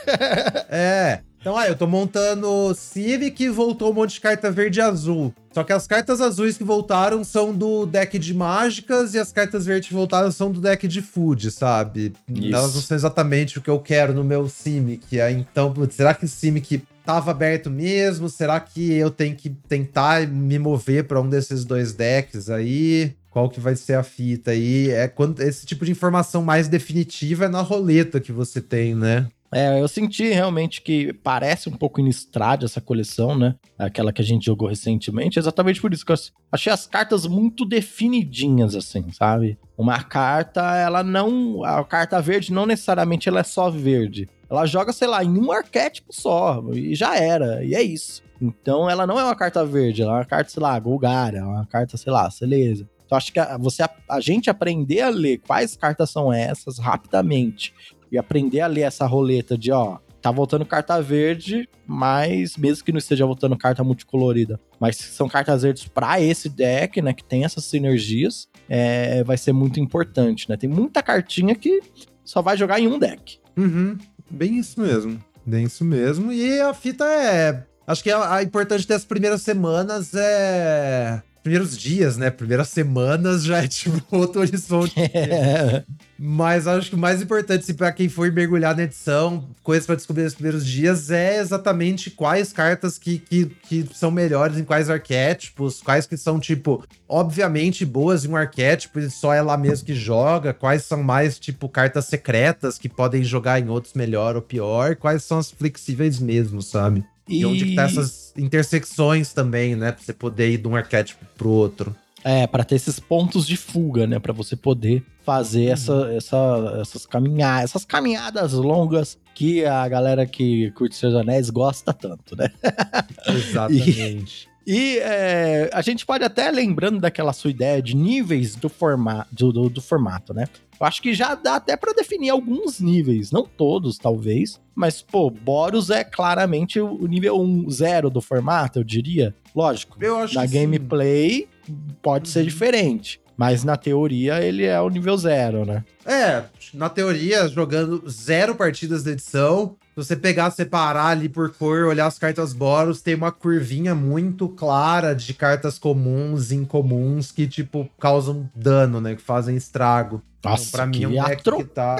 é. 0.70 1.22
Então, 1.46 1.56
ah, 1.56 1.68
eu 1.68 1.76
tô 1.76 1.86
montando 1.86 2.74
Civic 2.74 3.43
e 3.43 3.50
voltou 3.50 3.91
um 3.91 3.93
monte 3.93 4.16
de 4.16 4.20
carta 4.20 4.50
verde 4.50 4.80
e 4.80 4.82
azul. 4.82 5.32
Só 5.54 5.64
que 5.64 5.72
as 5.72 5.86
cartas 5.86 6.20
azuis 6.20 6.58
que 6.58 6.64
voltaram 6.64 7.24
são 7.24 7.54
do 7.54 7.86
deck 7.86 8.18
de 8.18 8.34
mágicas 8.34 9.14
e 9.14 9.20
as 9.20 9.32
cartas 9.32 9.64
verdes 9.64 9.89
que 9.89 9.93
voltaram 9.93 10.32
são 10.32 10.52
do 10.52 10.60
deck 10.60 10.88
de 10.88 11.04
food, 11.04 11.52
sabe? 11.52 12.14
Isso. 12.28 12.48
Elas 12.48 12.74
não 12.74 12.82
são 12.82 12.98
exatamente 12.98 13.60
o 13.60 13.62
que 13.62 13.70
eu 13.70 13.78
quero 13.78 14.12
no 14.12 14.24
meu 14.24 14.50
Simic. 14.50 15.22
Aí, 15.22 15.36
então, 15.36 15.72
será 15.91 16.16
que 16.16 16.26
o 16.26 16.28
Simic 16.28 16.82
tava 17.06 17.30
aberto 17.30 17.70
mesmo? 17.70 18.28
Será 18.28 18.60
que 18.60 18.93
eu 18.93 19.12
tenho 19.12 19.36
que 19.36 19.52
tentar 19.52 20.28
me 20.28 20.58
mover 20.58 21.04
para 21.04 21.22
um 21.22 21.30
desses 21.30 21.64
dois 21.64 21.93
decks 21.93 22.50
aí? 22.50 23.14
Qual 23.30 23.52
que 23.52 23.60
vai 23.60 23.76
ser 23.76 23.93
a 23.93 24.02
fita 24.02 24.50
aí? 24.50 24.89
É 24.89 25.08
quando 25.08 25.41
esse 25.41 25.64
tipo 25.64 25.86
de 25.86 25.91
informação 25.91 26.41
mais 26.41 26.68
definitiva 26.68 27.46
é 27.46 27.50
na 27.50 27.62
roleta 27.62 28.20
que 28.20 28.32
você 28.32 28.60
tem, 28.60 28.96
né? 28.96 29.28
É, 29.56 29.80
eu 29.80 29.88
senti 29.88 30.28
realmente 30.34 30.82
que 30.82 31.14
parece 31.14 31.70
um 31.70 31.72
pouco 31.72 32.01
Innistrad 32.01 32.66
essa 32.66 32.82
coleção, 32.82 33.38
né? 33.38 33.56
Aquela 33.80 34.12
que 34.12 34.22
a 34.22 34.26
gente 34.26 34.47
jogou 34.47 34.68
recentemente, 34.68 35.39
exatamente 35.39 35.80
por 35.80 35.93
isso 35.93 36.06
que 36.06 36.12
eu 36.12 36.18
achei 36.51 36.74
as 36.74 36.86
cartas 36.86 37.26
muito 37.26 37.64
definidinhas, 37.64 38.76
assim, 38.76 39.10
sabe? 39.14 39.58
Uma 39.78 40.03
carta, 40.03 40.76
ela 40.76 41.01
não. 41.03 41.64
A 41.64 41.86
carta 41.86 42.22
verde 42.22 42.51
não 42.51 42.66
necessariamente 42.66 43.30
ela 43.30 43.39
é 43.39 43.43
só 43.43 43.70
verde. 43.70 44.28
Ela 44.49 44.66
joga, 44.66 44.91
sei 44.91 45.08
lá, 45.08 45.24
em 45.24 45.39
um 45.39 45.49
arquétipo 45.53 46.12
só, 46.12 46.62
e 46.74 46.93
já 46.93 47.16
era, 47.16 47.64
e 47.64 47.74
é 47.76 47.82
isso. 47.82 48.22
Então 48.41 48.89
ela 48.89 49.08
não 49.08 49.18
é 49.18 49.24
uma 49.24 49.38
carta 49.38 49.66
verde, 49.66 50.01
ela 50.01 50.12
é 50.12 50.16
uma 50.18 50.26
carta, 50.26 50.51
sei 50.51 50.62
lá, 50.62 50.78
Golgara, 50.78 51.38
é 51.38 51.43
uma 51.43 51.66
carta, 51.66 51.95
sei 51.95 52.12
lá, 52.12 52.30
Celeza. 52.30 52.86
Então 53.06 53.18
acho 53.18 53.32
que 53.32 53.39
a, 53.39 53.58
você, 53.58 53.84
a, 53.84 53.89
a, 54.10 54.20
gente 54.20 54.49
aprender 54.49 55.01
a 55.01 55.10
ler 55.10 55.38
quais 55.38 55.76
cartas 55.78 56.10
são 56.10 56.34
essas 56.34 56.80
rapidamente 56.80 57.74
e 58.12 58.18
aprender 58.18 58.62
a 58.62 58.68
ler 58.68 58.82
essa 58.82 59.06
roleta 59.06 59.58
de, 59.58 59.72
ó, 59.72 59.97
tá 60.22 60.32
voltando 60.32 60.66
carta 60.66 60.99
verde, 61.01 61.70
mas 61.86 62.58
mesmo 62.58 62.84
que 62.84 62.91
não 62.91 62.97
esteja 62.97 63.26
voltando 63.26 63.56
carta 63.56 63.84
multicolorida, 63.84 64.60
mas 64.80 64.97
são 64.97 65.30
cartas 65.30 65.62
verdes 65.62 65.88
para 65.88 66.20
esse 66.20 66.49
deck, 66.49 67.01
né, 67.01 67.14
que 67.14 67.24
tem 67.24 67.45
essas 67.45 67.66
sinergias, 67.66 68.47
é, 68.68 69.24
vai 69.24 69.38
ser 69.38 69.53
muito 69.53 69.80
importante, 69.80 70.49
né? 70.49 70.58
Tem 70.58 70.68
muita 70.68 71.03
cartinha 71.03 71.53
que 71.53 71.80
só 72.24 72.41
vai 72.41 72.58
jogar 72.58 72.80
em 72.80 72.88
um 72.88 72.97
deck. 72.97 73.39
Uhum, 73.56 73.97
bem 74.30 74.58
isso 74.58 74.82
mesmo. 74.82 75.24
Bem 75.45 75.66
isso 75.66 75.86
mesmo. 75.86 76.34
E 76.34 76.60
a 76.60 76.74
fita 76.74 77.06
é. 77.06 77.64
Acho 77.86 78.01
que 78.01 78.10
a, 78.10 78.38
a 78.38 78.43
importante 78.43 78.88
das 78.88 79.06
primeiras 79.06 79.43
semanas 79.43 80.12
é 80.16 81.22
primeiros 81.46 81.78
dias, 81.78 82.18
né? 82.18 82.32
Primeiras 82.32 82.70
semanas 82.70 83.43
já 83.43 83.64
é 83.64 83.68
tipo 83.68 84.04
outro 84.18 84.41
horizonte. 84.41 85.00
É. 85.00 85.84
Mas 86.18 86.66
acho 86.66 86.89
que 86.89 86.96
o 86.96 87.00
mais 87.00 87.22
importante, 87.22 87.62
assim, 87.62 87.76
para 87.76 87.91
quem 87.91 88.10
for 88.10 88.32
mergulhar 88.32 88.76
na 88.76 88.82
edição, 88.82 89.48
coisas 89.62 89.86
para 89.86 89.93
descobrir 89.93 90.24
nos 90.24 90.34
primeiros 90.34 90.66
dias, 90.66 91.12
é 91.12 91.38
exatamente 91.38 92.10
quais 92.10 92.52
cartas 92.52 92.98
que, 92.98 93.20
que, 93.20 93.46
que 93.46 93.88
são 93.93 94.10
melhores 94.10 94.58
em 94.58 94.64
quais 94.64 94.89
arquétipos, 94.89 95.84
quais 95.84 96.08
que 96.08 96.18
são, 96.18 96.39
tipo, 96.39 96.84
obviamente 97.08 97.86
boas 97.86 98.26
em 98.26 98.30
um 98.30 98.36
arquétipo 98.36 99.00
e 99.00 99.12
só 99.12 99.32
ela 99.32 99.56
mesmo 99.56 99.86
que 99.86 99.93
joga, 99.93 100.52
quais 100.52 100.84
são 100.84 101.04
mais, 101.04 101.38
tipo, 101.38 101.70
cartas 101.70 102.06
secretas 102.06 102.80
que 102.80 102.89
podem 102.89 103.24
jogar 103.24 103.60
em 103.60 103.70
outros 103.70 103.93
melhor 103.93 104.36
ou 104.36 104.41
pior, 104.41 104.96
quais 104.96 105.24
são 105.24 105.38
as 105.38 105.52
flexíveis 105.52 106.18
mesmo, 106.18 106.60
sabe? 106.60 107.06
E, 107.28 107.40
e 107.40 107.46
onde 107.46 107.66
que 107.66 107.76
tá 107.76 107.84
essas 107.84 108.34
intersecções 108.38 109.34
também, 109.34 109.76
né? 109.76 109.92
Pra 109.92 110.04
você 110.04 110.14
poder 110.14 110.52
ir 110.52 110.58
de 110.58 110.68
um 110.68 110.76
arquétipo 110.76 111.26
pro 111.38 111.50
outro. 111.50 111.96
É, 112.24 112.48
para 112.48 112.64
ter 112.64 112.76
esses 112.76 113.00
pontos 113.00 113.46
de 113.46 113.56
fuga, 113.56 114.08
né? 114.08 114.20
Para 114.20 114.34
você 114.34 114.56
poder 114.56 115.04
fazer 115.24 115.68
uhum. 115.68 115.74
essa, 115.74 116.14
essa, 116.16 116.78
essas, 116.82 117.06
caminhadas, 117.06 117.70
essas 117.70 117.86
caminhadas 117.86 118.54
longas 118.54 119.18
que 119.36 119.66
a 119.66 119.88
galera 119.88 120.26
que 120.26 120.72
curte 120.72 120.96
Seus 120.96 121.14
Anéis 121.14 121.50
gosta 121.50 121.94
tanto, 121.94 122.36
né? 122.36 122.52
Exatamente. 123.28 124.50
E, 124.66 124.97
é, 124.99 125.70
a 125.72 125.82
gente 125.82 126.05
pode 126.05 126.24
até, 126.24 126.49
lembrando 126.49 126.99
daquela 126.99 127.34
sua 127.34 127.51
ideia 127.51 127.82
de 127.82 127.95
níveis 127.95 128.55
do, 128.55 128.68
forma, 128.68 129.28
do, 129.32 129.51
do, 129.51 129.70
do 129.70 129.82
formato, 129.82 130.34
né? 130.34 130.45
Eu 130.80 130.86
acho 130.86 131.01
que 131.01 131.13
já 131.13 131.36
dá 131.36 131.55
até 131.55 131.78
para 131.78 131.93
definir 131.93 132.30
alguns 132.30 132.80
níveis, 132.80 133.32
não 133.32 133.45
todos, 133.45 133.97
talvez, 133.97 134.59
mas, 134.74 135.01
pô, 135.01 135.30
Boros 135.30 135.89
é 135.89 136.03
claramente 136.03 136.80
o 136.80 137.05
nível 137.07 137.39
1, 137.39 137.70
0 137.70 138.09
do 138.09 138.22
formato, 138.22 138.80
eu 138.80 138.84
diria. 138.84 139.34
Lógico, 139.55 139.97
eu 140.01 140.20
acho 140.20 140.36
na 140.36 140.45
gameplay 140.45 141.47
sim. 141.66 141.78
pode 142.01 142.28
ser 142.28 142.39
uhum. 142.39 142.45
diferente. 142.45 143.22
Mas 143.38 143.63
na 143.63 143.76
teoria 143.76 144.41
ele 144.41 144.63
é 144.63 144.80
o 144.80 144.89
nível 144.89 145.18
zero, 145.18 145.66
né? 145.66 145.84
É, 146.05 146.43
na 146.74 146.89
teoria, 146.89 147.47
jogando 147.49 148.09
zero 148.09 148.55
partidas 148.55 149.03
da 149.03 149.11
edição, 149.11 149.76
se 149.96 150.04
você 150.04 150.16
pegar, 150.16 150.52
separar 150.52 151.08
ali 151.08 151.30
por 151.30 151.50
cor, 151.52 151.86
olhar 151.86 152.06
as 152.06 152.20
cartas 152.20 152.52
Boros, 152.52 153.02
tem 153.02 153.16
uma 153.16 153.32
curvinha 153.32 153.96
muito 153.96 154.50
clara 154.50 155.16
de 155.16 155.34
cartas 155.34 155.80
comuns 155.80 156.52
e 156.52 156.56
incomuns 156.56 157.32
que, 157.32 157.48
tipo, 157.48 157.89
causam 157.98 158.50
dano, 158.54 159.00
né? 159.00 159.16
Que 159.16 159.22
fazem 159.22 159.56
estrago. 159.56 160.22
Nossa, 160.43 160.64
então, 160.64 160.72
pra 160.72 160.86
mim 160.86 161.04
é 161.04 161.08
um 161.08 161.26
deck 161.26 161.43
que 161.43 161.64
tá. 161.64 161.96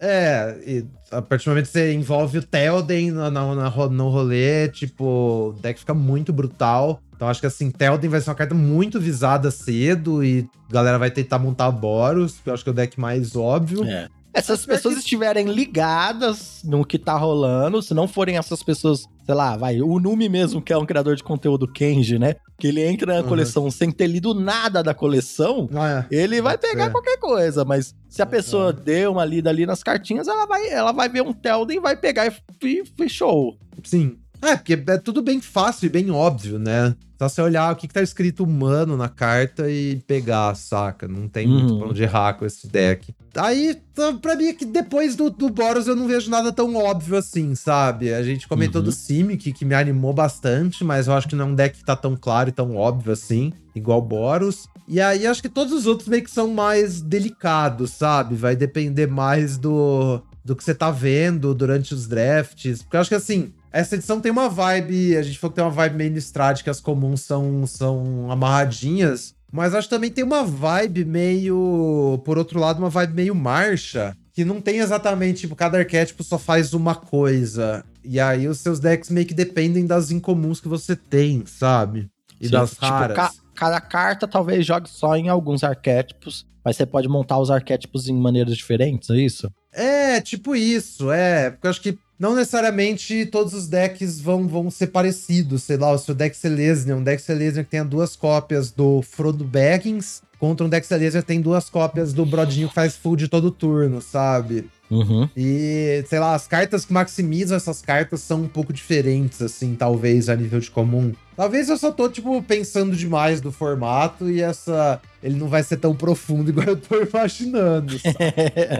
É, 0.00 0.58
e 0.66 0.86
a 1.10 1.20
partir 1.20 1.44
do 1.44 1.50
momento 1.50 1.66
que 1.66 1.72
você 1.72 1.92
envolve 1.92 2.38
o 2.38 2.42
Telden 2.42 3.10
no, 3.10 3.30
no, 3.30 3.88
no 3.90 4.08
rolê, 4.08 4.68
tipo, 4.68 5.50
o 5.50 5.52
deck 5.60 5.80
fica 5.80 5.92
muito 5.92 6.32
brutal. 6.32 6.98
Então 7.14 7.28
acho 7.28 7.40
que 7.40 7.46
assim, 7.46 7.70
Telden 7.70 8.10
vai 8.10 8.20
ser 8.22 8.30
uma 8.30 8.36
carta 8.36 8.54
muito 8.54 8.98
visada 8.98 9.50
cedo 9.50 10.24
e 10.24 10.48
a 10.68 10.72
galera 10.72 10.98
vai 10.98 11.10
tentar 11.10 11.38
montar 11.38 11.70
Boros, 11.70 12.40
que 12.42 12.48
eu 12.48 12.54
acho 12.54 12.64
que 12.64 12.70
é 12.70 12.72
o 12.72 12.74
deck 12.74 12.98
mais 12.98 13.36
óbvio. 13.36 13.84
É 13.84 14.08
essas 14.32 14.64
pessoas 14.64 14.94
que... 14.94 15.00
estiverem 15.00 15.46
ligadas 15.46 16.62
no 16.64 16.84
que 16.84 16.98
tá 16.98 17.16
rolando, 17.16 17.82
se 17.82 17.92
não 17.92 18.08
forem 18.08 18.36
essas 18.38 18.62
pessoas, 18.62 19.06
sei 19.24 19.34
lá, 19.34 19.56
vai, 19.56 19.80
o 19.82 19.98
Numi 19.98 20.28
mesmo, 20.28 20.62
que 20.62 20.72
é 20.72 20.78
um 20.78 20.86
criador 20.86 21.16
de 21.16 21.22
conteúdo 21.22 21.70
Kenji, 21.70 22.18
né? 22.18 22.36
Que 22.58 22.68
ele 22.68 22.82
entra 22.82 23.14
na 23.14 23.20
uhum. 23.20 23.28
coleção 23.28 23.70
sem 23.70 23.90
ter 23.90 24.06
lido 24.06 24.34
nada 24.34 24.82
da 24.82 24.94
coleção, 24.94 25.68
ah, 25.74 26.06
é. 26.10 26.16
ele 26.16 26.40
vai 26.40 26.56
pegar 26.56 26.90
qualquer 26.90 27.18
coisa, 27.18 27.64
mas 27.64 27.94
se 28.08 28.22
a 28.22 28.26
pessoa 28.26 28.66
uhum. 28.66 28.84
deu 28.84 29.12
uma 29.12 29.24
lida 29.24 29.50
ali 29.50 29.66
nas 29.66 29.82
cartinhas, 29.82 30.28
ela 30.28 30.46
vai, 30.46 30.68
ela 30.68 30.92
vai 30.92 31.08
ver 31.08 31.22
um 31.22 31.32
Telden, 31.32 31.80
vai 31.80 31.96
pegar 31.96 32.26
e, 32.26 32.32
e 32.66 32.84
fechou. 32.96 33.58
Sim. 33.84 34.21
É, 34.42 34.56
porque 34.56 34.82
é 34.88 34.98
tudo 34.98 35.22
bem 35.22 35.40
fácil 35.40 35.86
e 35.86 35.88
bem 35.88 36.10
óbvio, 36.10 36.58
né? 36.58 36.96
Só 37.16 37.28
você 37.28 37.40
olhar 37.40 37.72
o 37.72 37.76
que, 37.76 37.86
que 37.86 37.94
tá 37.94 38.02
escrito 38.02 38.42
humano 38.42 38.96
na 38.96 39.08
carta 39.08 39.70
e 39.70 40.02
pegar, 40.08 40.56
saca? 40.56 41.06
Não 41.06 41.28
tem 41.28 41.46
uhum. 41.46 41.54
muito 41.54 41.78
plano 41.78 41.94
de 41.94 42.02
errar 42.02 42.34
com 42.34 42.44
esse 42.44 42.66
deck. 42.66 43.14
Aí, 43.36 43.80
pra 44.20 44.34
mim, 44.34 44.46
é 44.46 44.52
que 44.52 44.64
depois 44.64 45.14
do, 45.14 45.30
do 45.30 45.48
Boros 45.48 45.86
eu 45.86 45.94
não 45.94 46.08
vejo 46.08 46.28
nada 46.28 46.52
tão 46.52 46.74
óbvio 46.74 47.16
assim, 47.16 47.54
sabe? 47.54 48.12
A 48.12 48.24
gente 48.24 48.48
comentou 48.48 48.80
uhum. 48.80 48.86
do 48.86 48.92
Simic, 48.92 49.52
que 49.52 49.64
me 49.64 49.76
animou 49.76 50.12
bastante, 50.12 50.82
mas 50.82 51.06
eu 51.06 51.14
acho 51.14 51.28
que 51.28 51.36
não 51.36 51.44
é 51.44 51.48
um 51.48 51.54
deck 51.54 51.78
que 51.78 51.84
tá 51.84 51.94
tão 51.94 52.16
claro 52.16 52.48
e 52.48 52.52
tão 52.52 52.74
óbvio 52.74 53.12
assim, 53.12 53.52
igual 53.76 54.02
Boros. 54.02 54.66
E 54.88 55.00
aí, 55.00 55.24
acho 55.24 55.40
que 55.40 55.48
todos 55.48 55.72
os 55.72 55.86
outros 55.86 56.08
meio 56.08 56.24
que 56.24 56.30
são 56.30 56.48
mais 56.52 57.00
delicados, 57.00 57.92
sabe? 57.92 58.34
Vai 58.34 58.56
depender 58.56 59.06
mais 59.06 59.56
do, 59.56 60.20
do 60.44 60.56
que 60.56 60.64
você 60.64 60.74
tá 60.74 60.90
vendo 60.90 61.54
durante 61.54 61.94
os 61.94 62.08
drafts. 62.08 62.82
Porque 62.82 62.96
eu 62.96 63.00
acho 63.00 63.10
que 63.10 63.14
assim, 63.14 63.52
essa 63.72 63.94
edição 63.94 64.20
tem 64.20 64.30
uma 64.30 64.48
vibe, 64.48 65.16
a 65.16 65.22
gente 65.22 65.38
falou 65.38 65.52
que 65.52 65.56
tem 65.56 65.64
uma 65.64 65.70
vibe 65.70 65.96
meio 65.96 66.18
Strad, 66.18 66.62
que 66.62 66.70
as 66.70 66.80
comuns 66.80 67.22
são, 67.22 67.66
são 67.66 68.30
amarradinhas, 68.30 69.34
mas 69.50 69.74
acho 69.74 69.88
que 69.88 69.94
também 69.94 70.10
tem 70.10 70.24
uma 70.24 70.44
vibe 70.44 71.04
meio, 71.04 72.20
por 72.24 72.38
outro 72.38 72.60
lado, 72.60 72.78
uma 72.78 72.90
vibe 72.90 73.14
meio 73.14 73.34
marcha, 73.34 74.16
que 74.32 74.44
não 74.44 74.60
tem 74.60 74.78
exatamente, 74.78 75.42
tipo, 75.42 75.54
cada 75.54 75.78
arquétipo 75.78 76.22
só 76.22 76.38
faz 76.38 76.72
uma 76.72 76.94
coisa. 76.94 77.84
E 78.04 78.18
aí 78.18 78.48
os 78.48 78.58
seus 78.58 78.80
decks 78.80 79.10
meio 79.10 79.26
que 79.26 79.34
dependem 79.34 79.86
das 79.86 80.10
incomuns 80.10 80.60
que 80.60 80.68
você 80.68 80.96
tem, 80.96 81.44
sabe? 81.46 82.08
E 82.40 82.46
Sim, 82.46 82.52
das 82.52 82.70
tipo, 82.70 82.86
raras. 82.86 83.16
Ca 83.16 83.30
cada 83.54 83.80
carta 83.80 84.26
talvez 84.26 84.66
jogue 84.66 84.88
só 84.88 85.14
em 85.14 85.28
alguns 85.28 85.62
arquétipos, 85.62 86.46
mas 86.64 86.76
você 86.76 86.86
pode 86.86 87.06
montar 87.06 87.38
os 87.38 87.50
arquétipos 87.50 88.08
em 88.08 88.14
maneiras 88.14 88.56
diferentes, 88.56 89.10
é 89.10 89.16
isso? 89.16 89.52
É, 89.72 90.20
tipo 90.20 90.56
isso, 90.56 91.12
é. 91.12 91.50
Porque 91.50 91.66
eu 91.66 91.70
acho 91.70 91.80
que 91.80 91.98
não 92.22 92.36
necessariamente 92.36 93.26
todos 93.26 93.52
os 93.52 93.66
decks 93.66 94.20
vão, 94.20 94.46
vão 94.46 94.70
ser 94.70 94.86
parecidos. 94.86 95.64
Sei 95.64 95.76
lá, 95.76 95.90
o 95.90 95.98
seu 95.98 96.14
deck 96.14 96.36
Selesnya, 96.36 96.94
um 96.94 97.02
deck 97.02 97.20
Selesnya 97.20 97.64
que 97.64 97.70
tenha 97.70 97.84
duas 97.84 98.14
cópias 98.14 98.70
do 98.70 99.02
Frodo 99.02 99.42
Baggins, 99.42 100.22
contra 100.38 100.64
um 100.64 100.68
deck 100.68 100.86
Selesnya 100.86 101.20
que 101.20 101.26
tem 101.26 101.40
duas 101.40 101.68
cópias 101.68 102.12
do 102.12 102.24
Brodinho 102.24 102.68
que 102.68 102.74
faz 102.76 102.94
full 102.94 103.16
de 103.16 103.26
todo 103.26 103.50
turno, 103.50 104.00
sabe? 104.00 104.70
Uhum. 104.92 105.26
E, 105.34 106.04
sei 106.06 106.18
lá, 106.18 106.34
as 106.34 106.46
cartas 106.46 106.84
que 106.84 106.92
maximizam 106.92 107.56
essas 107.56 107.80
cartas 107.80 108.20
são 108.20 108.42
um 108.42 108.48
pouco 108.48 108.74
diferentes, 108.74 109.40
assim, 109.40 109.74
talvez, 109.74 110.28
a 110.28 110.36
nível 110.36 110.60
de 110.60 110.70
comum. 110.70 111.14
Talvez 111.34 111.70
eu 111.70 111.78
só 111.78 111.90
tô, 111.90 112.10
tipo, 112.10 112.42
pensando 112.42 112.94
demais 112.94 113.40
do 113.40 113.50
formato 113.50 114.30
e 114.30 114.42
essa. 114.42 115.00
Ele 115.22 115.36
não 115.36 115.48
vai 115.48 115.62
ser 115.62 115.78
tão 115.78 115.94
profundo 115.94 116.50
igual 116.52 116.66
eu 116.66 116.76
tô 116.76 117.00
imaginando. 117.00 117.98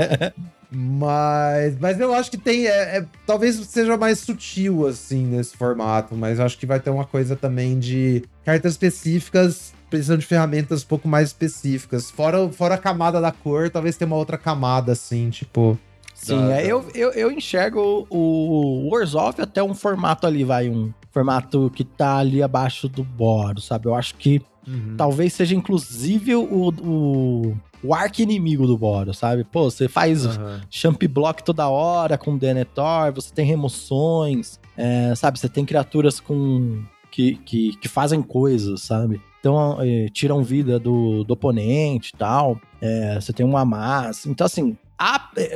mas, 0.70 1.78
mas 1.80 1.98
eu 1.98 2.12
acho 2.12 2.30
que 2.30 2.36
tem. 2.36 2.66
É, 2.66 2.98
é, 2.98 3.06
talvez 3.26 3.56
seja 3.66 3.96
mais 3.96 4.18
sutil, 4.18 4.86
assim, 4.86 5.24
nesse 5.24 5.56
formato. 5.56 6.14
Mas 6.14 6.38
eu 6.38 6.44
acho 6.44 6.58
que 6.58 6.66
vai 6.66 6.78
ter 6.78 6.90
uma 6.90 7.06
coisa 7.06 7.34
também 7.34 7.78
de 7.78 8.22
cartas 8.44 8.72
específicas 8.72 9.72
precisando 9.88 10.20
de 10.20 10.26
ferramentas 10.26 10.82
um 10.82 10.86
pouco 10.86 11.06
mais 11.06 11.28
específicas. 11.28 12.10
Fora, 12.10 12.48
fora 12.50 12.76
a 12.76 12.78
camada 12.78 13.20
da 13.20 13.30
cor, 13.30 13.68
talvez 13.68 13.94
tenha 13.94 14.06
uma 14.06 14.16
outra 14.16 14.38
camada, 14.38 14.92
assim, 14.92 15.30
tipo. 15.30 15.78
Sim, 16.22 16.36
da, 16.36 16.52
é, 16.52 16.62
da... 16.62 16.68
Eu, 16.68 16.84
eu, 16.94 17.10
eu 17.10 17.30
enxergo 17.30 18.06
o 18.08 18.88
Warsoft 18.90 19.40
até 19.40 19.62
um 19.62 19.74
formato 19.74 20.26
ali, 20.26 20.44
vai, 20.44 20.68
um 20.68 20.92
formato 21.10 21.70
que 21.74 21.84
tá 21.84 22.18
ali 22.18 22.42
abaixo 22.42 22.88
do 22.88 23.02
Boros, 23.02 23.64
sabe? 23.66 23.86
Eu 23.86 23.94
acho 23.94 24.14
que 24.14 24.40
uhum. 24.66 24.94
talvez 24.96 25.32
seja 25.32 25.54
inclusive 25.56 26.36
o, 26.36 26.68
o, 26.70 27.56
o 27.82 27.92
arco-inimigo 27.92 28.66
do 28.66 28.78
Boros, 28.78 29.18
sabe? 29.18 29.42
Pô, 29.42 29.64
você 29.68 29.88
faz 29.88 30.24
uhum. 30.24 30.60
champ 30.70 31.02
block 31.08 31.42
toda 31.42 31.68
hora 31.68 32.16
com 32.16 32.38
Denethor, 32.38 33.12
você 33.12 33.34
tem 33.34 33.44
remoções, 33.44 34.60
é, 34.76 35.14
sabe? 35.16 35.40
Você 35.40 35.48
tem 35.48 35.64
criaturas 35.64 36.20
com 36.20 36.84
que, 37.10 37.34
que, 37.44 37.76
que 37.76 37.88
fazem 37.88 38.22
coisas, 38.22 38.82
sabe? 38.82 39.20
Então, 39.40 39.76
é, 39.80 40.06
tiram 40.08 40.42
vida 40.44 40.78
do, 40.78 41.24
do 41.24 41.34
oponente 41.34 42.12
e 42.14 42.16
tal. 42.16 42.60
É, 42.80 43.20
você 43.20 43.32
tem 43.32 43.44
uma 43.44 43.64
massa. 43.64 44.30
Então, 44.30 44.44
assim, 44.44 44.76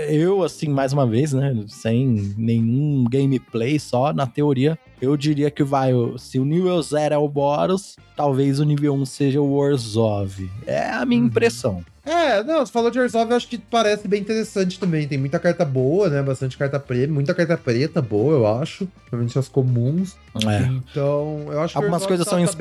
eu, 0.08 0.42
assim, 0.42 0.68
mais 0.68 0.92
uma 0.92 1.06
vez, 1.06 1.32
né? 1.32 1.54
Sem 1.68 2.34
nenhum 2.36 3.04
gameplay, 3.08 3.78
só 3.78 4.12
na 4.12 4.26
teoria, 4.26 4.78
eu 5.00 5.16
diria 5.16 5.50
que 5.50 5.62
vai. 5.62 5.92
Se 6.18 6.38
o 6.38 6.44
nível 6.44 6.80
0 6.80 7.14
é 7.14 7.18
o 7.18 7.28
Boros, 7.28 7.96
talvez 8.16 8.60
o 8.60 8.64
nível 8.64 8.94
1 8.94 9.00
um 9.00 9.06
seja 9.06 9.40
o 9.40 9.52
Orzhov. 9.54 10.50
É 10.66 10.90
a 10.90 11.04
minha 11.04 11.20
uhum. 11.20 11.28
impressão. 11.28 11.84
É, 12.04 12.40
não, 12.44 12.64
você 12.64 12.70
falou 12.70 12.88
de 12.88 13.00
Orzhov, 13.00 13.28
eu 13.28 13.36
acho 13.36 13.48
que 13.48 13.58
parece 13.58 14.06
bem 14.06 14.20
interessante 14.20 14.78
também. 14.78 15.08
Tem 15.08 15.18
muita 15.18 15.40
carta 15.40 15.64
boa, 15.64 16.08
né? 16.08 16.22
Bastante 16.22 16.56
carta 16.56 16.78
preta, 16.78 17.12
muita 17.12 17.34
carta 17.34 17.58
preta 17.58 18.00
boa, 18.00 18.34
eu 18.34 18.46
acho. 18.46 18.86
Principalmente 18.86 19.38
as 19.38 19.48
comuns. 19.48 20.16
É. 20.46 20.62
Então, 20.66 21.46
eu 21.50 21.60
acho 21.60 21.74
que 21.74 21.78
Algumas 21.78 22.06
coisas 22.06 22.26
são 22.26 22.38
tá 22.38 22.52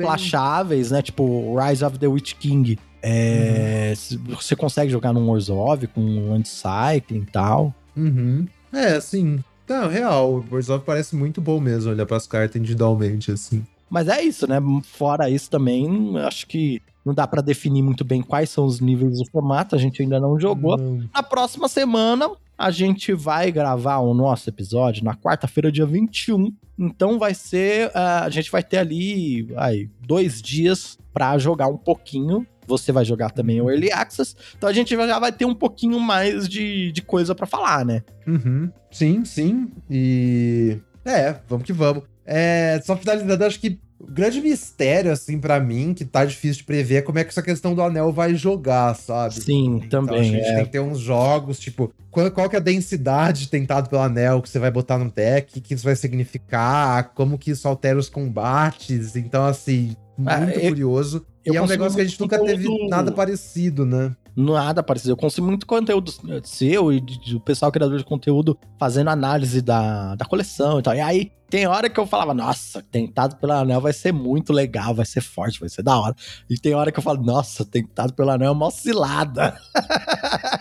bem... 0.88 0.90
né? 0.90 1.02
Tipo 1.02 1.56
Rise 1.56 1.84
of 1.84 1.96
the 1.98 2.08
Witch 2.08 2.34
King. 2.34 2.76
É, 3.08 3.94
uhum. 4.12 4.34
Você 4.34 4.56
consegue 4.56 4.90
jogar 4.90 5.12
num 5.12 5.30
Orzhov 5.30 5.86
com 5.86 6.34
anti-cycling 6.34 7.20
e 7.20 7.30
tal. 7.30 7.72
Uhum. 7.96 8.48
É, 8.72 8.94
assim, 8.94 9.38
não, 9.68 9.88
real, 9.88 10.44
o 10.50 10.54
Orzhov 10.54 10.84
parece 10.84 11.14
muito 11.14 11.40
bom 11.40 11.60
mesmo, 11.60 11.92
olhar 11.92 12.04
para 12.04 12.16
as 12.16 12.26
cartas 12.26 12.60
individualmente, 12.60 13.30
assim. 13.30 13.64
Mas 13.88 14.08
é 14.08 14.20
isso, 14.22 14.48
né? 14.48 14.58
Fora 14.82 15.30
isso 15.30 15.48
também, 15.48 16.18
acho 16.18 16.48
que 16.48 16.82
não 17.04 17.14
dá 17.14 17.28
para 17.28 17.40
definir 17.40 17.82
muito 17.82 18.04
bem 18.04 18.20
quais 18.22 18.50
são 18.50 18.64
os 18.66 18.80
níveis 18.80 19.18
do 19.18 19.30
formato, 19.30 19.76
a 19.76 19.78
gente 19.78 20.02
ainda 20.02 20.18
não 20.18 20.40
jogou. 20.40 20.76
Não. 20.76 21.08
Na 21.14 21.22
próxima 21.22 21.68
semana, 21.68 22.28
a 22.58 22.72
gente 22.72 23.12
vai 23.12 23.52
gravar 23.52 23.98
o 23.98 24.12
nosso 24.12 24.50
episódio 24.50 25.04
na 25.04 25.14
quarta-feira, 25.14 25.70
dia 25.70 25.86
21. 25.86 26.52
Então 26.76 27.20
vai 27.20 27.34
ser. 27.34 27.88
Uh, 27.88 28.24
a 28.24 28.30
gente 28.30 28.50
vai 28.50 28.64
ter 28.64 28.78
ali 28.78 29.48
aí, 29.56 29.88
dois 30.00 30.42
dias 30.42 30.98
para 31.12 31.38
jogar 31.38 31.68
um 31.68 31.76
pouquinho. 31.76 32.44
Você 32.66 32.92
vai 32.92 33.04
jogar 33.04 33.30
também 33.30 33.60
o 33.60 33.70
Early 33.70 33.92
Access. 33.92 34.34
Então 34.56 34.68
a 34.68 34.72
gente 34.72 34.94
já 34.94 35.18
vai 35.18 35.32
ter 35.32 35.44
um 35.44 35.54
pouquinho 35.54 36.00
mais 36.00 36.48
de, 36.48 36.92
de 36.92 37.02
coisa 37.02 37.34
para 37.34 37.46
falar, 37.46 37.84
né? 37.84 38.02
Uhum. 38.26 38.70
Sim, 38.90 39.24
sim. 39.24 39.70
E. 39.90 40.78
É, 41.04 41.36
vamos 41.48 41.64
que 41.64 41.72
vamos. 41.72 42.02
É, 42.24 42.80
só 42.84 42.96
finalizando, 42.96 43.44
acho 43.44 43.60
que 43.60 43.78
O 43.98 44.10
grande 44.10 44.40
mistério, 44.40 45.10
assim, 45.10 45.38
para 45.38 45.58
mim, 45.58 45.94
que 45.94 46.04
tá 46.04 46.24
difícil 46.24 46.58
de 46.58 46.64
prever, 46.64 46.96
é 46.96 47.02
como 47.02 47.18
é 47.18 47.24
que 47.24 47.30
essa 47.30 47.42
questão 47.42 47.74
do 47.74 47.80
anel 47.80 48.12
vai 48.12 48.34
jogar, 48.34 48.94
sabe? 48.94 49.34
Sim, 49.34 49.80
então, 49.84 50.04
também. 50.04 50.20
A 50.20 50.24
gente 50.24 50.44
é. 50.44 50.54
tem 50.56 50.64
que 50.64 50.72
ter 50.72 50.80
uns 50.80 50.98
jogos, 50.98 51.58
tipo, 51.58 51.92
qual, 52.10 52.30
qual 52.30 52.50
que 52.50 52.56
é 52.56 52.58
a 52.58 52.62
densidade 52.62 53.48
tentado 53.48 53.88
pelo 53.88 54.02
anel 54.02 54.42
que 54.42 54.48
você 54.48 54.58
vai 54.58 54.70
botar 54.70 54.98
no 54.98 55.10
deck, 55.10 55.58
o 55.58 55.62
que 55.62 55.72
isso 55.72 55.84
vai 55.84 55.96
significar, 55.96 57.12
como 57.14 57.38
que 57.38 57.52
isso 57.52 57.66
altera 57.66 57.98
os 57.98 58.08
combates. 58.08 59.16
Então, 59.16 59.46
assim, 59.46 59.96
muito 60.16 60.30
ah, 60.30 60.50
eu, 60.50 60.70
curioso. 60.70 61.26
Eu 61.44 61.54
e 61.54 61.56
é 61.56 61.62
um 61.62 61.66
negócio 61.66 61.94
que 61.94 62.02
a 62.02 62.04
gente 62.04 62.20
nunca 62.20 62.38
teve 62.42 62.88
nada 62.88 63.12
parecido, 63.12 63.84
né? 63.84 64.14
nada 64.36 64.82
parecido. 64.82 65.12
Eu 65.12 65.16
consumo 65.16 65.48
muito 65.48 65.66
conteúdo 65.66 66.12
seu 66.44 66.92
e 66.92 67.00
do 67.00 67.40
pessoal 67.40 67.72
criador 67.72 67.98
de 67.98 68.04
conteúdo 68.04 68.58
fazendo 68.78 69.08
análise 69.08 69.62
da, 69.62 70.14
da 70.14 70.26
coleção 70.26 70.78
e 70.78 70.82
tal. 70.82 70.94
E 70.94 71.00
aí 71.00 71.32
tem 71.48 71.66
hora 71.66 71.88
que 71.88 71.98
eu 71.98 72.06
falava, 72.06 72.34
nossa, 72.34 72.82
tentado 72.82 73.36
pelo 73.36 73.52
anel 73.52 73.80
vai 73.80 73.92
ser 73.92 74.12
muito 74.12 74.52
legal, 74.52 74.94
vai 74.94 75.06
ser 75.06 75.22
forte, 75.22 75.58
vai 75.58 75.68
ser 75.68 75.82
da 75.82 75.98
hora. 75.98 76.14
E 76.50 76.58
tem 76.58 76.74
hora 76.74 76.92
que 76.92 76.98
eu 76.98 77.02
falo, 77.02 77.22
nossa, 77.22 77.64
tentado 77.64 78.12
pelo 78.12 78.30
anel 78.30 78.48
é 78.48 78.50
uma 78.50 78.66
oscilada. 78.66 79.56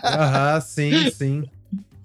Aham, 0.03 0.61
sim, 0.61 1.09
sim. 1.11 1.43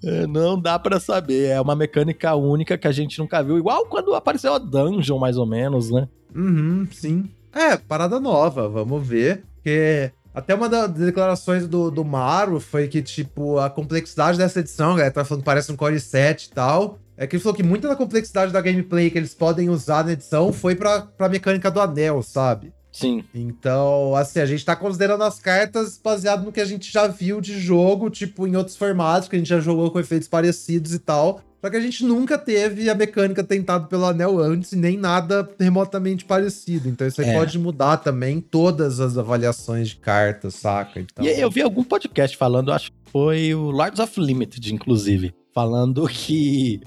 É, 0.03 0.25
não 0.25 0.59
dá 0.59 0.79
para 0.79 0.99
saber, 0.99 1.49
é 1.49 1.61
uma 1.61 1.75
mecânica 1.75 2.33
única 2.33 2.75
que 2.75 2.87
a 2.87 2.91
gente 2.91 3.19
nunca 3.19 3.43
viu, 3.43 3.57
igual 3.57 3.85
quando 3.85 4.15
apareceu 4.15 4.51
a 4.51 4.57
Dungeon, 4.57 5.19
mais 5.19 5.37
ou 5.37 5.45
menos, 5.45 5.91
né? 5.91 6.07
Uhum, 6.35 6.87
sim. 6.91 7.29
É, 7.53 7.77
parada 7.77 8.19
nova, 8.19 8.67
vamos 8.69 9.05
ver. 9.05 9.43
Porque 9.55 10.11
até 10.33 10.55
uma 10.55 10.69
das 10.69 10.89
declarações 10.91 11.67
do, 11.67 11.91
do 11.91 12.05
Maru 12.05 12.59
foi 12.59 12.87
que, 12.87 13.01
tipo, 13.01 13.59
a 13.59 13.69
complexidade 13.69 14.37
dessa 14.37 14.59
edição, 14.61 14.95
galera, 14.95 15.13
tá 15.13 15.25
falando 15.25 15.41
que 15.41 15.45
parece 15.45 15.71
um 15.71 15.75
Core 15.75 15.99
7 15.99 16.45
e 16.45 16.49
tal. 16.51 16.99
É 17.17 17.27
que 17.27 17.35
ele 17.35 17.43
falou 17.43 17.55
que 17.55 17.63
muita 17.63 17.87
da 17.87 17.95
complexidade 17.95 18.51
da 18.51 18.61
gameplay 18.61 19.09
que 19.09 19.17
eles 19.17 19.33
podem 19.33 19.69
usar 19.69 20.03
na 20.03 20.13
edição 20.13 20.51
foi 20.51 20.75
pra, 20.75 21.01
pra 21.01 21.29
mecânica 21.29 21.69
do 21.69 21.79
anel, 21.79 22.23
sabe? 22.23 22.73
Sim. 22.91 23.23
Então, 23.33 24.15
assim, 24.15 24.39
a 24.39 24.45
gente 24.45 24.65
tá 24.65 24.75
considerando 24.75 25.23
as 25.23 25.39
cartas 25.39 25.99
baseado 26.03 26.43
no 26.43 26.51
que 26.51 26.59
a 26.59 26.65
gente 26.65 26.91
já 26.91 27.07
viu 27.07 27.39
de 27.39 27.59
jogo, 27.59 28.09
tipo, 28.09 28.45
em 28.45 28.55
outros 28.55 28.75
formatos, 28.75 29.29
que 29.29 29.35
a 29.35 29.39
gente 29.39 29.47
já 29.47 29.59
jogou 29.59 29.89
com 29.91 29.99
efeitos 29.99 30.27
parecidos 30.27 30.93
e 30.93 30.99
tal. 30.99 31.41
Só 31.61 31.69
que 31.69 31.77
a 31.77 31.79
gente 31.79 32.03
nunca 32.03 32.39
teve 32.39 32.89
a 32.89 32.95
mecânica 32.95 33.43
tentada 33.43 33.85
pelo 33.85 34.05
anel 34.05 34.39
antes, 34.39 34.71
nem 34.71 34.97
nada 34.97 35.47
remotamente 35.59 36.25
parecido. 36.25 36.89
Então 36.89 37.07
isso 37.07 37.21
aí 37.21 37.29
é. 37.29 37.33
pode 37.37 37.57
mudar 37.59 37.97
também 37.97 38.41
todas 38.41 38.99
as 38.99 39.15
avaliações 39.15 39.89
de 39.89 39.97
cartas, 39.97 40.55
saca? 40.55 40.99
Então... 40.99 41.23
E 41.23 41.39
eu 41.39 41.51
vi 41.51 41.61
algum 41.61 41.83
podcast 41.83 42.35
falando, 42.35 42.73
acho 42.73 42.91
que 42.91 42.97
foi 43.11 43.53
o 43.53 43.69
Lords 43.69 43.99
of 43.99 44.19
Limited, 44.19 44.73
inclusive, 44.73 45.35
falando 45.53 46.07
que 46.07 46.81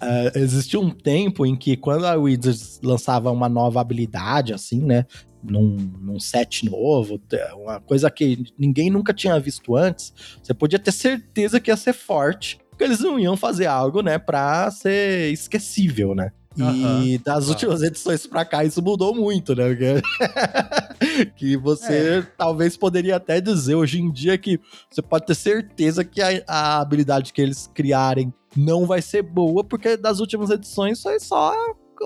uh, 0.00 0.38
existiu 0.38 0.80
um 0.80 0.90
tempo 0.90 1.44
em 1.44 1.56
que 1.56 1.76
quando 1.76 2.06
a 2.06 2.14
Wizards 2.14 2.78
lançava 2.80 3.28
uma 3.28 3.48
nova 3.48 3.80
habilidade, 3.80 4.52
assim, 4.52 4.80
né? 4.80 5.04
Num, 5.42 5.76
num, 6.00 6.20
set 6.20 6.64
novo, 6.64 7.20
uma 7.54 7.80
coisa 7.80 8.10
que 8.10 8.44
ninguém 8.56 8.90
nunca 8.90 9.12
tinha 9.12 9.40
visto 9.40 9.74
antes, 9.74 10.14
você 10.40 10.54
podia 10.54 10.78
ter 10.78 10.92
certeza 10.92 11.58
que 11.58 11.70
ia 11.70 11.76
ser 11.76 11.92
forte 11.92 12.60
porque 12.70 12.84
eles 12.84 13.00
não 13.00 13.18
iam 13.18 13.36
fazer 13.36 13.66
algo, 13.66 14.02
né, 14.02 14.18
pra 14.18 14.70
ser 14.70 15.32
esquecível, 15.32 16.14
né? 16.14 16.32
E 16.56 16.62
uhum, 16.62 17.22
das 17.24 17.48
últimas 17.48 17.82
edições 17.82 18.26
pra 18.26 18.44
cá 18.44 18.62
isso 18.62 18.82
mudou 18.82 19.14
muito, 19.14 19.54
né? 19.54 19.64
que 21.36 21.56
você 21.56 22.18
é. 22.18 22.22
talvez 22.36 22.76
poderia 22.76 23.16
até 23.16 23.40
dizer 23.40 23.74
hoje 23.74 24.00
em 24.00 24.10
dia 24.10 24.36
que 24.36 24.60
você 24.90 25.00
pode 25.00 25.24
ter 25.26 25.34
certeza 25.34 26.04
que 26.04 26.20
a, 26.20 26.42
a, 26.46 26.80
habilidade 26.80 27.32
que 27.32 27.40
eles 27.40 27.70
criarem 27.72 28.32
não 28.54 28.84
vai 28.84 29.00
ser 29.00 29.22
boa, 29.22 29.64
porque 29.64 29.96
das 29.96 30.20
últimas 30.20 30.50
edições 30.50 31.00
foi 31.00 31.18
só 31.18 31.54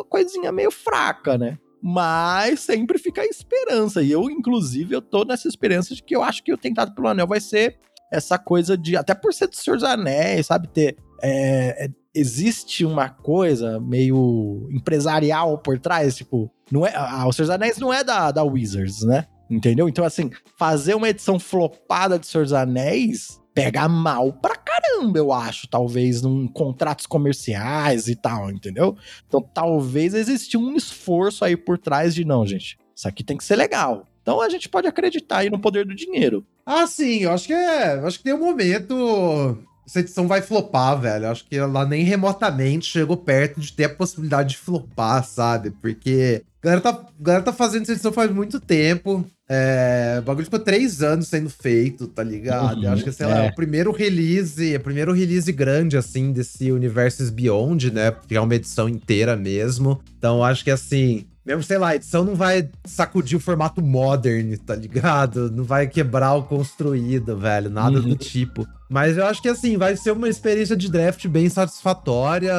coisinha 0.09 0.53
meio 0.53 0.70
fraca, 0.70 1.37
né? 1.37 1.59
Mas 1.89 2.59
sempre 2.59 2.99
fica 2.99 3.22
a 3.22 3.26
esperança. 3.26 4.03
E 4.03 4.11
eu, 4.11 4.28
inclusive, 4.28 4.93
eu 4.93 5.01
tô 5.01 5.24
nessa 5.24 5.47
esperança 5.47 5.95
de 5.95 6.03
que 6.03 6.16
eu 6.16 6.22
acho 6.24 6.43
que 6.43 6.53
o 6.53 6.59
Tentado 6.59 6.93
pelo 6.93 7.07
Anel 7.07 7.28
vai 7.28 7.39
ser 7.39 7.78
essa 8.12 8.37
coisa 8.37 8.76
de. 8.76 8.97
Até 8.97 9.14
por 9.14 9.32
ser 9.32 9.47
do 9.47 9.55
Senhor 9.55 9.76
dos 9.76 9.84
Anéis, 9.84 10.47
sabe? 10.47 10.66
Ter. 10.66 10.97
É, 11.22 11.84
é, 11.84 11.89
existe 12.12 12.84
uma 12.84 13.09
coisa 13.09 13.78
meio 13.78 14.66
empresarial 14.72 15.59
por 15.59 15.78
trás, 15.78 16.16
tipo. 16.16 16.51
Não 16.72 16.84
é, 16.84 16.93
a, 16.93 17.24
o 17.24 17.32
Senhor 17.32 17.47
dos 17.47 17.55
Anéis 17.55 17.78
não 17.78 17.95
é 17.95 18.03
da, 18.03 18.32
da 18.32 18.43
Wizards, 18.43 19.03
né? 19.03 19.24
Entendeu? 19.49 19.89
Então, 19.89 20.05
assim, 20.05 20.28
fazer 20.59 20.97
uma 20.97 21.09
edição 21.09 21.39
flopada 21.39 22.18
de 22.18 22.26
Senhor 22.26 22.43
dos 22.43 22.53
Anéis 22.53 23.41
pega 23.57 23.88
mal 23.88 24.34
pra 24.34 24.54
caramba, 24.54 25.18
eu 25.18 25.32
acho, 25.32 25.66
talvez, 25.66 26.20
num 26.20 26.46
contratos 26.46 27.07
comerciais 27.07 28.07
e 28.07 28.14
tal, 28.14 28.50
entendeu? 28.50 28.94
Então, 29.26 29.40
talvez 29.40 30.12
exista 30.12 30.59
um 30.59 30.76
esforço 30.76 31.42
aí 31.42 31.57
por 31.57 31.78
trás 31.78 32.14
de, 32.14 32.22
não, 32.22 32.46
gente, 32.46 32.78
isso 32.94 33.09
aqui 33.09 33.24
tem 33.24 33.34
que 33.34 33.44
ser 33.44 33.57
legal. 33.57 34.07
Então 34.20 34.42
a 34.42 34.48
gente 34.50 34.68
pode 34.68 34.86
acreditar 34.86 35.38
aí 35.38 35.48
no 35.48 35.59
poder 35.59 35.86
do 35.86 35.94
dinheiro. 35.94 36.44
Ah, 36.66 36.86
sim, 36.86 37.20
eu 37.20 37.32
acho 37.32 37.46
que 37.46 37.54
é. 37.54 37.92
Acho 38.00 38.18
que 38.18 38.24
tem 38.24 38.34
um 38.34 38.40
momento. 38.40 39.64
Essa 39.87 40.01
edição 40.01 40.26
vai 40.26 40.43
flopar, 40.43 41.01
velho. 41.01 41.28
Acho 41.28 41.45
que 41.47 41.57
ela 41.57 41.87
nem 41.87 42.03
remotamente 42.03 42.87
chegou 42.87 43.16
perto 43.16 43.61
de 43.61 43.72
ter 43.72 43.84
a 43.84 43.95
possibilidade 43.95 44.51
de 44.51 44.59
flopar, 44.59 45.24
sabe? 45.24 45.70
Porque 45.70 46.43
a 46.61 46.66
galera 46.66 46.80
tá, 46.80 46.91
a 46.91 47.22
galera 47.22 47.45
tá 47.45 47.53
fazendo 47.53 47.82
essa 47.82 47.93
edição 47.93 48.12
faz 48.12 48.30
muito 48.30 48.59
tempo. 48.59 49.24
É, 49.49 50.16
o 50.18 50.22
bagulho 50.22 50.45
ficou 50.45 50.59
três 50.59 51.03
anos 51.03 51.28
sendo 51.28 51.49
feito, 51.49 52.09
tá 52.09 52.22
ligado? 52.22 52.82
Uhum, 52.82 52.93
acho 52.93 53.05
que, 53.05 53.12
sei 53.12 53.26
é. 53.26 53.28
lá, 53.28 53.45
é 53.45 53.49
o 53.51 53.55
primeiro 53.55 53.93
release, 53.93 54.74
o 54.74 54.80
primeiro 54.80 55.12
release 55.12 55.53
grande, 55.53 55.97
assim, 55.97 56.32
desse 56.32 56.72
Universes 56.72 57.30
Beyond, 57.30 57.93
né? 57.93 58.12
Que 58.26 58.34
é 58.34 58.41
uma 58.41 58.55
edição 58.57 58.89
inteira 58.89 59.37
mesmo. 59.37 60.01
Então, 60.18 60.43
acho 60.43 60.64
que, 60.64 60.70
assim, 60.72 61.26
mesmo, 61.47 61.62
sei 61.62 61.78
lá, 61.78 61.90
a 61.90 61.97
edição 61.97 62.24
não 62.24 62.34
vai 62.34 62.68
sacudir 62.84 63.38
o 63.38 63.40
formato 63.40 63.80
modern, 63.80 64.57
tá 64.57 64.74
ligado? 64.74 65.49
Não 65.53 65.62
vai 65.62 65.86
quebrar 65.86 66.34
o 66.34 66.42
construído, 66.42 67.36
velho, 67.38 67.70
nada 67.70 67.99
uhum. 67.99 68.09
do 68.09 68.16
tipo. 68.16 68.66
Mas 68.90 69.16
eu 69.16 69.24
acho 69.24 69.40
que 69.40 69.49
assim, 69.49 69.76
vai 69.76 69.97
ser 69.97 70.11
uma 70.11 70.28
experiência 70.28 70.76
de 70.76 70.90
draft 70.90 71.26
bem 71.28 71.49
satisfatória, 71.49 72.53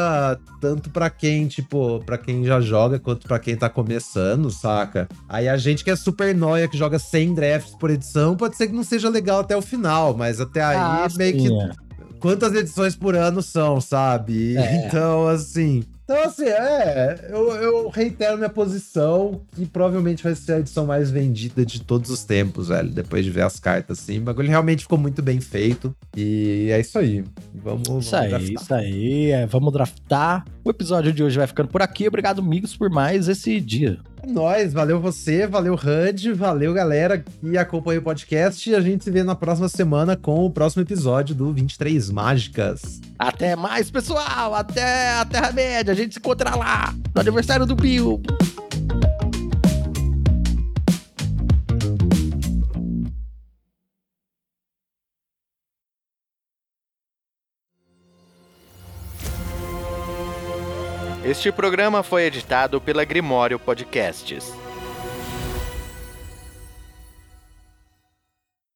tanto 0.61 0.89
para 0.89 1.09
quem, 1.09 1.47
tipo, 1.47 2.01
para 2.05 2.17
quem 2.17 2.45
já 2.45 2.61
joga, 2.61 2.97
quanto 2.97 3.27
para 3.27 3.39
quem 3.39 3.57
tá 3.57 3.69
começando, 3.69 4.49
saca? 4.49 5.09
Aí 5.27 5.49
a 5.49 5.57
gente 5.57 5.83
que 5.83 5.91
é 5.91 5.95
super 5.95 6.33
noia, 6.33 6.67
que 6.67 6.77
joga 6.77 6.97
100 6.97 7.33
drafts 7.33 7.75
por 7.75 7.89
edição, 7.89 8.37
pode 8.37 8.55
ser 8.55 8.67
que 8.67 8.73
não 8.73 8.83
seja 8.83 9.09
legal 9.09 9.41
até 9.41 9.55
o 9.55 9.61
final, 9.61 10.15
mas 10.15 10.39
até 10.39 10.61
aí 10.63 10.77
ah, 10.77 11.07
meio 11.17 11.39
sim, 11.41 11.47
que. 11.47 11.53
É. 11.53 11.87
Quantas 12.19 12.53
edições 12.55 12.95
por 12.95 13.15
ano 13.15 13.41
são, 13.41 13.81
sabe? 13.81 14.55
É. 14.55 14.87
Então, 14.87 15.27
assim, 15.27 15.83
então, 16.09 16.23
assim, 16.23 16.45
é. 16.45 17.27
Eu, 17.29 17.51
eu 17.55 17.89
reitero 17.89 18.37
minha 18.37 18.49
posição 18.49 19.41
que 19.53 19.65
provavelmente 19.65 20.23
vai 20.23 20.33
ser 20.35 20.53
a 20.53 20.59
edição 20.59 20.85
mais 20.85 21.11
vendida 21.11 21.65
de 21.65 21.81
todos 21.83 22.09
os 22.09 22.23
tempos, 22.23 22.69
velho. 22.69 22.89
Depois 22.89 23.25
de 23.25 23.29
ver 23.31 23.41
as 23.41 23.59
cartas, 23.59 23.99
assim. 23.99 24.19
O 24.19 24.21
bagulho 24.21 24.47
realmente 24.47 24.83
ficou 24.83 24.97
muito 24.97 25.21
bem 25.21 25.41
feito. 25.41 25.93
E 26.15 26.69
é 26.71 26.79
isso 26.79 26.97
aí. 26.97 27.25
Vamos, 27.53 27.83
vamos 27.85 28.05
Isso 28.05 28.15
aí, 28.15 28.29
draftar. 28.29 28.53
isso 28.53 28.73
aí. 28.73 29.31
É, 29.31 29.45
vamos 29.45 29.73
draftar. 29.73 30.45
O 30.63 30.69
episódio 30.69 31.11
de 31.11 31.21
hoje 31.21 31.37
vai 31.37 31.47
ficando 31.47 31.67
por 31.67 31.81
aqui. 31.81 32.07
Obrigado, 32.07 32.39
amigos, 32.39 32.73
por 32.75 32.89
mais 32.89 33.27
esse 33.27 33.59
dia. 33.59 33.99
É 34.21 34.27
nóis, 34.27 34.73
valeu 34.73 34.99
você, 34.99 35.45
valeu 35.45 35.75
HUD, 35.75 36.33
valeu 36.33 36.73
galera 36.73 37.19
que 37.19 37.57
acompanha 37.57 37.99
o 37.99 38.03
podcast 38.03 38.69
e 38.69 38.75
a 38.75 38.81
gente 38.81 39.03
se 39.03 39.11
vê 39.11 39.23
na 39.23 39.35
próxima 39.35 39.69
semana 39.69 40.15
com 40.15 40.45
o 40.45 40.51
próximo 40.51 40.81
episódio 40.81 41.35
do 41.35 41.53
23 41.53 42.09
Mágicas. 42.09 42.99
Até 43.17 43.55
mais, 43.55 43.91
pessoal! 43.91 44.53
Até 44.53 45.13
a 45.13 45.25
Terra-média! 45.25 45.93
A 45.93 45.95
gente 45.95 46.13
se 46.13 46.19
encontra 46.19 46.55
lá 46.55 46.93
no 47.13 47.21
aniversário 47.21 47.65
do 47.65 47.75
Bill! 47.75 48.21
Este 61.27 61.51
programa 61.51 62.03
foi 62.03 62.23
editado 62.23 62.79
pela 62.79 63.03
Grimório 63.03 63.59
Podcasts. 63.59 64.53